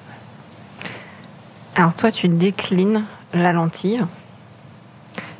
Alors 1.78 1.94
toi, 1.94 2.12
tu 2.12 2.28
déclines 2.28 3.04
la 3.36 3.54
lentille. 3.54 4.02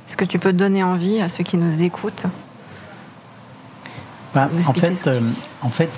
Est-ce 0.08 0.16
que 0.16 0.24
tu 0.24 0.38
peux 0.38 0.54
donner 0.54 0.84
envie 0.84 1.20
à 1.20 1.30
ceux 1.30 1.44
qui 1.44 1.58
nous 1.58 1.82
écoutent 1.82 2.26
ben, 4.36 4.48
en, 4.68 4.74
fait, 4.74 5.08
euh, 5.08 5.20
en 5.62 5.72
fait, 5.72 5.90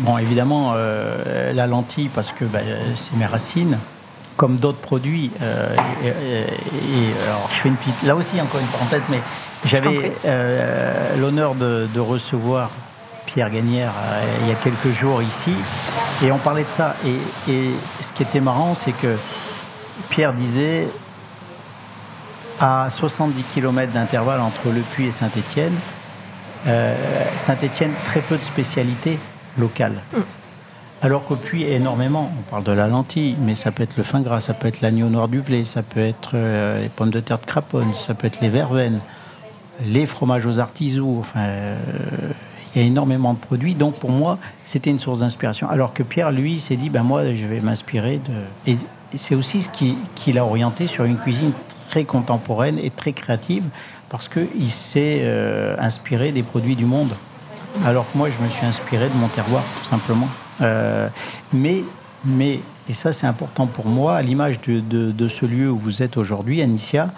Bon, 0.00 0.18
évidemment, 0.18 0.72
euh, 0.74 1.52
la 1.52 1.68
lentille, 1.68 2.08
parce 2.08 2.32
que 2.32 2.44
bah, 2.44 2.58
c'est 2.96 3.16
mes 3.16 3.26
racines, 3.26 3.78
comme 4.36 4.56
d'autres 4.56 4.80
produits. 4.80 5.30
Euh, 5.40 5.68
et, 6.04 7.24
alors, 7.24 7.48
je 7.50 7.60
fais 7.60 7.68
une 7.68 7.76
petite, 7.76 8.02
là 8.02 8.16
aussi, 8.16 8.40
encore 8.40 8.60
une 8.60 8.66
parenthèse, 8.66 9.02
mais 9.08 9.20
j'avais 9.66 10.12
l'honneur 11.16 11.54
de, 11.54 12.00
recevoir 12.00 12.70
Pierre 13.26 13.50
Gagnère 13.50 13.92
il 14.42 14.48
y 14.48 14.50
a 14.50 14.56
quelques 14.56 14.92
jours 14.98 15.22
ici, 15.22 15.52
et 16.24 16.32
on 16.32 16.38
parlait 16.38 16.64
de 16.64 16.70
ça. 16.70 16.96
Et, 17.06 17.52
et 17.52 17.70
ce 18.00 18.12
qui 18.12 18.24
était 18.24 18.40
marrant, 18.40 18.74
c'est 18.74 18.92
que 18.92 19.16
Pierre 20.10 20.32
disait 20.32 20.88
à 22.60 22.88
70 22.90 23.42
km 23.44 23.92
d'intervalle 23.92 24.40
entre 24.40 24.70
Le 24.70 24.80
Puy 24.80 25.06
et 25.06 25.12
Saint-Étienne, 25.12 25.74
Saint-Étienne, 27.36 27.92
très 28.06 28.20
peu 28.20 28.36
de 28.36 28.42
spécialités 28.42 29.18
local. 29.58 29.92
Mm. 30.12 30.20
Alors 31.02 31.24
qu'au 31.24 31.36
puits, 31.36 31.64
énormément. 31.64 32.32
On 32.38 32.42
parle 32.50 32.64
de 32.64 32.72
la 32.72 32.88
lentille, 32.88 33.36
mais 33.40 33.54
ça 33.54 33.70
peut 33.70 33.82
être 33.82 33.96
le 33.96 34.02
fin 34.02 34.22
gras, 34.22 34.40
ça 34.40 34.54
peut 34.54 34.66
être 34.66 34.80
l'agneau 34.80 35.08
noir 35.08 35.28
du 35.28 35.40
Velay, 35.40 35.64
ça 35.64 35.82
peut 35.82 36.00
être 36.00 36.30
euh, 36.34 36.82
les 36.82 36.88
pommes 36.88 37.10
de 37.10 37.20
terre 37.20 37.38
de 37.38 37.44
Craponne, 37.44 37.92
ça 37.92 38.14
peut 38.14 38.26
être 38.26 38.40
les 38.40 38.48
verveines, 38.48 39.00
les 39.84 40.06
fromages 40.06 40.46
aux 40.46 40.58
artisous. 40.58 41.18
Enfin, 41.20 41.40
euh, 41.40 41.76
il 42.74 42.80
y 42.80 42.84
a 42.84 42.86
énormément 42.88 43.34
de 43.34 43.38
produits. 43.38 43.74
Donc 43.74 43.96
pour 43.96 44.10
moi, 44.10 44.38
c'était 44.64 44.90
une 44.90 44.98
source 44.98 45.20
d'inspiration. 45.20 45.68
Alors 45.68 45.92
que 45.92 46.02
Pierre, 46.02 46.32
lui, 46.32 46.60
s'est 46.60 46.76
dit, 46.76 46.88
ben 46.88 47.02
moi, 47.02 47.34
je 47.34 47.46
vais 47.46 47.60
m'inspirer 47.60 48.18
de. 48.18 48.70
Et 48.70 48.78
c'est 49.16 49.34
aussi 49.34 49.62
ce 49.62 49.68
qui, 49.68 50.32
l'a 50.32 50.44
orienté 50.44 50.86
sur 50.86 51.04
une 51.04 51.18
cuisine 51.18 51.52
très 51.88 52.04
contemporaine 52.04 52.78
et 52.78 52.90
très 52.90 53.12
créative, 53.12 53.64
parce 54.08 54.28
qu'il 54.28 54.70
s'est 54.70 55.20
euh, 55.22 55.76
inspiré 55.78 56.32
des 56.32 56.42
produits 56.42 56.76
du 56.76 56.84
monde. 56.84 57.14
Alors 57.84 58.10
que 58.10 58.18
moi, 58.18 58.28
je 58.30 58.44
me 58.44 58.50
suis 58.50 58.66
inspiré 58.66 59.08
de 59.08 59.14
mon 59.14 59.28
terroir, 59.28 59.62
tout 59.80 59.88
simplement. 59.88 60.28
Euh, 60.62 61.08
mais, 61.52 61.84
mais, 62.24 62.60
et 62.88 62.94
ça 62.94 63.12
c'est 63.12 63.26
important 63.26 63.66
pour 63.66 63.86
moi, 63.86 64.16
à 64.16 64.22
l'image 64.22 64.60
de, 64.60 65.28
ce 65.28 65.44
lieu 65.44 65.70
où 65.70 65.76
vous 65.76 66.02
êtes 66.02 66.16
aujourd'hui, 66.16 66.62
Anicia, 66.62 67.10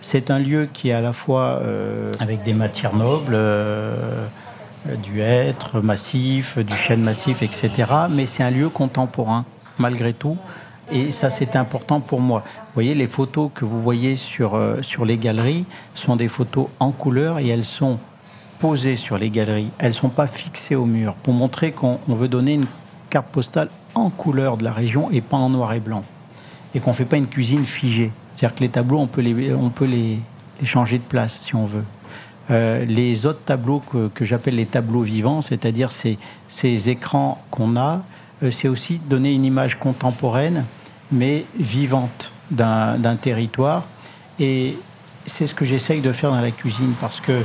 c'est 0.00 0.30
un 0.30 0.38
lieu 0.38 0.68
qui 0.72 0.90
est 0.90 0.92
à 0.92 1.00
la 1.00 1.12
fois 1.12 1.60
euh, 1.62 2.12
avec 2.20 2.42
des 2.42 2.54
matières 2.54 2.94
nobles, 2.94 3.38
du 5.02 5.20
hêtre 5.20 5.80
massif, 5.80 6.58
du 6.58 6.76
chêne 6.76 7.02
massif, 7.02 7.42
etc. 7.42 7.70
Mais 8.10 8.26
c'est 8.26 8.42
un 8.42 8.50
lieu 8.50 8.68
contemporain, 8.68 9.44
malgré 9.78 10.12
tout. 10.12 10.36
Et 10.92 11.12
ça, 11.12 11.30
c'est 11.30 11.56
important 11.56 12.00
pour 12.00 12.20
moi. 12.20 12.42
Vous 12.44 12.74
voyez, 12.74 12.94
les 12.94 13.06
photos 13.06 13.50
que 13.54 13.64
vous 13.64 13.80
voyez 13.80 14.16
sur, 14.16 14.60
sur 14.82 15.04
les 15.04 15.16
galeries 15.16 15.64
sont 15.94 16.16
des 16.16 16.28
photos 16.28 16.68
en 16.80 16.90
couleur 16.90 17.38
et 17.38 17.48
elles 17.48 17.64
sont 17.64 17.98
posées 18.62 18.96
sur 18.96 19.18
les 19.18 19.28
galeries, 19.28 19.70
elles 19.78 19.88
ne 19.88 19.92
sont 19.92 20.08
pas 20.08 20.28
fixées 20.28 20.76
au 20.76 20.84
mur, 20.84 21.14
pour 21.14 21.34
montrer 21.34 21.72
qu'on 21.72 21.98
veut 22.06 22.28
donner 22.28 22.54
une 22.54 22.66
carte 23.10 23.26
postale 23.26 23.68
en 23.96 24.08
couleur 24.08 24.56
de 24.56 24.62
la 24.62 24.72
région 24.72 25.10
et 25.10 25.20
pas 25.20 25.36
en 25.36 25.50
noir 25.50 25.72
et 25.72 25.80
blanc. 25.80 26.04
Et 26.72 26.78
qu'on 26.78 26.90
ne 26.90 26.94
fait 26.94 27.04
pas 27.04 27.16
une 27.16 27.26
cuisine 27.26 27.64
figée. 27.64 28.12
C'est-à-dire 28.32 28.54
que 28.54 28.60
les 28.60 28.68
tableaux, 28.68 28.98
on 28.98 29.08
peut 29.08 29.20
les, 29.20 29.52
on 29.52 29.70
peut 29.70 29.84
les, 29.84 30.20
changer 30.62 30.98
de 30.98 31.02
place 31.02 31.40
si 31.40 31.56
on 31.56 31.66
veut. 31.66 31.84
Euh, 32.52 32.84
les 32.84 33.26
autres 33.26 33.42
tableaux 33.44 33.80
que, 33.80 34.06
que 34.06 34.24
j'appelle 34.24 34.54
les 34.54 34.66
tableaux 34.66 35.02
vivants, 35.02 35.42
c'est-à-dire 35.42 35.90
ces, 35.90 36.16
ces 36.46 36.88
écrans 36.88 37.42
qu'on 37.50 37.76
a, 37.76 38.02
euh, 38.44 38.52
c'est 38.52 38.68
aussi 38.68 39.00
donner 39.08 39.34
une 39.34 39.44
image 39.44 39.76
contemporaine, 39.80 40.66
mais 41.12 41.44
vivante 41.58 42.32
d'un 42.50 43.16
territoire. 43.16 43.84
Et 44.40 44.76
c'est 45.26 45.46
ce 45.46 45.54
que 45.54 45.64
j'essaye 45.64 46.00
de 46.00 46.12
faire 46.12 46.30
dans 46.30 46.40
la 46.40 46.50
cuisine, 46.50 46.94
parce 47.00 47.20
que 47.20 47.42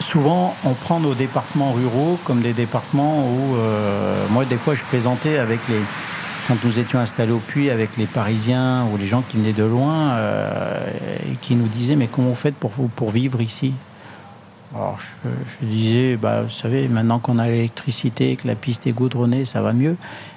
souvent, 0.00 0.54
on 0.64 0.74
prend 0.74 1.00
nos 1.00 1.14
départements 1.14 1.72
ruraux 1.72 2.18
comme 2.24 2.40
des 2.40 2.52
départements 2.52 3.26
où, 3.26 3.56
euh, 3.56 4.26
moi, 4.30 4.44
des 4.44 4.56
fois, 4.56 4.74
je 4.74 4.82
plaisantais 4.84 5.38
avec 5.38 5.60
les. 5.68 5.80
Quand 6.46 6.56
nous 6.64 6.78
étions 6.78 6.98
installés 6.98 7.32
au 7.32 7.40
Puy 7.40 7.68
avec 7.68 7.98
les 7.98 8.06
Parisiens 8.06 8.86
ou 8.90 8.96
les 8.96 9.04
gens 9.04 9.20
qui 9.20 9.36
venaient 9.36 9.52
de 9.52 9.64
loin 9.64 10.12
euh, 10.12 10.86
et 11.30 11.34
qui 11.42 11.54
nous 11.54 11.66
disaient 11.66 11.94
Mais 11.94 12.06
comment 12.06 12.30
vous 12.30 12.34
faites 12.34 12.54
pour, 12.54 12.70
pour 12.70 13.10
vivre 13.10 13.42
ici? 13.42 13.74
Alors, 14.74 14.98
je, 15.00 15.66
disais 15.66 16.16
bah, 16.16 16.42
Vous 16.42 16.50
savez, 16.50 16.88
maintenant 16.88 17.18
qu'on 17.18 17.38
a 17.38 17.48
l'électricité, 17.48 18.36
que 18.36 18.46
la 18.46 18.54
piste 18.54 18.86
est 18.86 18.92
goudronnée, 18.92 19.44
ça 19.44 19.62
va 19.62 19.72
mieux. 19.72 19.96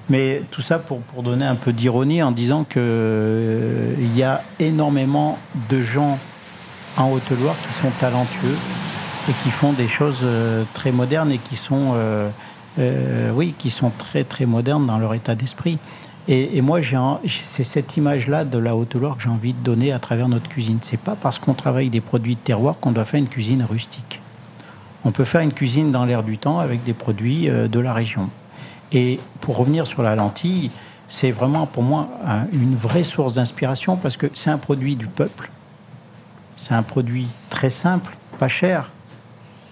Mais 0.09 0.41
tout 0.51 0.61
ça 0.61 0.79
pour, 0.79 0.99
pour 1.01 1.23
donner 1.23 1.45
un 1.45 1.55
peu 1.55 1.73
d'ironie 1.73 2.23
en 2.23 2.31
disant 2.31 2.63
qu'il 2.63 2.81
euh, 2.81 3.95
y 4.15 4.23
a 4.23 4.41
énormément 4.59 5.37
de 5.69 5.83
gens 5.83 6.17
en 6.97 7.11
Haute-Loire 7.11 7.55
qui 7.67 7.73
sont 7.73 7.91
talentueux 7.99 8.57
et 9.29 9.33
qui 9.43 9.51
font 9.51 9.73
des 9.73 9.87
choses 9.87 10.21
euh, 10.23 10.63
très 10.73 10.91
modernes 10.91 11.31
et 11.31 11.37
qui 11.37 11.55
sont, 11.55 11.93
euh, 11.93 12.29
euh, 12.79 13.31
oui, 13.33 13.53
qui 13.57 13.69
sont 13.69 13.91
très 13.97 14.23
très 14.23 14.45
modernes 14.45 14.85
dans 14.85 14.97
leur 14.97 15.13
état 15.13 15.35
d'esprit. 15.35 15.77
Et, 16.27 16.61
moi, 16.61 16.79
c'est 17.45 17.63
cette 17.63 17.97
image-là 17.97 18.45
de 18.45 18.57
la 18.57 18.75
Haute-Loire 18.75 19.17
que 19.17 19.23
j'ai 19.23 19.29
envie 19.29 19.53
de 19.53 19.59
donner 19.59 19.91
à 19.91 19.97
travers 19.97 20.29
notre 20.29 20.47
cuisine. 20.47 20.77
C'est 20.81 20.99
pas 20.99 21.15
parce 21.19 21.39
qu'on 21.39 21.55
travaille 21.55 21.89
des 21.89 21.99
produits 21.99 22.35
de 22.35 22.39
terroir 22.39 22.75
qu'on 22.79 22.91
doit 22.91 23.05
faire 23.05 23.19
une 23.19 23.27
cuisine 23.27 23.65
rustique. 23.69 24.20
On 25.03 25.11
peut 25.11 25.23
faire 25.23 25.41
une 25.41 25.53
cuisine 25.53 25.91
dans 25.91 26.05
l'air 26.05 26.23
du 26.23 26.37
temps 26.37 26.59
avec 26.59 26.83
des 26.83 26.93
produits 26.93 27.47
de 27.49 27.79
la 27.79 27.93
région. 27.93 28.29
Et 28.91 29.19
pour 29.39 29.57
revenir 29.57 29.87
sur 29.87 30.03
la 30.03 30.15
lentille, 30.15 30.69
c'est 31.07 31.31
vraiment 31.31 31.65
pour 31.65 31.81
moi 31.81 32.07
une 32.53 32.75
vraie 32.75 33.03
source 33.03 33.35
d'inspiration 33.35 33.97
parce 33.97 34.15
que 34.15 34.27
c'est 34.33 34.51
un 34.51 34.59
produit 34.59 34.95
du 34.95 35.07
peuple. 35.07 35.49
C'est 36.57 36.75
un 36.75 36.83
produit 36.83 37.27
très 37.49 37.71
simple, 37.71 38.15
pas 38.37 38.47
cher, 38.47 38.91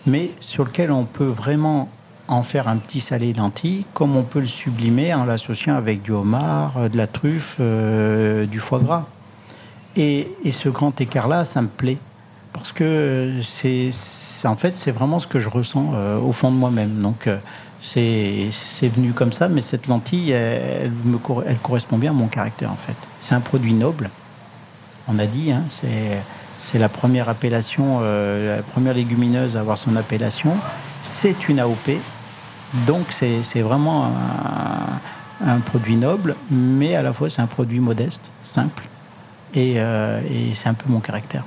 mais 0.08 0.32
sur 0.40 0.66
lequel 0.66 0.92
on 0.92 1.06
peut 1.06 1.28
vraiment 1.28 1.90
en 2.30 2.44
faire 2.44 2.68
un 2.68 2.78
petit 2.78 3.00
salé 3.00 3.34
lentilles, 3.34 3.86
comme 3.94 4.16
on 4.16 4.24
peut 4.24 4.40
le 4.40 4.48
sublimer 4.48 5.14
en 5.14 5.26
l'associant 5.26 5.76
avec 5.76 6.04
du 6.04 6.12
homard, 6.12 6.74
euh, 6.78 6.90
de 6.90 6.96
la 6.96 7.08
truffe, 7.08 7.58
euh, 7.60 8.46
du 8.46 8.60
foie 8.60 8.80
gras. 8.80 9.08
Et, 9.96 10.30
ce 10.52 10.70
grand 10.70 11.00
écart-là, 11.02 11.44
ça 11.44 11.62
me 11.62 11.68
plaît. 11.68 11.98
Parce 12.54 12.72
que 12.72 13.34
c'est, 13.46 13.90
en 14.48 14.56
fait, 14.56 14.78
c'est 14.78 14.92
vraiment 14.92 15.20
ce 15.20 15.28
que 15.28 15.40
je 15.40 15.50
ressens 15.50 15.94
au 16.24 16.32
fond 16.32 16.52
de 16.52 16.56
moi-même. 16.56 17.02
Donc, 17.02 17.28
c'est, 17.82 18.50
venu 18.82 19.12
comme 19.14 19.34
ça, 19.34 19.50
mais 19.50 19.62
cette 19.62 19.88
lentille, 19.88 20.32
elle, 20.32 20.92
correspond 21.62 21.98
bien 21.98 22.12
à 22.12 22.14
mon 22.14 22.28
caractère, 22.28 22.72
en 22.72 22.76
fait. 22.76 22.96
C'est 23.20 23.36
un 23.36 23.42
produit 23.42 23.74
noble, 23.74 24.10
on 25.08 25.18
a 25.20 25.26
dit, 25.26 25.52
hein, 25.52 25.64
c'est 26.60 26.80
la 26.80 26.90
première 26.90 27.30
appellation, 27.30 28.00
euh, 28.02 28.58
la 28.58 28.64
première 28.64 28.94
légumineuse 28.94 29.58
à 29.58 29.62
avoir 29.62 29.78
son 29.78 29.96
appellation. 29.96 30.56
C'est 31.02 31.50
une 31.50 31.60
AOP, 31.60 31.92
donc 32.86 33.08
c'est 33.12 33.62
vraiment 33.62 34.12
un, 35.44 35.60
produit 35.62 35.96
noble, 35.96 36.36
mais 36.52 36.96
à 36.96 37.02
la 37.02 37.14
fois 37.14 37.30
c'est 37.30 37.42
un 37.42 37.48
produit 37.48 37.80
modeste, 37.80 38.32
simple, 38.44 38.88
et, 39.54 39.80
euh, 39.80 40.22
c'est 40.54 40.70
un 40.70 40.74
peu 40.74 40.90
mon 40.90 41.00
caractère. 41.00 41.44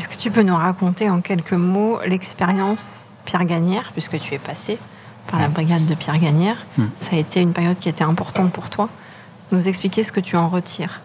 Est-ce 0.00 0.08
que 0.08 0.16
tu 0.16 0.30
peux 0.30 0.40
nous 0.40 0.56
raconter 0.56 1.10
en 1.10 1.20
quelques 1.20 1.52
mots 1.52 2.00
l'expérience 2.06 3.04
Pierre 3.26 3.44
Gagnère, 3.44 3.90
puisque 3.92 4.18
tu 4.18 4.32
es 4.32 4.38
passé 4.38 4.78
par 5.30 5.38
la 5.38 5.48
brigade 5.48 5.84
de 5.84 5.94
Pierre 5.94 6.18
Gagnère 6.18 6.56
hmm. 6.78 6.86
Ça 6.96 7.16
a 7.16 7.18
été 7.18 7.42
une 7.42 7.52
période 7.52 7.78
qui 7.78 7.90
était 7.90 8.02
importante 8.02 8.50
pour 8.50 8.70
toi. 8.70 8.88
Nous 9.52 9.68
expliquer 9.68 10.02
ce 10.02 10.10
que 10.10 10.20
tu 10.20 10.38
en 10.38 10.48
retires. 10.48 11.02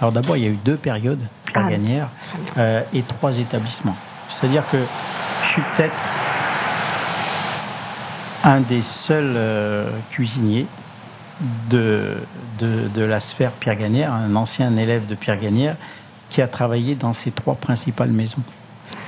Alors 0.00 0.10
d'abord, 0.10 0.38
il 0.38 0.42
y 0.42 0.46
a 0.46 0.48
eu 0.48 0.58
deux 0.64 0.78
périodes, 0.78 1.20
Pierre 1.44 1.64
ah, 1.66 1.70
Gagnère, 1.70 2.08
euh, 2.56 2.82
et 2.94 3.02
trois 3.02 3.36
établissements. 3.36 3.96
C'est-à-dire 4.30 4.62
que 4.70 4.78
je 5.42 5.48
suis 5.48 5.62
peut-être 5.76 5.94
un 8.42 8.60
des 8.60 8.80
seuls 8.80 9.34
euh, 9.36 9.90
cuisiniers 10.12 10.66
de, 11.68 12.16
de, 12.58 13.02
la 13.02 13.20
sphère 13.20 13.50
Pierre 13.50 13.76
Gagnère, 13.76 14.14
un 14.14 14.34
ancien 14.34 14.74
élève 14.78 15.04
de 15.04 15.14
Pierre 15.14 15.38
Gagnère, 15.38 15.76
qui 16.34 16.42
a 16.42 16.48
travaillé 16.48 16.96
dans 16.96 17.12
ces 17.12 17.30
trois 17.30 17.54
principales 17.54 18.10
maisons. 18.10 18.42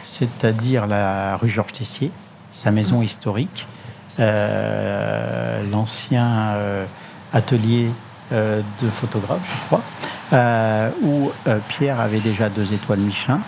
C'est-à-dire 0.04 0.86
la 0.86 1.36
rue 1.36 1.48
Georges 1.48 1.72
Tessier, 1.72 2.12
sa 2.52 2.70
maison 2.70 3.02
historique, 3.02 3.66
euh, 4.20 5.62
l'ancien 5.70 6.54
atelier 7.32 7.88
de 8.30 8.88
photographe, 8.92 9.40
je 9.44 9.66
crois, 9.66 9.82
euh, 10.32 10.90
où 11.02 11.30
euh, 11.46 11.58
Pierre 11.68 12.00
avait 12.00 12.20
déjà 12.20 12.48
deux 12.48 12.72
étoiles 12.72 12.98
Michelin. 12.98 13.40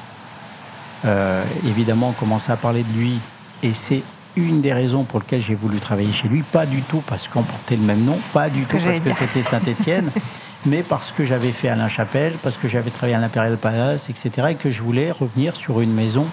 Euh, 1.04 1.42
évidemment, 1.66 2.10
on 2.10 2.12
commençait 2.12 2.52
à 2.52 2.56
parler 2.56 2.84
de 2.84 2.98
lui, 2.98 3.18
et 3.62 3.72
c'est 3.72 4.02
une 4.36 4.60
des 4.60 4.72
raisons 4.72 5.02
pour 5.02 5.18
lesquelles 5.18 5.40
j'ai 5.40 5.56
voulu 5.56 5.78
travailler 5.78 6.12
chez 6.12 6.28
lui. 6.28 6.42
Pas 6.42 6.66
du 6.66 6.82
tout 6.82 7.02
parce 7.06 7.26
qu'on 7.26 7.42
portait 7.42 7.76
le 7.76 7.82
même 7.82 8.04
nom, 8.04 8.18
pas 8.32 8.48
du 8.48 8.64
tout 8.64 8.78
parce 8.78 8.98
que 9.00 9.12
c'était 9.12 9.42
Saint-Étienne, 9.42 10.10
mais 10.66 10.82
parce 10.82 11.12
que 11.12 11.24
j'avais 11.24 11.52
fait 11.52 11.68
Alain 11.68 11.88
Chapelle, 11.88 12.34
parce 12.42 12.56
que 12.56 12.68
j'avais 12.68 12.90
travaillé 12.90 13.14
à 13.14 13.18
l'Imperial 13.18 13.56
Palace, 13.56 14.10
etc., 14.10 14.48
et 14.50 14.54
que 14.54 14.70
je 14.70 14.82
voulais 14.82 15.10
revenir 15.10 15.56
sur 15.56 15.80
une 15.80 15.92
maison, 15.92 16.26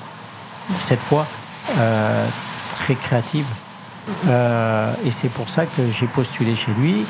cette 0.82 1.02
fois 1.02 1.28
très 2.70 2.96
créative. 2.96 3.46
et 4.28 5.12
c'est 5.12 5.30
pour 5.30 5.50
ça 5.50 5.66
que 5.66 5.90
j'ai 5.92 6.08
postulé 6.08 6.56
chez 6.56 6.72
lui. 6.80 7.06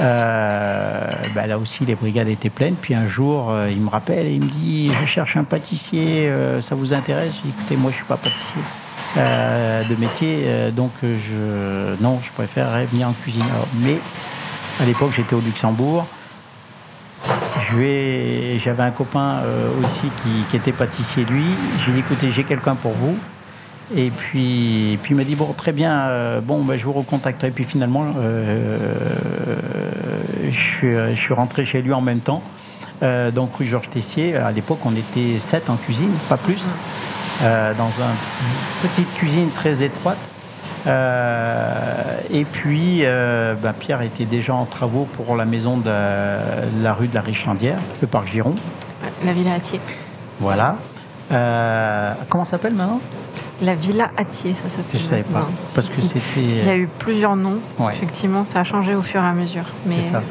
Euh, 0.00 1.10
bah, 1.34 1.46
là 1.46 1.58
aussi, 1.58 1.84
les 1.84 1.94
brigades 1.94 2.28
étaient 2.28 2.50
pleines. 2.50 2.76
Puis 2.80 2.94
un 2.94 3.06
jour, 3.06 3.50
euh, 3.50 3.70
il 3.70 3.80
me 3.80 3.88
rappelle 3.88 4.26
et 4.26 4.34
il 4.34 4.42
me 4.42 4.48
dit 4.48 4.90
Je 5.00 5.04
cherche 5.06 5.36
un 5.36 5.44
pâtissier, 5.44 6.28
euh, 6.28 6.60
ça 6.60 6.74
vous 6.74 6.92
intéresse? 6.92 7.40
Écoutez, 7.46 7.76
moi, 7.76 7.90
je 7.90 7.96
suis 7.96 8.06
pas 8.06 8.16
pâtissier 8.16 8.62
de 9.14 9.94
métier, 9.96 10.46
donc 10.74 10.92
je, 11.02 12.02
non, 12.02 12.18
je 12.22 12.32
préférerais 12.32 12.86
venir 12.86 13.08
en 13.08 13.12
cuisine. 13.12 13.44
mais 13.82 13.98
à 14.80 14.86
l'époque, 14.86 15.12
j'étais 15.14 15.34
au 15.34 15.40
Luxembourg. 15.40 16.06
J'avais 18.58 18.82
un 18.82 18.90
copain 18.90 19.40
aussi 19.80 20.08
qui, 20.22 20.30
qui, 20.50 20.56
était 20.56 20.72
pâtissier, 20.72 21.24
lui. 21.24 21.44
J'ai 21.84 21.92
dit 21.92 21.98
Écoutez, 22.00 22.30
j'ai 22.30 22.44
quelqu'un 22.44 22.74
pour 22.74 22.92
vous. 22.92 23.16
Et 23.94 24.10
puis, 24.10 24.98
puis 25.02 25.12
il 25.12 25.16
m'a 25.16 25.24
dit 25.24 25.34
bon, 25.34 25.52
très 25.52 25.72
bien, 25.72 26.06
euh, 26.06 26.40
bon, 26.40 26.64
ben, 26.64 26.78
je 26.78 26.84
vous 26.84 26.92
recontacterai. 26.92 27.50
Puis 27.50 27.64
finalement, 27.64 28.06
euh, 28.16 28.76
je, 30.48 31.14
suis, 31.14 31.34
rentré 31.34 31.64
chez 31.64 31.82
lui 31.82 31.92
en 31.92 32.00
même 32.00 32.20
temps. 32.20 32.42
Euh, 33.02 33.30
donc 33.30 33.56
rue 33.56 33.66
Georges 33.66 33.90
Tessier. 33.90 34.36
À 34.36 34.50
l'époque, 34.50 34.78
on 34.84 34.96
était 34.96 35.38
sept 35.38 35.68
en 35.68 35.76
cuisine, 35.76 36.12
pas 36.28 36.36
plus, 36.36 36.62
dans 37.40 37.90
une 37.90 38.88
petite 38.88 39.12
cuisine 39.14 39.50
très 39.50 39.82
étroite. 39.82 40.18
Et 40.86 42.44
puis, 42.44 43.02
ben, 43.02 43.72
Pierre 43.78 44.02
était 44.02 44.24
déjà 44.24 44.54
en 44.54 44.64
travaux 44.64 45.06
pour 45.16 45.36
la 45.36 45.44
maison 45.44 45.76
de 45.76 45.90
la 46.82 46.94
rue 46.94 47.08
de 47.08 47.14
la 47.14 47.22
Richlandière, 47.22 47.78
le 48.00 48.06
parc 48.06 48.28
Giron. 48.28 48.54
La 49.24 49.32
Villa 49.32 49.54
Attier. 49.54 49.80
Voilà. 50.40 50.76
comment 52.28 52.44
s'appelle 52.44 52.74
maintenant? 52.74 53.00
La 53.62 53.76
Villa 53.76 54.10
Attier, 54.16 54.54
ça 54.54 54.68
s'appelle. 54.68 55.00
Je 55.00 55.04
ne 55.04 55.08
savais 55.08 55.22
pas. 55.22 55.48
parce 55.72 55.86
que 55.86 56.00
c'était. 56.00 56.20
Il 56.36 56.66
y 56.66 56.68
a 56.68 56.76
eu 56.76 56.88
plusieurs 56.98 57.36
noms. 57.36 57.60
Effectivement, 57.90 58.44
ça 58.44 58.60
a 58.60 58.64
changé 58.64 58.94
au 58.94 59.02
fur 59.02 59.22
et 59.22 59.26
à 59.26 59.32
mesure. 59.32 59.64
C'est 59.86 60.00
ça. 60.00 60.22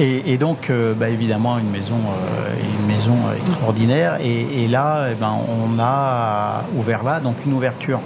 Et, 0.00 0.36
donc, 0.38 0.70
euh, 0.70 0.92
bah, 0.92 1.08
évidemment, 1.08 1.58
une 1.58 1.70
maison, 1.70 1.94
euh, 1.94 2.54
une 2.78 2.86
maison 2.86 3.16
extraordinaire. 3.40 4.18
Et, 4.20 4.66
là, 4.68 5.06
eh 5.12 5.14
ben, 5.14 5.34
on 5.48 5.78
a 5.78 6.64
ouvert 6.76 7.04
là, 7.04 7.20
donc 7.20 7.36
une 7.46 7.54
ouverture 7.54 8.00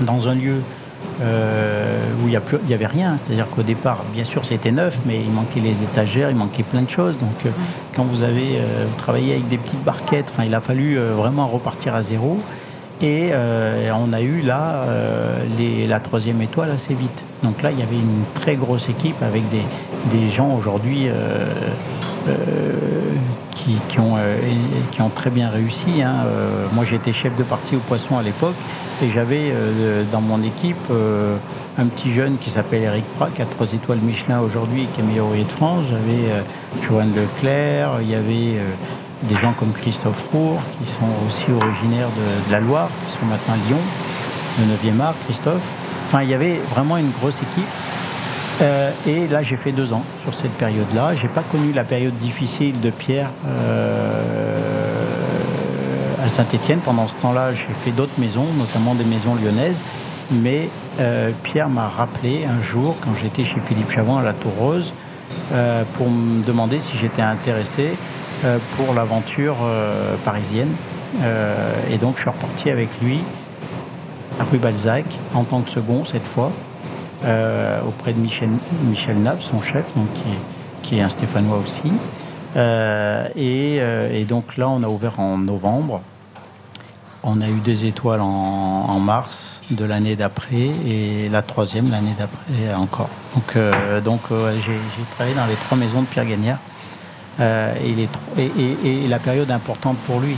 dans 0.00 0.28
un 0.28 0.34
lieu 0.34 0.62
euh, 1.20 2.04
où 2.22 2.28
il 2.28 2.40
n'y 2.66 2.74
avait 2.74 2.86
rien. 2.86 3.16
C'est-à-dire 3.18 3.48
qu'au 3.48 3.62
départ, 3.62 4.04
bien 4.12 4.24
sûr, 4.24 4.44
c'était 4.44 4.72
neuf, 4.72 4.98
mais 5.06 5.20
il 5.20 5.30
manquait 5.30 5.60
les 5.60 5.82
étagères, 5.82 6.30
il 6.30 6.36
manquait 6.36 6.62
plein 6.62 6.82
de 6.82 6.90
choses. 6.90 7.18
Donc, 7.18 7.52
quand 7.94 8.04
vous 8.04 8.22
avez 8.22 8.60
travaillé 8.98 9.34
avec 9.34 9.48
des 9.48 9.58
petites 9.58 9.82
barquettes, 9.82 10.32
il 10.44 10.54
a 10.54 10.60
fallu 10.60 10.98
vraiment 10.98 11.46
repartir 11.46 11.94
à 11.94 12.02
zéro. 12.02 12.38
Et 13.02 13.28
euh, 13.32 13.90
on 13.94 14.12
a 14.14 14.22
eu 14.22 14.40
là 14.40 14.84
euh, 14.88 15.86
la 15.86 16.00
troisième 16.00 16.40
étoile 16.40 16.70
assez 16.70 16.94
vite. 16.94 17.24
Donc 17.42 17.62
là, 17.62 17.70
il 17.70 17.78
y 17.78 17.82
avait 17.82 17.96
une 17.96 18.24
très 18.34 18.56
grosse 18.56 18.88
équipe 18.88 19.22
avec 19.22 19.42
des, 19.50 20.30
gens 20.30 20.56
aujourd'hui 20.56 21.08
euh, 23.68 23.72
qui, 23.88 24.00
ont, 24.00 24.16
qui 24.92 25.02
ont 25.02 25.08
très 25.08 25.30
bien 25.30 25.48
réussi. 25.50 26.02
Hein. 26.02 26.24
moi, 26.72 26.84
j'étais 26.84 27.12
chef 27.12 27.36
de 27.36 27.42
partie 27.42 27.76
au 27.76 27.80
poisson 27.80 28.18
à 28.18 28.22
l'époque 28.22 28.54
et 29.02 29.10
j'avais 29.10 29.52
dans 30.10 30.20
mon 30.20 30.42
équipe 30.42 30.90
un 31.78 31.86
petit 31.86 32.10
jeune 32.10 32.38
qui 32.38 32.50
s'appelle 32.50 32.82
Eric 32.82 33.04
Prat, 33.16 33.28
qui 33.34 33.42
a 33.42 33.44
trois 33.44 33.70
étoiles 33.72 33.98
Michelin 33.98 34.40
aujourd'hui, 34.40 34.86
qui 34.94 35.00
est 35.00 35.04
meilleur 35.04 35.26
ouvrier 35.26 35.44
de 35.44 35.52
France. 35.52 35.84
J'avais 35.90 36.42
Joanne 36.82 37.12
Leclerc, 37.14 37.98
il 38.00 38.10
y 38.10 38.14
avait 38.14 38.60
des 39.24 39.36
gens 39.36 39.52
comme 39.52 39.72
Christophe 39.72 40.24
Roux, 40.32 40.56
qui 40.78 40.90
sont 40.90 41.08
aussi 41.26 41.50
originaires 41.50 42.08
de, 42.48 42.52
la 42.52 42.60
Loire, 42.60 42.88
qui 43.06 43.12
sont 43.12 43.26
maintenant 43.26 43.54
à 43.54 43.68
Lyon, 43.68 43.78
le 44.60 44.90
9e 44.90 45.00
art, 45.00 45.14
Christophe. 45.26 45.62
Enfin, 46.06 46.22
il 46.22 46.30
y 46.30 46.34
avait 46.34 46.60
vraiment 46.72 46.96
une 46.96 47.10
grosse 47.10 47.38
équipe. 47.38 47.66
Euh, 48.62 48.90
et 49.06 49.28
là, 49.28 49.42
j'ai 49.42 49.56
fait 49.56 49.72
deux 49.72 49.92
ans 49.92 50.02
sur 50.22 50.34
cette 50.34 50.52
période-là. 50.52 51.14
J'ai 51.14 51.28
pas 51.28 51.42
connu 51.42 51.72
la 51.72 51.84
période 51.84 52.16
difficile 52.18 52.80
de 52.80 52.90
Pierre 52.90 53.30
euh, 53.48 54.58
à 56.24 56.28
Saint-Étienne. 56.28 56.80
Pendant 56.84 57.06
ce 57.06 57.16
temps-là, 57.16 57.52
j'ai 57.52 57.66
fait 57.84 57.90
d'autres 57.90 58.18
maisons, 58.18 58.46
notamment 58.58 58.94
des 58.94 59.04
maisons 59.04 59.34
lyonnaises. 59.34 59.82
Mais 60.30 60.68
euh, 61.00 61.30
Pierre 61.42 61.68
m'a 61.68 61.88
rappelé 61.88 62.46
un 62.46 62.62
jour, 62.62 62.96
quand 63.04 63.14
j'étais 63.14 63.44
chez 63.44 63.60
Philippe 63.60 63.90
Chavon 63.90 64.16
à 64.18 64.22
la 64.22 64.32
Tour 64.32 64.52
Rose, 64.58 64.92
pour 65.96 66.08
me 66.08 66.44
demander 66.44 66.80
si 66.80 66.96
j'étais 66.96 67.22
intéressé 67.22 67.96
euh, 68.44 68.58
pour 68.76 68.92
l'aventure 68.92 69.56
euh, 69.62 70.16
parisienne. 70.26 70.74
Euh, 71.22 71.72
et 71.90 71.96
donc 71.96 72.16
je 72.16 72.20
suis 72.20 72.28
reparti 72.28 72.68
avec 72.68 72.90
lui 73.00 73.20
à 74.38 74.44
rue 74.44 74.58
Balzac 74.58 75.06
en 75.32 75.44
tant 75.44 75.62
que 75.62 75.70
second 75.70 76.04
cette 76.04 76.26
fois 76.26 76.52
auprès 77.22 78.12
de 78.12 78.18
Michel, 78.18 78.48
Michel 78.84 79.18
Nave, 79.18 79.40
son 79.40 79.60
chef, 79.60 79.84
donc, 79.96 80.08
qui, 80.82 80.98
est, 80.98 81.02
un 81.02 81.08
Stéphanois 81.08 81.58
aussi. 81.58 81.92
et, 83.36 84.24
donc 84.28 84.56
là, 84.56 84.68
on 84.68 84.82
a 84.82 84.88
ouvert 84.88 85.18
en 85.20 85.38
novembre. 85.38 86.02
On 87.22 87.40
a 87.40 87.48
eu 87.48 87.60
des 87.64 87.86
étoiles 87.86 88.20
en, 88.20 89.00
mars 89.00 89.60
de 89.70 89.84
l'année 89.84 90.14
d'après 90.14 90.70
et 90.86 91.28
la 91.28 91.42
troisième 91.42 91.90
l'année 91.90 92.14
d'après 92.18 92.74
encore. 92.74 93.10
Donc, 94.04 94.22
j'ai 94.30 95.04
travaillé 95.16 95.34
dans 95.34 95.46
les 95.46 95.56
trois 95.66 95.76
maisons 95.76 96.02
de 96.02 96.06
Pierre 96.06 96.26
Gagnard. 96.26 96.58
Euh, 97.40 97.74
et, 98.38 99.08
la 99.08 99.18
période 99.18 99.50
importante 99.50 99.98
pour 100.06 100.20
lui. 100.20 100.36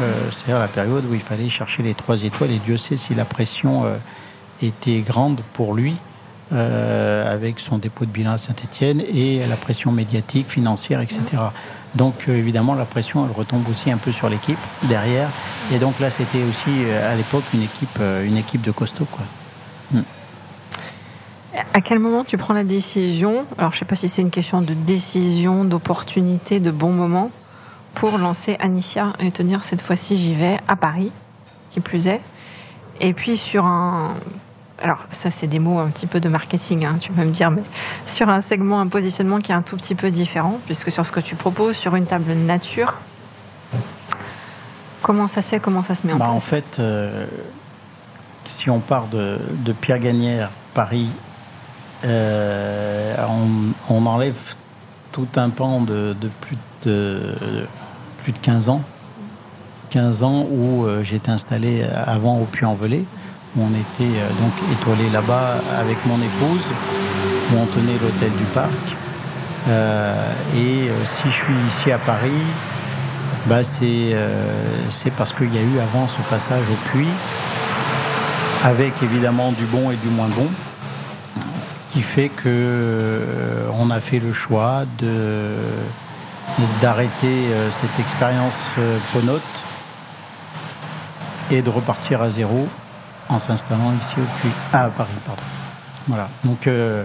Euh, 0.00 0.30
c'est-à-dire 0.30 0.58
la 0.58 0.68
période 0.68 1.04
où 1.10 1.14
il 1.14 1.20
fallait 1.20 1.48
chercher 1.48 1.82
les 1.82 1.94
trois 1.94 2.22
étoiles 2.22 2.50
et 2.50 2.58
Dieu 2.58 2.76
sait 2.76 2.96
si 2.96 3.14
la 3.14 3.24
pression 3.24 3.84
euh, 3.84 3.96
était 4.62 5.00
grande 5.00 5.40
pour 5.52 5.74
lui 5.74 5.96
avec 6.52 7.58
son 7.58 7.78
dépôt 7.78 8.04
de 8.04 8.10
bilan 8.10 8.32
à 8.32 8.38
Saint-Etienne 8.38 9.00
et 9.00 9.44
la 9.46 9.56
pression 9.56 9.90
médiatique, 9.90 10.48
financière, 10.48 11.00
etc. 11.00 11.20
Donc 11.96 12.28
évidemment 12.28 12.74
la 12.76 12.84
pression 12.84 13.26
elle 13.26 13.36
retombe 13.36 13.68
aussi 13.68 13.90
un 13.90 13.96
peu 13.96 14.12
sur 14.12 14.28
l'équipe 14.28 14.58
derrière 14.84 15.28
et 15.72 15.80
donc 15.80 15.98
là 15.98 16.08
c'était 16.08 16.44
aussi 16.44 16.88
à 16.92 17.16
l'époque 17.16 17.42
une 17.52 17.62
équipe 17.62 17.98
une 18.24 18.36
équipe 18.36 18.62
de 18.62 18.70
costaud 18.70 19.06
quoi. 19.10 19.24
Hmm. 19.90 20.04
À 21.72 21.80
quel 21.80 21.98
moment 21.98 22.24
tu 22.24 22.36
prends 22.36 22.54
la 22.54 22.64
décision 22.64 23.46
Alors, 23.58 23.70
je 23.72 23.76
ne 23.76 23.80
sais 23.80 23.84
pas 23.84 23.96
si 23.96 24.08
c'est 24.08 24.22
une 24.22 24.30
question 24.30 24.60
de 24.60 24.74
décision, 24.74 25.64
d'opportunité, 25.64 26.60
de 26.60 26.70
bon 26.70 26.92
moment 26.92 27.30
pour 27.94 28.18
lancer 28.18 28.56
Anicia 28.60 29.12
et 29.20 29.30
te 29.30 29.42
dire 29.42 29.64
cette 29.64 29.80
fois-ci 29.80 30.18
j'y 30.18 30.34
vais 30.34 30.58
à 30.68 30.76
Paris, 30.76 31.12
qui 31.70 31.80
plus 31.80 32.08
est. 32.08 32.20
Et 33.00 33.12
puis 33.12 33.36
sur 33.36 33.64
un. 33.64 34.14
Alors, 34.82 35.04
ça, 35.10 35.30
c'est 35.30 35.46
des 35.46 35.58
mots 35.58 35.78
un 35.78 35.88
petit 35.88 36.06
peu 36.06 36.20
de 36.20 36.28
marketing, 36.28 36.84
hein, 36.84 36.96
tu 37.00 37.10
peux 37.10 37.24
me 37.24 37.30
dire, 37.30 37.50
mais 37.50 37.62
sur 38.04 38.28
un 38.28 38.42
segment, 38.42 38.78
un 38.78 38.88
positionnement 38.88 39.38
qui 39.38 39.52
est 39.52 39.54
un 39.54 39.62
tout 39.62 39.76
petit 39.76 39.94
peu 39.94 40.10
différent, 40.10 40.60
puisque 40.66 40.92
sur 40.92 41.06
ce 41.06 41.12
que 41.12 41.20
tu 41.20 41.34
proposes, 41.34 41.76
sur 41.76 41.96
une 41.96 42.04
table 42.04 42.34
nature, 42.34 42.98
comment 45.00 45.28
ça 45.28 45.40
se 45.40 45.48
fait, 45.48 45.60
comment 45.60 45.82
ça 45.82 45.94
se 45.94 46.06
met 46.06 46.12
en 46.12 46.18
bah, 46.18 46.26
place 46.26 46.36
En 46.36 46.40
fait, 46.40 46.78
euh, 46.78 47.26
si 48.44 48.68
on 48.68 48.80
part 48.80 49.06
de, 49.06 49.38
Pierre 49.80 49.98
Gagnère, 49.98 50.50
Paris, 50.74 51.08
euh, 52.04 53.16
on, 53.88 54.04
enlève 54.04 54.38
tout 55.10 55.28
un 55.36 55.48
pan 55.48 55.80
de, 55.80 56.14
plus 56.42 56.58
de, 56.82 57.34
plus 58.22 58.32
de 58.32 58.38
15 58.38 58.68
ans. 58.68 58.82
15 59.90 60.22
ans 60.22 60.46
où 60.50 60.84
euh, 60.84 61.02
j'étais 61.02 61.30
installé 61.30 61.82
avant 62.04 62.38
au 62.38 62.44
Puy-en-Velay, 62.44 63.04
on 63.58 63.70
était 63.70 64.18
euh, 64.18 64.28
donc 64.40 64.52
étoilé 64.72 65.08
là-bas 65.10 65.54
avec 65.78 65.96
mon 66.06 66.16
épouse, 66.16 66.64
où 67.50 67.56
on 67.58 67.66
tenait 67.66 67.98
l'hôtel 68.00 68.30
du 68.32 68.44
parc. 68.54 68.70
Euh, 69.68 70.32
et 70.54 70.90
si 71.04 71.24
je 71.24 71.34
suis 71.34 71.54
ici 71.68 71.90
à 71.90 71.98
Paris, 71.98 72.30
bah 73.46 73.64
c'est 73.64 74.14
parce 75.16 75.32
qu'il 75.32 75.52
y 75.54 75.58
a 75.58 75.62
eu 75.62 75.78
avant 75.80 76.06
ce 76.06 76.20
passage 76.28 76.64
au 76.70 76.88
puits, 76.90 77.08
avec 78.64 78.92
évidemment 79.02 79.52
du 79.52 79.64
bon 79.64 79.90
et 79.90 79.96
du 79.96 80.08
moins 80.08 80.28
bon, 80.28 80.48
qui 81.90 82.02
fait 82.02 82.28
que 82.28 83.20
on 83.72 83.90
a 83.90 84.00
fait 84.00 84.18
le 84.20 84.32
choix 84.32 84.84
d'arrêter 86.80 87.48
cette 87.80 88.00
expérience 88.00 88.56
ponote 89.12 89.42
et 91.50 91.62
de 91.62 91.70
repartir 91.70 92.22
à 92.22 92.30
zéro 92.30 92.68
en 93.28 93.38
s'installant 93.38 93.92
ici 93.98 94.14
au 94.18 94.40
Puy. 94.40 94.50
Ah, 94.72 94.84
à 94.84 94.90
Paris, 94.90 95.10
pardon. 95.24 95.42
Voilà. 96.08 96.28
Donc, 96.44 96.66
euh, 96.66 97.04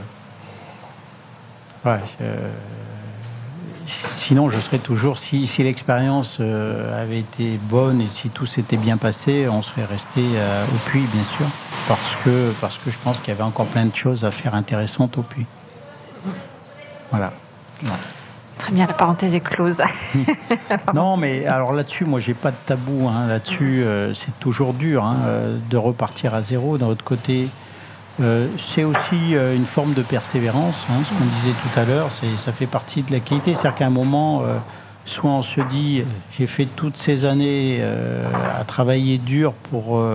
sinon, 3.85 4.49
je 4.49 4.59
serais 4.59 4.77
toujours, 4.77 5.17
si, 5.17 5.47
l'expérience 5.59 6.37
euh, 6.39 7.01
avait 7.01 7.19
été 7.19 7.59
bonne 7.63 8.01
et 8.01 8.07
si 8.07 8.29
tout 8.29 8.45
s'était 8.45 8.77
bien 8.77 8.97
passé, 8.97 9.47
on 9.49 9.61
serait 9.61 9.85
resté 9.85 10.21
euh, 10.35 10.65
au 10.65 10.89
Puy, 10.89 11.01
bien 11.13 11.23
sûr, 11.23 11.47
parce 11.87 12.15
que, 12.23 12.53
je 12.87 12.97
pense 13.03 13.17
qu'il 13.19 13.29
y 13.29 13.31
avait 13.31 13.43
encore 13.43 13.65
plein 13.65 13.85
de 13.85 13.95
choses 13.95 14.23
à 14.23 14.31
faire 14.31 14.53
intéressantes 14.53 15.17
au 15.17 15.23
Puy. 15.23 15.45
Voilà. 17.09 17.33
Très 18.61 18.73
bien, 18.73 18.85
la 18.85 18.93
parenthèse 18.93 19.33
est 19.33 19.39
close. 19.39 19.81
non, 20.93 21.17
mais 21.17 21.47
alors 21.47 21.73
là-dessus, 21.73 22.05
moi, 22.05 22.19
j'ai 22.19 22.35
pas 22.35 22.51
de 22.51 22.57
tabou. 22.67 23.07
Hein. 23.07 23.25
Là-dessus, 23.25 23.81
euh, 23.83 24.13
c'est 24.13 24.39
toujours 24.39 24.75
dur 24.75 25.03
hein, 25.03 25.17
euh, 25.25 25.57
de 25.71 25.77
repartir 25.77 26.35
à 26.35 26.43
zéro. 26.43 26.77
D'un 26.77 26.85
autre 26.85 27.03
côté, 27.03 27.47
euh, 28.21 28.47
c'est 28.59 28.83
aussi 28.83 29.33
une 29.33 29.65
forme 29.65 29.95
de 29.95 30.03
persévérance. 30.03 30.85
Hein, 30.91 31.01
ce 31.03 31.09
qu'on 31.09 31.25
disait 31.37 31.55
tout 31.59 31.79
à 31.79 31.85
l'heure, 31.85 32.09
ça 32.11 32.51
fait 32.51 32.67
partie 32.67 33.01
de 33.01 33.11
la 33.11 33.19
qualité. 33.19 33.55
C'est-à-dire 33.55 33.79
qu'à 33.79 33.87
un 33.87 33.89
moment, 33.89 34.43
soit 35.05 35.31
on 35.31 35.41
se 35.41 35.61
dit, 35.61 36.03
j'ai 36.37 36.45
fait 36.45 36.65
toutes 36.65 36.97
ces 36.97 37.25
années 37.25 37.83
à 38.55 38.63
travailler 38.63 39.17
dur 39.17 39.53
pour 39.53 40.05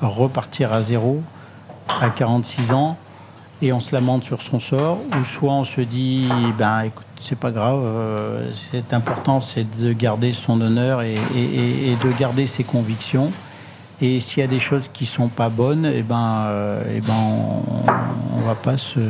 repartir 0.00 0.72
à 0.72 0.82
zéro 0.82 1.20
à 2.00 2.10
46 2.10 2.72
ans 2.72 2.96
et 3.60 3.72
on 3.72 3.80
se 3.80 3.92
lamente 3.92 4.22
sur 4.22 4.42
son 4.42 4.60
sort, 4.60 4.98
ou 5.18 5.24
soit 5.24 5.52
on 5.52 5.64
se 5.64 5.80
dit, 5.80 6.28
ben 6.58 6.82
écoute, 6.82 7.05
c'est 7.20 7.38
pas 7.38 7.50
grave, 7.50 7.80
euh, 7.84 8.50
c'est 8.70 8.92
important, 8.92 9.40
c'est 9.40 9.66
de 9.78 9.92
garder 9.92 10.32
son 10.32 10.60
honneur 10.60 11.02
et, 11.02 11.16
de 11.16 12.12
garder 12.18 12.46
ses 12.46 12.64
convictions. 12.64 13.32
Et 14.00 14.20
s'il 14.20 14.40
y 14.40 14.42
a 14.42 14.46
des 14.46 14.60
choses 14.60 14.90
qui 14.92 15.06
sont 15.06 15.28
pas 15.28 15.48
bonnes, 15.48 15.86
et 15.86 15.98
eh 15.98 16.02
ben, 16.02 16.44
euh, 16.48 16.82
eh 16.94 17.00
ben 17.00 17.14
on, 17.14 18.40
ne 18.40 18.44
va 18.44 18.54
pas 18.54 18.76
se, 18.76 19.00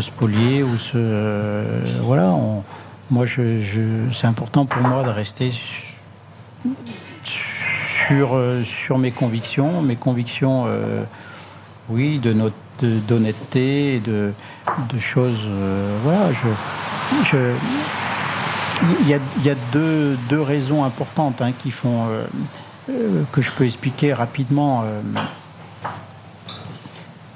spolier 0.00 0.62
ou 0.62 0.76
se, 0.76 0.92
euh, 0.96 1.82
voilà. 2.02 2.34
moi, 3.10 3.24
c'est 3.26 4.26
important 4.26 4.66
pour 4.66 4.82
moi 4.82 5.02
de 5.04 5.08
rester 5.08 5.52
sur, 7.24 8.38
sur 8.64 8.98
mes 8.98 9.12
convictions, 9.12 9.80
mes 9.80 9.96
convictions, 9.96 10.66
oui, 11.88 12.18
de 12.18 12.34
notre 12.34 12.54
d'honnêteté, 12.82 14.00
de, 14.00 14.32
de, 14.90 14.98
choses. 14.98 15.46
voilà, 16.02 16.32
je, 16.32 16.48
il 18.82 19.08
y 19.08 19.50
a, 19.50 19.54
deux, 19.72 20.40
raisons 20.40 20.84
importantes 20.84 21.40
hein, 21.42 21.52
qui 21.56 21.70
font 21.70 22.06
euh, 22.08 22.24
euh, 22.90 23.22
que 23.32 23.42
je 23.42 23.50
peux 23.50 23.64
expliquer 23.64 24.14
rapidement. 24.14 24.82
Euh. 24.84 25.00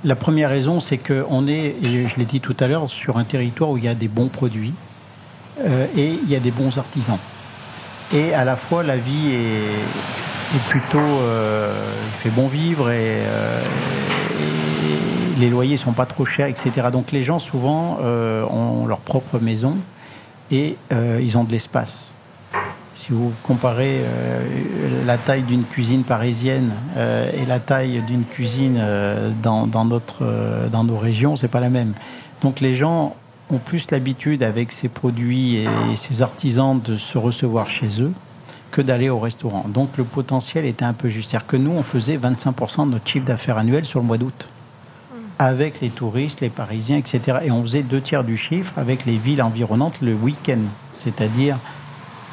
La 0.04 0.16
première 0.16 0.50
raison, 0.50 0.80
c'est 0.80 0.98
qu'on 0.98 1.46
est, 1.46 1.76
et 1.82 2.08
je 2.08 2.16
l'ai 2.16 2.24
dit 2.24 2.40
tout 2.40 2.56
à 2.60 2.66
l'heure, 2.66 2.90
sur 2.90 3.16
un 3.16 3.24
territoire 3.24 3.70
où 3.70 3.78
il 3.78 3.84
y 3.84 3.88
a 3.88 3.94
des 3.94 4.08
bons 4.08 4.28
produits 4.28 4.74
et 5.96 6.08
il 6.08 6.28
y 6.28 6.34
a 6.34 6.40
des 6.40 6.50
bons 6.50 6.76
artisans. 6.78 7.18
Et 8.12 8.34
à 8.34 8.44
la 8.44 8.56
fois, 8.56 8.82
la 8.82 8.96
vie 8.96 9.30
est, 9.32 10.68
plutôt. 10.68 10.98
il 10.98 12.20
fait 12.20 12.30
bon 12.30 12.48
vivre 12.48 12.90
et 12.90 13.22
les 15.38 15.48
loyers 15.48 15.76
sont 15.76 15.92
pas 15.92 16.06
trop 16.06 16.24
chers, 16.24 16.46
etc. 16.46 16.88
Donc 16.92 17.12
les 17.12 17.22
gens 17.22 17.38
souvent 17.38 17.98
euh, 18.02 18.44
ont 18.46 18.86
leur 18.86 18.98
propre 18.98 19.38
maison 19.38 19.76
et 20.50 20.76
euh, 20.92 21.20
ils 21.22 21.36
ont 21.38 21.44
de 21.44 21.52
l'espace. 21.52 22.12
Si 22.94 23.12
vous 23.12 23.32
comparez 23.42 24.00
euh, 24.02 25.04
la 25.04 25.18
taille 25.18 25.42
d'une 25.42 25.64
cuisine 25.64 26.04
parisienne 26.04 26.72
et 26.96 27.44
la 27.46 27.58
taille 27.58 28.02
d'une 28.06 28.24
cuisine 28.24 28.80
dans, 29.42 29.84
notre, 29.84 30.24
dans 30.70 30.84
nos 30.84 30.96
régions, 30.96 31.36
c'est 31.36 31.48
pas 31.48 31.60
la 31.60 31.70
même. 31.70 31.94
Donc 32.40 32.60
les 32.60 32.76
gens 32.76 33.16
ont 33.50 33.58
plus 33.58 33.90
l'habitude 33.90 34.42
avec 34.42 34.72
ces 34.72 34.88
produits 34.88 35.56
et 35.56 35.66
ces 35.96 36.22
artisans 36.22 36.80
de 36.80 36.96
se 36.96 37.18
recevoir 37.18 37.68
chez 37.68 38.00
eux 38.00 38.12
que 38.70 38.80
d'aller 38.80 39.10
au 39.10 39.18
restaurant. 39.18 39.66
Donc 39.68 39.90
le 39.98 40.04
potentiel 40.04 40.64
était 40.64 40.84
un 40.84 40.94
peu 40.94 41.08
juste. 41.08 41.30
C'est-à-dire 41.30 41.46
que 41.46 41.56
nous, 41.56 41.72
on 41.72 41.82
faisait 41.82 42.16
25% 42.16 42.86
de 42.86 42.92
notre 42.92 43.08
chiffre 43.10 43.24
d'affaires 43.24 43.58
annuel 43.58 43.84
sur 43.84 44.00
le 44.00 44.06
mois 44.06 44.18
d'août 44.18 44.48
avec 45.38 45.80
les 45.80 45.90
touristes, 45.90 46.40
les 46.40 46.48
Parisiens, 46.48 46.96
etc. 46.96 47.38
Et 47.44 47.50
on 47.50 47.62
faisait 47.62 47.82
deux 47.82 48.00
tiers 48.00 48.24
du 48.24 48.36
chiffre 48.36 48.72
avec 48.76 49.04
les 49.04 49.16
villes 49.16 49.42
environnantes 49.42 50.00
le 50.00 50.14
week-end, 50.14 50.60
c'est-à-dire 50.94 51.56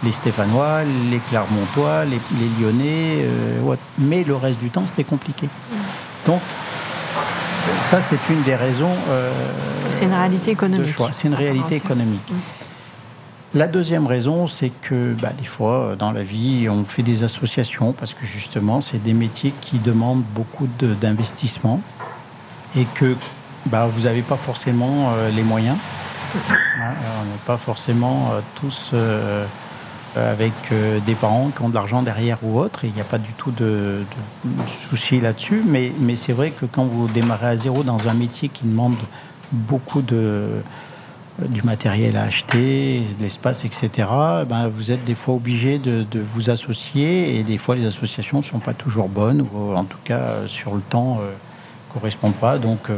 les 0.03 0.11
Stéphanois, 0.11 0.83
les 1.11 1.19
Clermontois, 1.29 2.05
les, 2.05 2.19
Lyonnais. 2.59 3.19
Euh, 3.21 3.75
mais 3.99 4.23
le 4.23 4.35
reste 4.35 4.59
du 4.59 4.69
temps, 4.69 4.85
c'était 4.87 5.03
compliqué. 5.03 5.47
Donc, 6.25 6.41
ça, 7.89 8.01
c'est 8.01 8.19
une 8.29 8.41
des 8.43 8.55
raisons. 8.55 8.95
Euh, 9.09 9.31
c'est 9.91 10.05
une 10.05 10.13
réalité 10.13 10.51
économique. 10.51 10.87
De 10.87 10.91
choix. 10.91 11.09
C'est 11.11 11.27
une 11.27 11.35
réalité 11.35 11.75
économique. 11.75 12.29
Mm. 12.29 12.35
La 13.53 13.67
deuxième 13.67 14.07
raison, 14.07 14.47
c'est 14.47 14.71
que 14.81 15.13
bah, 15.21 15.33
des 15.37 15.45
fois, 15.45 15.95
dans 15.99 16.11
la 16.11 16.23
vie, 16.23 16.69
on 16.69 16.85
fait 16.85 17.03
des 17.03 17.25
associations 17.25 17.91
parce 17.91 18.13
que 18.13 18.25
justement, 18.25 18.79
c'est 18.79 19.03
des 19.03 19.13
métiers 19.13 19.53
qui 19.59 19.77
demandent 19.77 20.23
beaucoup 20.33 20.69
d'investissement 20.79 21.81
et 22.75 22.85
que 22.95 23.15
bah, 23.65 23.85
vous 23.85 24.03
n'avez 24.03 24.21
pas 24.21 24.37
forcément 24.37 25.13
euh, 25.13 25.29
les 25.29 25.43
moyens. 25.43 25.77
Hein, 26.83 26.93
on 27.21 27.25
n'est 27.25 27.45
pas 27.45 27.57
forcément 27.57 28.31
euh, 28.31 28.39
tous 28.55 28.89
euh, 28.93 29.45
avec 30.15 30.53
des 31.05 31.13
parents 31.13 31.51
qui 31.55 31.61
ont 31.61 31.69
de 31.69 31.75
l'argent 31.75 32.01
derrière 32.01 32.39
ou 32.41 32.59
autre, 32.59 32.85
il 32.85 32.91
n'y 32.91 33.01
a 33.01 33.05
pas 33.05 33.19
du 33.19 33.31
tout 33.33 33.51
de, 33.51 34.03
de 34.43 34.67
souci 34.67 35.19
là-dessus. 35.19 35.61
Mais, 35.65 35.91
mais 35.99 36.15
c'est 36.15 36.33
vrai 36.33 36.51
que 36.51 36.65
quand 36.65 36.85
vous 36.85 37.07
démarrez 37.07 37.47
à 37.47 37.57
zéro 37.57 37.83
dans 37.83 38.09
un 38.09 38.13
métier 38.13 38.49
qui 38.49 38.65
demande 38.65 38.95
beaucoup 39.51 40.01
de, 40.01 40.47
du 41.39 41.61
matériel 41.61 42.17
à 42.17 42.23
acheter, 42.23 43.03
de 43.19 43.23
l'espace, 43.23 43.63
etc., 43.63 44.07
ben 44.49 44.69
vous 44.69 44.91
êtes 44.91 45.05
des 45.05 45.15
fois 45.15 45.35
obligé 45.35 45.77
de, 45.77 46.03
de, 46.09 46.19
vous 46.19 46.49
associer, 46.49 47.37
et 47.37 47.43
des 47.43 47.57
fois 47.57 47.75
les 47.75 47.85
associations 47.85 48.39
ne 48.39 48.43
sont 48.43 48.59
pas 48.59 48.73
toujours 48.73 49.07
bonnes, 49.07 49.45
ou 49.53 49.75
en 49.75 49.83
tout 49.85 49.99
cas 50.03 50.47
sur 50.47 50.73
le 50.73 50.81
temps 50.81 51.19
correspondent 51.93 52.35
pas. 52.35 52.57
Donc 52.57 52.89
euh, 52.89 52.97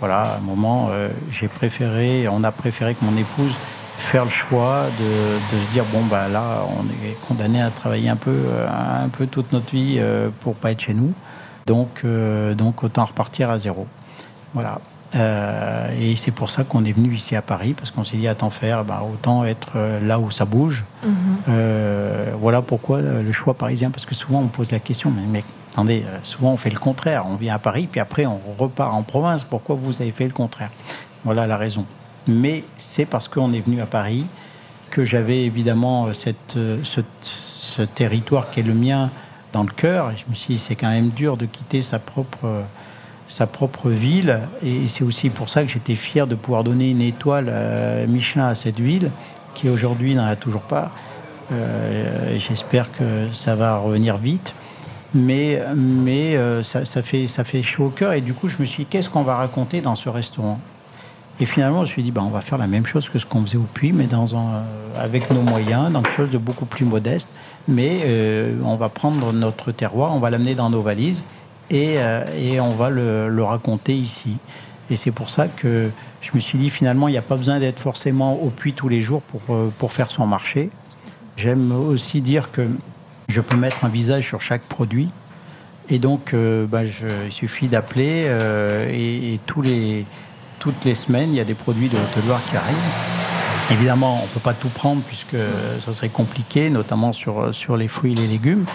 voilà, 0.00 0.20
à 0.20 0.36
un 0.36 0.40
moment, 0.40 0.88
euh, 0.90 1.08
j'ai 1.30 1.48
préféré, 1.48 2.28
on 2.30 2.44
a 2.44 2.52
préféré 2.52 2.94
que 2.94 3.04
mon 3.04 3.16
épouse 3.16 3.52
faire 3.98 4.24
le 4.24 4.30
choix 4.30 4.82
de, 5.00 5.58
se 5.58 5.72
dire 5.72 5.82
bon 5.90 6.04
bah 6.04 6.28
là 6.28 6.66
on 6.78 6.84
est 6.84 7.16
condamné 7.26 7.62
à 7.62 7.70
travailler 7.70 8.10
un 8.10 8.16
peu 8.16 8.30
euh, 8.30 8.68
un 8.68 9.08
peu 9.08 9.26
toute 9.26 9.54
notre 9.54 9.70
vie 9.70 9.98
pour 10.40 10.54
pas 10.54 10.72
être 10.72 10.82
chez 10.82 10.92
nous 10.92 11.14
donc 11.64 12.04
donc 12.58 12.84
autant 12.84 13.06
repartir 13.06 13.48
à 13.48 13.58
zéro 13.58 13.86
voilà 14.52 14.80
et 15.98 16.14
c'est 16.16 16.30
pour 16.30 16.50
ça 16.50 16.62
qu'on 16.62 16.84
est 16.84 16.92
venu 16.92 17.14
ici 17.14 17.36
à 17.36 17.40
Paris 17.40 17.72
parce 17.72 17.90
qu'on 17.90 18.04
s'est 18.04 18.18
dit 18.18 18.28
à 18.28 18.34
tant 18.34 18.50
faire 18.50 18.84
bah, 18.84 19.02
autant 19.10 19.46
être 19.46 19.78
là 20.02 20.18
où 20.18 20.30
ça 20.30 20.44
bouge 20.44 20.84
mm-hmm. 21.02 22.34
voilà 22.38 22.60
pourquoi 22.60 23.00
le 23.00 23.32
choix 23.32 23.54
parisien 23.54 23.90
parce 23.90 24.04
que 24.04 24.14
souvent 24.14 24.40
on 24.40 24.48
pose 24.48 24.72
la 24.72 24.78
question 24.78 25.10
mais, 25.10 25.22
mais 25.26 25.44
attendez, 25.76 26.04
euh, 26.06 26.18
souvent 26.22 26.54
on 26.54 26.56
fait 26.56 26.70
le 26.70 26.78
contraire. 26.78 27.24
On 27.26 27.36
vient 27.36 27.54
à 27.54 27.58
Paris, 27.58 27.86
puis 27.86 28.00
après 28.00 28.24
on 28.24 28.40
repart 28.58 28.94
en 28.94 29.02
province. 29.02 29.44
Pourquoi 29.44 29.76
vous 29.76 30.00
avez 30.00 30.10
fait 30.10 30.24
le 30.24 30.32
contraire? 30.32 30.70
Voilà 31.22 31.46
la 31.46 31.58
raison. 31.58 31.84
Mais 32.26 32.64
c'est 32.78 33.04
parce 33.04 33.28
qu'on 33.28 33.52
est 33.52 33.60
venu 33.60 33.82
à 33.82 33.86
Paris 33.86 34.24
que 34.90 35.04
j'avais 35.04 35.44
évidemment 35.44 36.12
cette, 36.14 36.54
ce, 36.54 37.00
ce, 37.20 37.82
territoire 37.82 38.50
qui 38.50 38.60
est 38.60 38.62
le 38.62 38.72
mien 38.72 39.10
dans 39.52 39.64
le 39.64 39.70
cœur. 39.70 40.12
Et 40.12 40.16
je 40.16 40.24
me 40.30 40.34
suis 40.34 40.54
dit, 40.54 40.60
c'est 40.60 40.76
quand 40.76 40.90
même 40.90 41.10
dur 41.10 41.36
de 41.36 41.44
quitter 41.44 41.82
sa 41.82 41.98
propre 41.98 42.64
sa 43.28 43.46
propre 43.46 43.90
ville. 43.90 44.40
Et 44.64 44.88
c'est 44.88 45.04
aussi 45.04 45.28
pour 45.28 45.50
ça 45.50 45.62
que 45.62 45.68
j'étais 45.68 45.96
fier 45.96 46.26
de 46.26 46.36
pouvoir 46.36 46.64
donner 46.64 46.90
une 46.90 47.02
étoile 47.02 47.52
Michelin 48.08 48.46
à 48.46 48.54
cette 48.54 48.80
ville, 48.80 49.10
qui 49.54 49.68
aujourd'hui 49.68 50.14
n'en 50.14 50.24
a 50.24 50.36
toujours 50.36 50.62
pas. 50.62 50.92
Euh, 51.52 52.36
J'espère 52.38 52.90
que 52.92 53.28
ça 53.32 53.56
va 53.56 53.78
revenir 53.78 54.16
vite. 54.16 54.54
Mais, 55.16 55.62
mais 55.74 56.36
euh, 56.36 56.62
ça, 56.62 56.84
fait, 56.84 57.26
ça 57.26 57.42
fait 57.42 57.62
chaud 57.62 57.86
au 57.86 57.90
cœur. 57.90 58.12
Et 58.12 58.20
du 58.20 58.34
coup, 58.34 58.48
je 58.48 58.58
me 58.58 58.66
suis 58.66 58.84
dit, 58.84 58.88
qu'est-ce 58.88 59.08
qu'on 59.08 59.22
va 59.22 59.36
raconter 59.36 59.80
dans 59.80 59.96
ce 59.96 60.08
restaurant? 60.08 60.60
Et 61.38 61.44
finalement, 61.44 61.78
je 61.78 61.82
me 61.82 61.86
suis 61.86 62.02
dit, 62.02 62.12
bah, 62.12 62.22
on 62.24 62.30
va 62.30 62.40
faire 62.40 62.58
la 62.58 62.66
même 62.66 62.86
chose 62.86 63.08
que 63.08 63.18
ce 63.18 63.26
qu'on 63.26 63.42
faisait 63.42 63.58
au 63.58 63.66
Puy, 63.74 63.92
mais 63.92 64.06
dans 64.06 64.36
un, 64.36 64.64
avec 64.98 65.30
nos 65.30 65.42
moyens, 65.42 65.92
dans 65.92 66.02
quelque 66.02 66.16
chose 66.16 66.30
de 66.30 66.38
beaucoup 66.38 66.64
plus 66.64 66.84
modeste. 66.84 67.28
Mais 67.68 68.00
euh, 68.04 68.58
on 68.64 68.76
va 68.76 68.88
prendre 68.88 69.32
notre 69.32 69.72
terroir, 69.72 70.14
on 70.14 70.20
va 70.20 70.30
l'amener 70.30 70.54
dans 70.54 70.70
nos 70.70 70.80
valises 70.80 71.24
et, 71.70 71.96
euh, 71.98 72.24
et 72.38 72.60
on 72.60 72.70
va 72.70 72.90
le, 72.90 73.42
raconter 73.42 73.94
ici. 73.94 74.38
Et 74.88 74.96
c'est 74.96 75.10
pour 75.10 75.30
ça 75.30 75.48
que 75.48 75.90
je 76.20 76.30
me 76.34 76.40
suis 76.40 76.58
dit 76.58 76.70
finalement, 76.70 77.08
il 77.08 77.12
n'y 77.12 77.18
a 77.18 77.22
pas 77.22 77.36
besoin 77.36 77.58
d'être 77.58 77.80
forcément 77.80 78.34
au 78.40 78.50
puits 78.50 78.72
tous 78.72 78.88
les 78.88 79.02
jours 79.02 79.20
pour, 79.22 79.42
euh, 79.54 79.72
pour 79.78 79.92
faire 79.92 80.10
son 80.10 80.26
marché. 80.26 80.70
J'aime 81.36 81.72
aussi 81.72 82.20
dire 82.20 82.50
que 82.50 82.66
je 83.28 83.40
peux 83.40 83.56
mettre 83.56 83.84
un 83.84 83.88
visage 83.88 84.26
sur 84.26 84.40
chaque 84.40 84.62
produit. 84.62 85.08
Et 85.88 85.98
donc, 85.98 86.34
euh, 86.34 86.66
bah, 86.66 86.84
je, 86.84 87.06
il 87.26 87.32
suffit 87.32 87.68
d'appeler 87.68 88.24
euh, 88.26 88.90
et, 88.90 89.34
et, 89.34 89.40
tous 89.46 89.62
les, 89.62 90.04
toutes 90.58 90.84
les 90.84 90.94
semaines, 90.94 91.32
il 91.32 91.36
y 91.36 91.40
a 91.40 91.44
des 91.44 91.54
produits 91.54 91.88
de 91.88 91.96
Haute-Loire 91.96 92.40
qui 92.50 92.56
arrivent. 92.56 92.76
Évidemment, 93.70 94.18
on 94.20 94.22
ne 94.22 94.28
peut 94.28 94.40
pas 94.40 94.54
tout 94.54 94.68
prendre 94.68 95.02
puisque 95.02 95.36
ça 95.84 95.94
serait 95.94 96.08
compliqué, 96.08 96.70
notamment 96.70 97.12
sur, 97.12 97.54
sur 97.54 97.76
les 97.76 97.88
fruits 97.88 98.12
et 98.12 98.16
les 98.16 98.26
légumes 98.26 98.66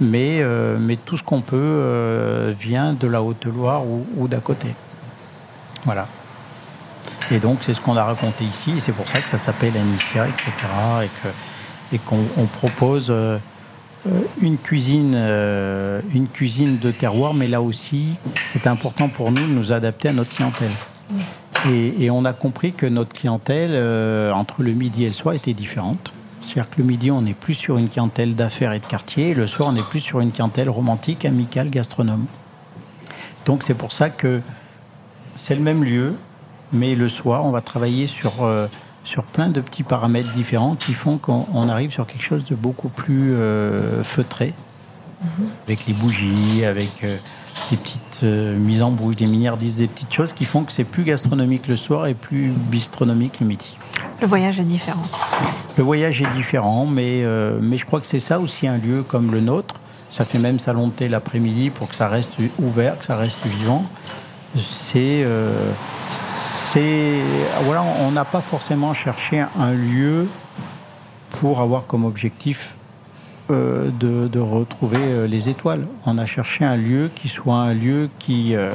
mais, 0.00 0.40
euh, 0.40 0.76
mais 0.78 0.96
tout 0.96 1.16
ce 1.16 1.22
qu'on 1.22 1.40
peut 1.40 1.56
euh, 1.56 2.52
vient 2.58 2.92
de 2.92 3.06
la 3.06 3.22
Haute-Loire 3.22 3.86
ou, 3.86 4.06
ou 4.16 4.28
d'à 4.28 4.38
côté. 4.38 4.68
Voilà. 5.84 6.06
Et 7.30 7.38
donc, 7.38 7.58
c'est 7.62 7.74
ce 7.74 7.80
qu'on 7.80 7.96
a 7.96 8.04
raconté 8.04 8.44
ici, 8.44 8.80
c'est 8.80 8.92
pour 8.92 9.08
ça 9.08 9.20
que 9.20 9.30
ça 9.30 9.38
s'appelle 9.38 9.72
Anicia, 9.76 10.26
etc. 10.28 10.52
Et 11.02 11.08
qu'on 11.08 11.28
et 11.92 11.98
qu'on 11.98 12.46
propose 12.46 13.08
euh, 13.10 13.38
une, 14.40 14.58
cuisine, 14.58 15.12
euh, 15.14 16.00
une 16.14 16.28
cuisine 16.28 16.78
de 16.78 16.90
terroir, 16.90 17.34
mais 17.34 17.46
là 17.46 17.62
aussi, 17.62 18.14
c'est 18.52 18.66
important 18.66 19.08
pour 19.08 19.30
nous 19.30 19.42
de 19.42 19.52
nous 19.52 19.72
adapter 19.72 20.08
à 20.08 20.12
notre 20.12 20.34
clientèle. 20.34 20.70
Et, 21.70 22.04
et 22.04 22.10
on 22.10 22.24
a 22.24 22.32
compris 22.32 22.72
que 22.72 22.86
notre 22.86 23.12
clientèle, 23.12 23.70
euh, 23.72 24.32
entre 24.32 24.62
le 24.62 24.72
midi 24.72 25.04
et 25.04 25.08
le 25.08 25.12
soir, 25.12 25.34
était 25.34 25.54
différente. 25.54 26.12
C'est-à-dire 26.42 26.70
que 26.70 26.82
le 26.82 26.86
midi, 26.86 27.10
on 27.10 27.24
est 27.24 27.34
plus 27.34 27.54
sur 27.54 27.78
une 27.78 27.88
clientèle 27.88 28.34
d'affaires 28.34 28.72
et 28.72 28.80
de 28.80 28.86
quartier, 28.86 29.30
et 29.30 29.34
le 29.34 29.46
soir, 29.46 29.70
on 29.72 29.76
est 29.76 29.88
plus 29.88 30.00
sur 30.00 30.20
une 30.20 30.30
clientèle 30.30 30.68
romantique, 30.68 31.24
amicale, 31.24 31.70
gastronome. 31.70 32.26
Donc 33.46 33.62
c'est 33.62 33.74
pour 33.74 33.92
ça 33.92 34.10
que 34.10 34.40
c'est 35.36 35.54
le 35.54 35.62
même 35.62 35.84
lieu, 35.84 36.14
mais 36.72 36.94
le 36.94 37.08
soir, 37.08 37.44
on 37.44 37.50
va 37.50 37.60
travailler 37.60 38.06
sur, 38.06 38.44
euh, 38.44 38.66
sur 39.04 39.22
plein 39.24 39.48
de 39.48 39.60
petits 39.60 39.82
paramètres 39.82 40.32
différents 40.32 40.74
qui 40.74 40.94
font 40.94 41.18
qu'on 41.18 41.68
arrive 41.68 41.92
sur 41.92 42.06
quelque 42.06 42.22
chose 42.22 42.44
de 42.44 42.54
beaucoup 42.54 42.88
plus 42.88 43.34
euh, 43.34 44.02
feutré, 44.02 44.54
mm 45.22 45.26
-hmm. 45.26 45.46
avec 45.66 45.86
les 45.86 45.92
bougies, 45.92 46.64
avec 46.64 47.04
euh, 47.04 47.16
des 47.70 47.76
petites 47.76 48.20
euh, 48.24 48.56
mises 48.56 48.82
en 48.82 48.90
bouche, 48.90 49.16
des 49.16 49.26
miniardises, 49.26 49.76
des 49.76 49.88
petites 49.88 50.12
choses 50.12 50.32
qui 50.32 50.46
font 50.46 50.64
que 50.64 50.72
c'est 50.72 50.84
plus 50.84 51.04
gastronomique 51.04 51.68
le 51.68 51.76
soir 51.76 52.06
et 52.06 52.14
plus 52.14 52.48
bistronomique 52.74 53.40
le 53.40 53.46
midi. 53.46 53.76
Le 54.22 54.26
voyage 54.26 54.58
est 54.58 54.70
différent. 54.76 55.06
Le 55.76 55.84
voyage 55.84 56.22
est 56.22 56.32
différent, 56.34 56.86
mais, 56.86 57.24
mais 57.60 57.78
je 57.80 57.84
crois 57.84 58.00
que 58.00 58.06
c'est 58.06 58.20
ça 58.30 58.38
aussi 58.38 58.66
un 58.68 58.78
lieu 58.78 59.02
comme 59.02 59.32
le 59.32 59.40
nôtre. 59.40 59.74
Ça 60.10 60.24
fait 60.24 60.38
même 60.38 60.58
salon 60.60 60.86
de 60.86 60.92
thé 60.92 61.08
l'après-midi 61.08 61.70
pour 61.70 61.88
que 61.88 61.96
ça 61.96 62.06
reste 62.08 62.34
ouvert, 62.60 62.96
que 62.98 63.04
ça 63.04 63.16
reste 63.16 63.44
vivant. 63.44 63.84
C'est. 64.56 65.26
Euh, 66.76 67.22
voilà, 67.62 67.84
on 68.00 68.10
n'a 68.10 68.24
pas 68.24 68.40
forcément 68.40 68.94
cherché 68.94 69.44
un 69.56 69.72
lieu 69.72 70.26
pour 71.30 71.60
avoir 71.60 71.86
comme 71.86 72.04
objectif 72.04 72.74
euh, 73.50 73.90
de, 73.90 74.26
de, 74.26 74.40
retrouver 74.40 74.98
euh, 74.98 75.26
les 75.28 75.48
étoiles. 75.48 75.86
On 76.04 76.18
a 76.18 76.26
cherché 76.26 76.64
un 76.64 76.76
lieu 76.76 77.10
qui 77.14 77.28
soit 77.28 77.56
un 77.56 77.74
lieu 77.74 78.10
qui, 78.18 78.56
euh, 78.56 78.70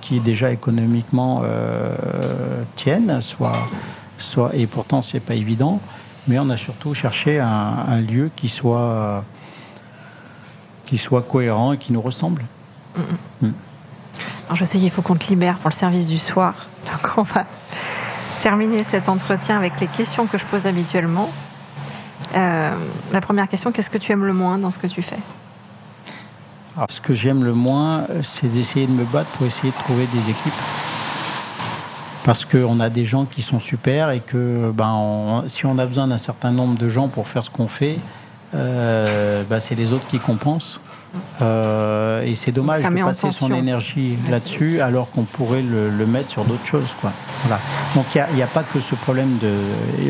qui 0.00 0.20
déjà 0.20 0.52
économiquement 0.52 1.40
euh, 1.42 2.62
tienne, 2.76 3.20
soit, 3.20 3.68
soit, 4.16 4.54
et 4.54 4.68
pourtant 4.68 5.02
c'est 5.02 5.20
pas 5.20 5.34
évident, 5.34 5.80
mais 6.28 6.38
on 6.38 6.50
a 6.50 6.56
surtout 6.56 6.94
cherché 6.94 7.40
un, 7.40 7.46
un, 7.48 8.00
lieu 8.00 8.30
qui 8.36 8.48
soit, 8.48 9.24
qui 10.86 10.98
soit 10.98 11.22
cohérent 11.22 11.72
et 11.72 11.78
qui 11.78 11.92
nous 11.92 12.02
ressemble. 12.02 12.44
Alors 14.46 14.56
je 14.56 14.64
sais 14.64 14.78
qu'il 14.78 14.90
faut 14.90 15.02
qu'on 15.02 15.16
te 15.16 15.26
libère 15.26 15.58
pour 15.58 15.70
le 15.70 15.74
service 15.74 16.06
du 16.06 16.18
soir, 16.18 16.66
donc 16.86 17.18
on 17.18 17.22
va 17.22 17.44
terminer 18.42 18.84
cet 18.84 19.08
entretien 19.08 19.56
avec 19.56 19.80
les 19.80 19.86
questions 19.86 20.26
que 20.26 20.36
je 20.36 20.44
pose 20.44 20.66
habituellement. 20.66 21.30
Euh, 22.34 22.74
la 23.10 23.20
première 23.20 23.48
question, 23.48 23.72
qu'est-ce 23.72 23.88
que 23.88 23.98
tu 23.98 24.12
aimes 24.12 24.26
le 24.26 24.34
moins 24.34 24.58
dans 24.58 24.70
ce 24.70 24.78
que 24.78 24.86
tu 24.86 25.00
fais? 25.00 25.18
Alors, 26.76 26.90
Ce 26.90 27.00
que 27.00 27.14
j'aime 27.14 27.44
le 27.44 27.54
moins, 27.54 28.06
c'est 28.22 28.52
d'essayer 28.52 28.86
de 28.86 28.92
me 28.92 29.04
battre 29.04 29.30
pour 29.30 29.46
essayer 29.46 29.70
de 29.70 29.76
trouver 29.76 30.06
des 30.12 30.30
équipes. 30.30 30.52
Parce 32.24 32.44
qu'on 32.44 32.80
a 32.80 32.90
des 32.90 33.04
gens 33.04 33.26
qui 33.26 33.42
sont 33.42 33.60
super 33.60 34.10
et 34.10 34.20
que 34.20 34.72
ben, 34.74 35.44
si 35.46 35.66
on 35.66 35.78
a 35.78 35.86
besoin 35.86 36.08
d'un 36.08 36.18
certain 36.18 36.50
nombre 36.50 36.76
de 36.76 36.88
gens 36.88 37.08
pour 37.08 37.28
faire 37.28 37.44
ce 37.44 37.50
qu'on 37.50 37.68
fait, 37.68 37.98
bah, 38.54 39.60
c'est 39.60 39.74
les 39.74 39.92
autres 39.92 40.06
qui 40.08 40.18
compensent. 40.18 40.80
Euh, 41.42 42.22
et 42.22 42.34
c'est 42.36 42.52
dommage 42.52 42.82
de 42.82 43.04
passer 43.04 43.32
son 43.32 43.52
énergie 43.52 44.16
là-dessus 44.30 44.80
alors 44.80 45.10
qu'on 45.10 45.24
pourrait 45.24 45.62
le, 45.62 45.90
le, 45.90 46.06
mettre 46.06 46.30
sur 46.30 46.44
d'autres 46.44 46.66
choses. 46.66 46.94
Quoi. 47.00 47.12
Voilà. 47.42 47.60
Donc 47.94 48.06
il 48.14 48.22
n'y 48.34 48.42
a, 48.42 48.44
a, 48.44 48.48
pas 48.48 48.62
que 48.62 48.80
ce 48.80 48.94
problème 48.94 49.38
de... 49.38 49.52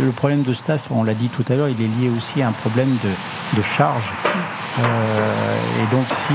Le 0.03 0.13
problème 0.13 0.43
de 0.43 0.53
staff, 0.53 0.89
on 0.91 1.03
l'a 1.03 1.15
dit 1.15 1.29
tout 1.29 1.45
à 1.51 1.57
l'heure, 1.57 1.69
il 1.69 1.81
est 1.81 1.89
lié 2.01 2.11
aussi 2.15 2.43
à 2.43 2.49
un 2.49 2.53
problème 2.53 2.97
de, 3.03 3.57
de 3.59 3.63
charge. 3.63 4.11
Euh, 4.79 5.83
et 5.83 5.95
donc 5.95 6.05
si, 6.27 6.35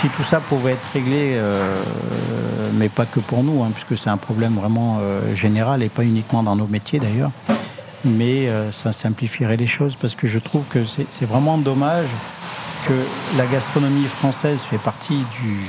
si 0.00 0.08
tout 0.08 0.22
ça 0.22 0.40
pouvait 0.40 0.72
être 0.72 0.88
réglé, 0.92 1.32
euh, 1.34 1.82
mais 2.74 2.88
pas 2.88 3.06
que 3.06 3.20
pour 3.20 3.44
nous, 3.44 3.62
hein, 3.62 3.70
puisque 3.72 4.00
c'est 4.00 4.10
un 4.10 4.16
problème 4.16 4.54
vraiment 4.54 4.98
euh, 5.00 5.34
général 5.34 5.82
et 5.82 5.88
pas 5.88 6.04
uniquement 6.04 6.42
dans 6.42 6.56
nos 6.56 6.66
métiers 6.66 6.98
d'ailleurs, 6.98 7.30
mais 8.04 8.48
euh, 8.48 8.72
ça 8.72 8.92
simplifierait 8.92 9.56
les 9.56 9.66
choses 9.66 9.96
parce 9.96 10.14
que 10.14 10.26
je 10.26 10.38
trouve 10.38 10.64
que 10.70 10.80
c'est 10.86 11.26
vraiment 11.26 11.58
dommage 11.58 12.08
que 12.86 12.94
la 13.36 13.46
gastronomie 13.46 14.06
française 14.06 14.60
fait 14.62 14.78
partie 14.78 15.18
du 15.40 15.60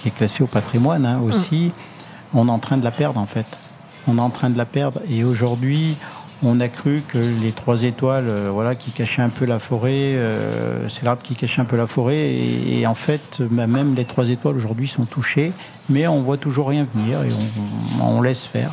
qui 0.00 0.08
est 0.08 0.12
classée 0.12 0.42
au 0.42 0.46
patrimoine 0.46 1.04
hein, 1.04 1.20
aussi. 1.22 1.66
Mmh. 1.66 2.38
On 2.38 2.48
est 2.48 2.50
en 2.50 2.58
train 2.58 2.76
de 2.76 2.84
la 2.84 2.90
perdre 2.90 3.20
en 3.20 3.26
fait. 3.26 3.46
On 4.06 4.16
est 4.18 4.22
en 4.22 4.30
train 4.30 4.50
de 4.50 4.56
la 4.56 4.64
perdre 4.64 5.00
et 5.08 5.24
aujourd'hui 5.24 5.96
on 6.42 6.58
a 6.60 6.68
cru 6.68 7.02
que 7.06 7.18
les 7.18 7.52
trois 7.52 7.82
étoiles, 7.82 8.28
euh, 8.28 8.48
voilà, 8.50 8.74
qui 8.74 8.92
cachaient 8.92 9.20
un 9.20 9.28
peu 9.28 9.44
la 9.44 9.58
forêt, 9.58 10.14
euh, 10.14 10.88
c'est 10.88 11.04
l'arbre 11.04 11.22
qui 11.22 11.34
cachait 11.34 11.60
un 11.60 11.66
peu 11.66 11.76
la 11.76 11.86
forêt 11.86 12.16
et, 12.16 12.80
et 12.80 12.86
en 12.86 12.94
fait 12.94 13.42
bah, 13.42 13.66
même 13.66 13.94
les 13.94 14.06
trois 14.06 14.30
étoiles 14.30 14.56
aujourd'hui 14.56 14.88
sont 14.88 15.04
touchées, 15.04 15.52
mais 15.90 16.06
on 16.06 16.22
voit 16.22 16.38
toujours 16.38 16.68
rien 16.68 16.86
venir 16.94 17.22
et 17.24 17.30
on, 18.00 18.06
on 18.06 18.22
laisse 18.22 18.44
faire. 18.44 18.70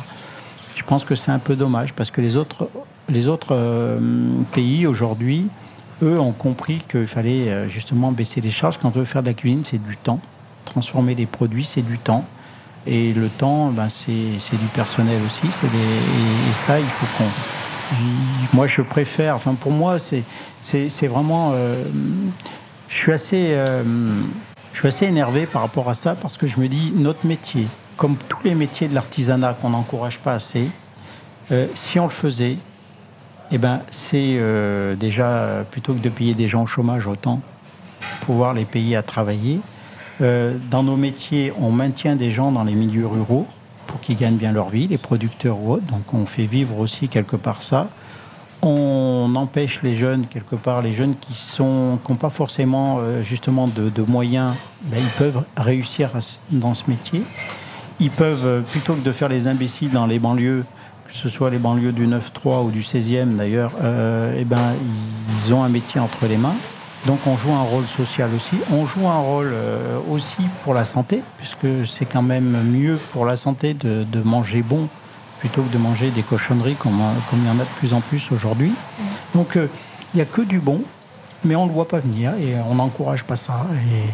Je 0.78 0.84
pense 0.84 1.04
que 1.04 1.16
c'est 1.16 1.32
un 1.32 1.40
peu 1.40 1.56
dommage 1.56 1.92
parce 1.92 2.12
que 2.12 2.20
les 2.20 2.36
autres, 2.36 2.70
les 3.08 3.26
autres 3.26 3.48
euh, 3.50 3.98
pays 4.52 4.86
aujourd'hui, 4.86 5.48
eux, 6.04 6.20
ont 6.20 6.30
compris 6.30 6.80
qu'il 6.88 7.08
fallait 7.08 7.50
euh, 7.50 7.68
justement 7.68 8.12
baisser 8.12 8.40
les 8.40 8.52
charges. 8.52 8.78
Quand 8.78 8.86
on 8.86 8.92
veut 8.92 9.04
faire 9.04 9.24
de 9.24 9.26
la 9.26 9.34
cuisine, 9.34 9.64
c'est 9.64 9.84
du 9.84 9.96
temps. 9.96 10.20
Transformer 10.64 11.16
les 11.16 11.26
produits, 11.26 11.64
c'est 11.64 11.82
du 11.82 11.98
temps. 11.98 12.24
Et 12.86 13.12
le 13.12 13.28
temps, 13.28 13.70
ben, 13.70 13.88
c'est 13.88 14.12
du 14.12 14.66
personnel 14.72 15.20
aussi. 15.26 15.48
Des, 15.62 15.66
et, 15.66 16.54
ça, 16.64 16.78
il 16.78 16.86
faut 16.86 17.06
qu'on. 17.18 17.28
Moi, 18.56 18.68
je 18.68 18.80
préfère. 18.80 19.34
Enfin, 19.34 19.54
pour 19.54 19.72
moi, 19.72 19.96
c'est 19.98 21.06
vraiment. 21.08 21.50
Euh, 21.54 21.82
je 22.88 22.94
suis 22.94 23.12
assez. 23.12 23.56
Je 24.72 24.78
suis 24.78 24.88
assez 24.88 25.06
énervé 25.06 25.46
par 25.46 25.62
rapport 25.62 25.90
à 25.90 25.94
ça 25.94 26.14
parce 26.14 26.36
que 26.36 26.46
je 26.46 26.60
me 26.60 26.68
dis 26.68 26.92
notre 26.94 27.26
métier, 27.26 27.66
comme 27.98 28.16
tous 28.28 28.38
les 28.44 28.54
métiers 28.54 28.88
de 28.88 28.94
l'artisanat 28.94 29.54
qu'on 29.60 29.70
n'encourage 29.70 30.20
pas 30.20 30.32
assez, 30.32 30.70
euh, 31.50 31.66
si 31.74 31.98
on 31.98 32.04
le 32.04 32.10
faisait, 32.10 32.56
eh 33.50 33.58
ben, 33.58 33.80
c'est 33.90 34.36
euh, 34.38 34.94
déjà 34.94 35.64
plutôt 35.70 35.94
que 35.94 35.98
de 35.98 36.08
payer 36.08 36.34
des 36.34 36.46
gens 36.48 36.62
au 36.62 36.66
chômage, 36.66 37.06
autant 37.06 37.40
pouvoir 38.20 38.54
les 38.54 38.64
payer 38.64 38.94
à 38.94 39.02
travailler. 39.02 39.60
Euh, 40.20 40.56
dans 40.70 40.84
nos 40.84 40.96
métiers, 40.96 41.52
on 41.58 41.72
maintient 41.72 42.14
des 42.14 42.30
gens 42.30 42.52
dans 42.52 42.62
les 42.62 42.74
milieux 42.74 43.06
ruraux 43.06 43.46
pour 43.88 44.00
qu'ils 44.00 44.16
gagnent 44.16 44.36
bien 44.36 44.52
leur 44.52 44.68
vie, 44.68 44.86
les 44.86 44.98
producteurs 44.98 45.58
ou 45.58 45.72
autres. 45.72 45.86
Donc 45.86 46.14
on 46.14 46.24
fait 46.24 46.46
vivre 46.46 46.78
aussi 46.78 47.08
quelque 47.08 47.36
part 47.36 47.62
ça. 47.62 47.88
on 48.62 49.32
empêche 49.34 49.82
les 49.82 49.96
jeunes, 49.96 50.26
quelque 50.26 50.54
part, 50.54 50.82
les 50.82 50.92
jeunes 50.92 51.16
qui 51.16 51.32
n'ont 51.60 51.98
pas 51.98 52.30
forcément 52.30 53.00
justement 53.22 53.66
de, 53.66 54.02
moyens, 54.02 54.54
ben, 54.82 54.98
ils 55.00 55.16
peuvent 55.16 55.42
réussir 55.56 56.10
dans 56.50 56.74
ce 56.74 56.84
métier. 56.86 57.24
Ils 58.00 58.10
peuvent, 58.10 58.46
euh, 58.46 58.60
plutôt 58.60 58.94
que 58.94 59.00
de 59.00 59.12
faire 59.12 59.28
les 59.28 59.46
imbéciles 59.46 59.90
dans 59.90 60.06
les 60.06 60.18
banlieues, 60.18 60.64
que 61.08 61.16
ce 61.16 61.28
soit 61.28 61.50
les 61.50 61.58
banlieues 61.58 61.92
du 61.92 62.06
9-3 62.06 62.64
ou 62.64 62.70
du 62.70 62.82
16e 62.82 63.36
d'ailleurs, 63.36 63.72
euh, 63.82 64.34
eh 64.38 64.44
ben, 64.44 64.74
ils 65.36 65.54
ont 65.54 65.62
un 65.62 65.68
métier 65.68 66.00
entre 66.00 66.26
les 66.26 66.36
mains. 66.36 66.56
Donc 67.06 67.20
on 67.26 67.36
joue 67.36 67.52
un 67.52 67.62
rôle 67.62 67.86
social 67.86 68.30
aussi. 68.34 68.56
On 68.72 68.84
joue 68.84 69.06
un 69.06 69.18
rôle 69.18 69.54
aussi 70.10 70.42
pour 70.64 70.74
la 70.74 70.84
santé, 70.84 71.22
puisque 71.38 71.86
c'est 71.86 72.04
quand 72.04 72.22
même 72.22 72.60
mieux 72.64 72.98
pour 73.12 73.24
la 73.24 73.36
santé 73.36 73.72
de 73.72 74.22
manger 74.22 74.62
bon 74.62 74.88
plutôt 75.38 75.62
que 75.62 75.72
de 75.72 75.78
manger 75.78 76.10
des 76.10 76.22
cochonneries 76.22 76.74
comme, 76.74 77.00
comme 77.30 77.40
il 77.40 77.46
y 77.46 77.50
en 77.50 77.58
a 77.60 77.64
de 77.64 77.78
plus 77.78 77.94
en 77.94 78.00
plus 78.00 78.30
aujourd'hui. 78.32 78.72
Donc 79.34 79.56
euh, 79.56 79.68
il 80.12 80.16
n'y 80.16 80.22
a 80.22 80.26
que 80.26 80.42
du 80.42 80.58
bon, 80.58 80.82
mais 81.44 81.54
on 81.56 81.64
ne 81.64 81.68
le 81.68 81.74
voit 81.74 81.88
pas 81.88 82.00
venir 82.00 82.34
et 82.34 82.54
on 82.66 82.74
n'encourage 82.76 83.24
pas 83.24 83.36
ça. 83.36 83.66
Et, 83.92 84.08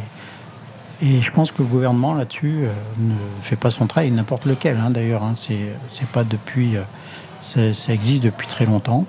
et, 1.05 1.22
je 1.22 1.30
pense 1.30 1.50
que 1.50 1.62
le 1.62 1.68
gouvernement 1.68 2.14
là-dessus 2.14 2.61
euh, 2.62 2.72
ne 2.98 3.14
fait 3.42 3.57
pas 3.57 3.70
son 3.70 3.86
travail, 3.86 4.11
n'importe 4.11 4.46
lequel 4.46 4.78
hein, 4.78 4.90
d'ailleurs. 4.90 5.22
Hein, 5.22 5.34
c'est 5.36 6.07
pas 6.12 6.24
depuis. 6.24 6.76
Euh, 6.76 7.72
ça 7.74 7.92
existe 7.92 8.22
depuis 8.22 8.46
très 8.46 8.64
longtemps. 8.64 9.05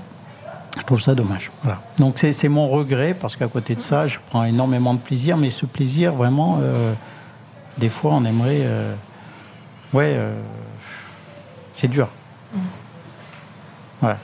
Je 0.77 0.83
trouve 0.83 0.99
ça 0.99 1.15
dommage. 1.15 1.51
Voilà. 1.63 1.81
Donc 1.99 2.19
c'est 2.19 2.49
mon 2.49 2.67
regret 2.67 3.13
parce 3.13 3.37
qu'à 3.37 3.47
côté 3.47 3.75
de 3.75 3.79
ça, 3.79 4.07
je 4.07 4.17
prends 4.29 4.43
énormément 4.43 4.93
de 4.93 4.99
plaisir, 4.99 5.37
mais 5.37 5.49
ce 5.49 5.65
plaisir, 5.65 6.13
vraiment, 6.13 6.59
des 7.77 7.87
fois, 7.87 8.11
on 8.13 8.25
aimerait. 8.25 8.67
ouais 9.93 10.19
c'est 11.73 11.87
dur. 11.87 12.09
Mm. 12.53 12.59
Voilà. 14.01 14.17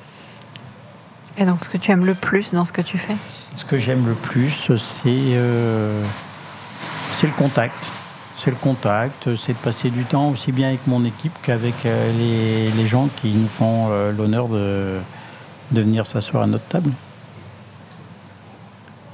Et 1.38 1.46
donc, 1.46 1.64
ce 1.64 1.70
que 1.70 1.78
tu 1.78 1.90
aimes 1.92 2.06
le 2.06 2.16
plus 2.16 2.52
dans 2.52 2.66
ce 2.66 2.74
que 2.74 2.82
tu 2.82 2.98
fais? 2.98 3.16
Ce 3.56 3.64
que 3.64 3.80
j'aime 3.80 4.06
le 4.06 4.16
plus, 4.16 4.70
c'est 4.78 5.38
euh, 7.24 7.28
le 7.28 7.34
contact. 7.34 7.76
C'est 8.38 8.50
le 8.50 8.58
contact, 8.58 9.36
c'est 9.36 9.54
de 9.54 9.58
passer 9.58 9.90
du 9.90 10.04
temps 10.04 10.30
aussi 10.30 10.52
bien 10.52 10.70
avec 10.70 10.88
mon 10.88 11.06
équipe 11.06 11.34
qu'avec 11.44 11.86
euh, 11.86 12.72
les, 12.76 12.88
gens 12.88 13.08
qui 13.22 13.32
nous 13.32 13.48
font 13.48 13.90
euh, 13.92 14.12
l'honneur 14.12 14.48
de, 14.48 14.98
de 15.72 15.82
venir 15.82 16.08
s'asseoir 16.08 16.44
à 16.44 16.48
notre 16.48 16.66
table. 16.66 16.92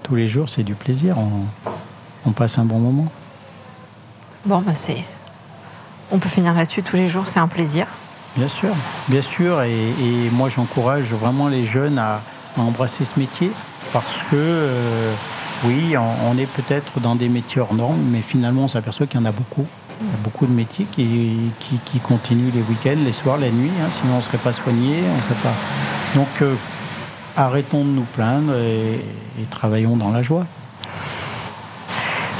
Tous 0.03 0.15
les 0.15 0.29
jours, 0.29 0.47
c'est 0.47 0.63
du 0.63 0.75
plaisir. 0.75 1.17
On, 1.17 1.71
on, 2.25 2.31
passe 2.31 2.57
un 2.57 2.63
bon 2.63 2.79
moment. 2.79 3.07
Bon, 4.45 4.61
bah 4.61 4.75
c'est. 4.75 5.03
On 6.09 6.19
peut 6.19 6.29
finir 6.29 6.53
là-dessus 6.53 6.83
tous 6.83 6.95
les 6.95 7.09
jours, 7.09 7.27
c'est 7.27 7.39
un 7.39 7.49
plaisir. 7.49 7.87
Bien 8.37 8.47
sûr, 8.47 8.69
bien 9.07 9.21
sûr. 9.21 9.61
Et, 9.63 10.29
moi, 10.31 10.47
j'encourage 10.47 11.11
vraiment 11.13 11.47
les 11.47 11.65
jeunes 11.65 11.97
à, 11.97 12.21
embrasser 12.55 13.05
ce 13.05 13.19
métier 13.19 13.51
parce 13.93 14.17
que, 14.31 14.35
euh, 14.35 15.13
oui, 15.65 15.95
on, 15.97 16.37
est 16.37 16.45
peut-être 16.45 16.99
dans 16.99 17.15
des 17.15 17.29
métiers 17.29 17.61
hors 17.61 17.73
normes, 17.73 18.01
mais 18.11 18.21
finalement, 18.21 18.63
on 18.63 18.67
s'aperçoit 18.67 19.07
qu'il 19.07 19.19
y 19.19 19.23
en 19.23 19.25
a 19.25 19.31
beaucoup. 19.31 19.65
Il 19.99 20.07
y 20.07 20.13
a 20.13 20.17
beaucoup 20.23 20.45
de 20.45 20.51
métiers 20.51 20.85
qui, 20.91 21.51
qui, 21.59 21.99
continuent 21.99 22.51
les 22.53 22.61
week-ends, 22.61 23.01
les 23.03 23.13
soirs, 23.13 23.37
la 23.37 23.49
nuit, 23.49 23.71
hein, 23.81 23.89
sinon 23.91 24.13
on 24.13 24.17
ne 24.17 24.21
serait 24.21 24.37
pas 24.37 24.53
soigné. 24.53 24.97
On 25.17 25.23
serait 25.23 25.41
pas... 25.41 25.53
Donc, 26.15 26.27
euh, 26.41 26.55
arrêtons 27.35 27.83
de 27.83 27.89
nous 27.89 28.05
plaindre 28.15 28.55
et, 28.55 29.03
et 29.41 29.45
travaillons 29.49 29.97
dans 29.97 30.11
la 30.11 30.21
joie. 30.21 30.45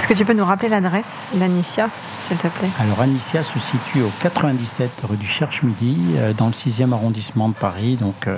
Est-ce 0.07 0.13
que 0.13 0.13
tu 0.13 0.25
peux 0.25 0.33
nous 0.33 0.45
rappeler 0.45 0.69
l'adresse 0.69 1.25
d'Anicia 1.33 1.89
s'il 2.25 2.37
te 2.37 2.47
plaît? 2.47 2.69
Alors, 2.79 3.01
Anicia 3.01 3.43
se 3.43 3.59
situe 3.59 4.03
au 4.03 4.11
97 4.21 5.03
rue 5.09 5.17
du 5.17 5.27
Cherche-Midi, 5.27 5.97
euh, 6.15 6.31
dans 6.31 6.45
le 6.45 6.53
6e 6.53 6.93
arrondissement 6.93 7.49
de 7.49 7.53
Paris, 7.53 7.97
donc 7.97 8.27
euh, 8.27 8.37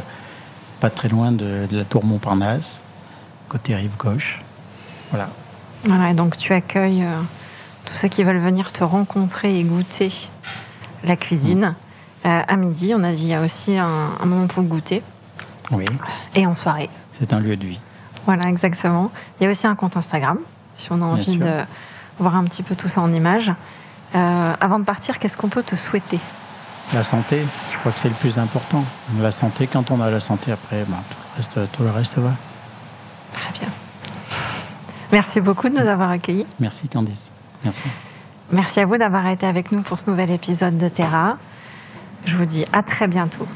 pas 0.80 0.90
très 0.90 1.10
loin 1.10 1.32
de, 1.32 1.68
la 1.72 1.86
tour 1.86 2.04
Montparnasse, 2.04 2.82
côté 3.50 3.76
rive 3.76 3.98
gauche. 3.98 4.42
Voilà. 5.12 5.30
Voilà, 5.86 6.12
et 6.12 6.14
donc 6.14 6.38
tu 6.38 6.54
accueilles 6.54 7.04
euh, 7.04 7.22
tous 7.86 7.94
ceux 7.94 8.08
qui 8.08 8.24
veulent 8.24 8.40
venir 8.40 8.74
te 8.74 8.84
rencontrer 8.84 9.60
et 9.60 9.64
goûter 9.64 10.12
la 11.04 11.16
cuisine. 11.16 11.76
à 12.24 12.56
midi, 12.58 12.94
on 12.96 13.04
a 13.04 13.12
dit, 13.14 13.24
il 13.24 13.30
y 13.30 13.34
a 13.34 13.42
aussi 13.42 13.78
un, 13.78 14.26
moment 14.26 14.48
pour 14.48 14.62
le 14.62 14.68
goûter. 14.68 15.02
Oui. 15.72 15.86
Et 16.36 16.46
en 16.46 16.56
soirée. 16.56 16.90
C'est 17.18 17.32
un 17.34 17.40
lieu 17.40 17.56
de 17.56 17.66
vie. 17.66 17.80
Voilà, 18.26 18.50
exactement. 18.50 19.12
Il 19.40 19.46
y 19.46 19.48
a 19.48 19.50
aussi 19.50 19.68
un 19.68 19.76
compte 19.76 19.96
Instagram, 19.96 20.38
si 20.76 20.92
on 20.92 21.02
a 21.02 21.06
envie 21.06 21.38
de 21.38 21.54
voir 22.20 22.36
un 22.36 22.44
petit 22.44 22.64
peu 22.64 22.76
tout 22.76 22.90
ça 22.90 23.02
en 23.02 23.14
images. 23.14 23.52
Euh, 24.16 24.54
avant 24.60 24.80
de 24.80 24.86
partir, 24.86 25.20
qu'est-ce 25.20 25.38
qu'on 25.38 25.50
peut 25.50 25.64
te 25.64 25.76
souhaiter? 25.76 26.20
La 26.94 27.04
santé, 27.04 27.46
je 27.72 27.78
crois 27.78 27.92
que 27.92 28.00
c'est 28.00 28.10
le 28.10 28.16
plus 28.16 28.40
important. 28.40 28.84
La 29.20 29.32
santé, 29.32 29.68
quand 29.68 29.92
on 29.92 30.02
a 30.02 30.10
la 30.10 30.20
santé, 30.20 30.52
après, 30.52 30.84
ben, 30.88 30.98
tout, 31.10 31.18
le 31.20 31.36
reste, 31.36 31.72
tout 31.72 31.84
le 31.84 31.92
reste 31.92 32.18
va. 32.18 32.34
Très 33.34 33.52
bien. 33.54 33.70
Merci 35.12 35.42
beaucoup 35.42 35.70
de 35.70 35.76
nous 35.76 35.88
avoir 35.88 36.10
accueillis. 36.10 36.46
Merci 36.60 36.88
Candice. 36.88 37.32
Merci. 37.64 37.84
Merci 38.52 38.80
à 38.80 38.86
vous 38.86 38.98
d'avoir 38.98 39.28
été 39.28 39.46
avec 39.46 39.72
nous 39.72 39.82
pour 39.82 40.00
ce 40.00 40.10
nouvel 40.10 40.32
épisode 40.32 40.78
de 40.78 40.88
Terra. 40.88 41.38
Je 42.26 42.36
vous 42.36 42.46
dis 42.46 42.66
à 42.74 42.84
très 42.84 43.08
bientôt. 43.08 43.48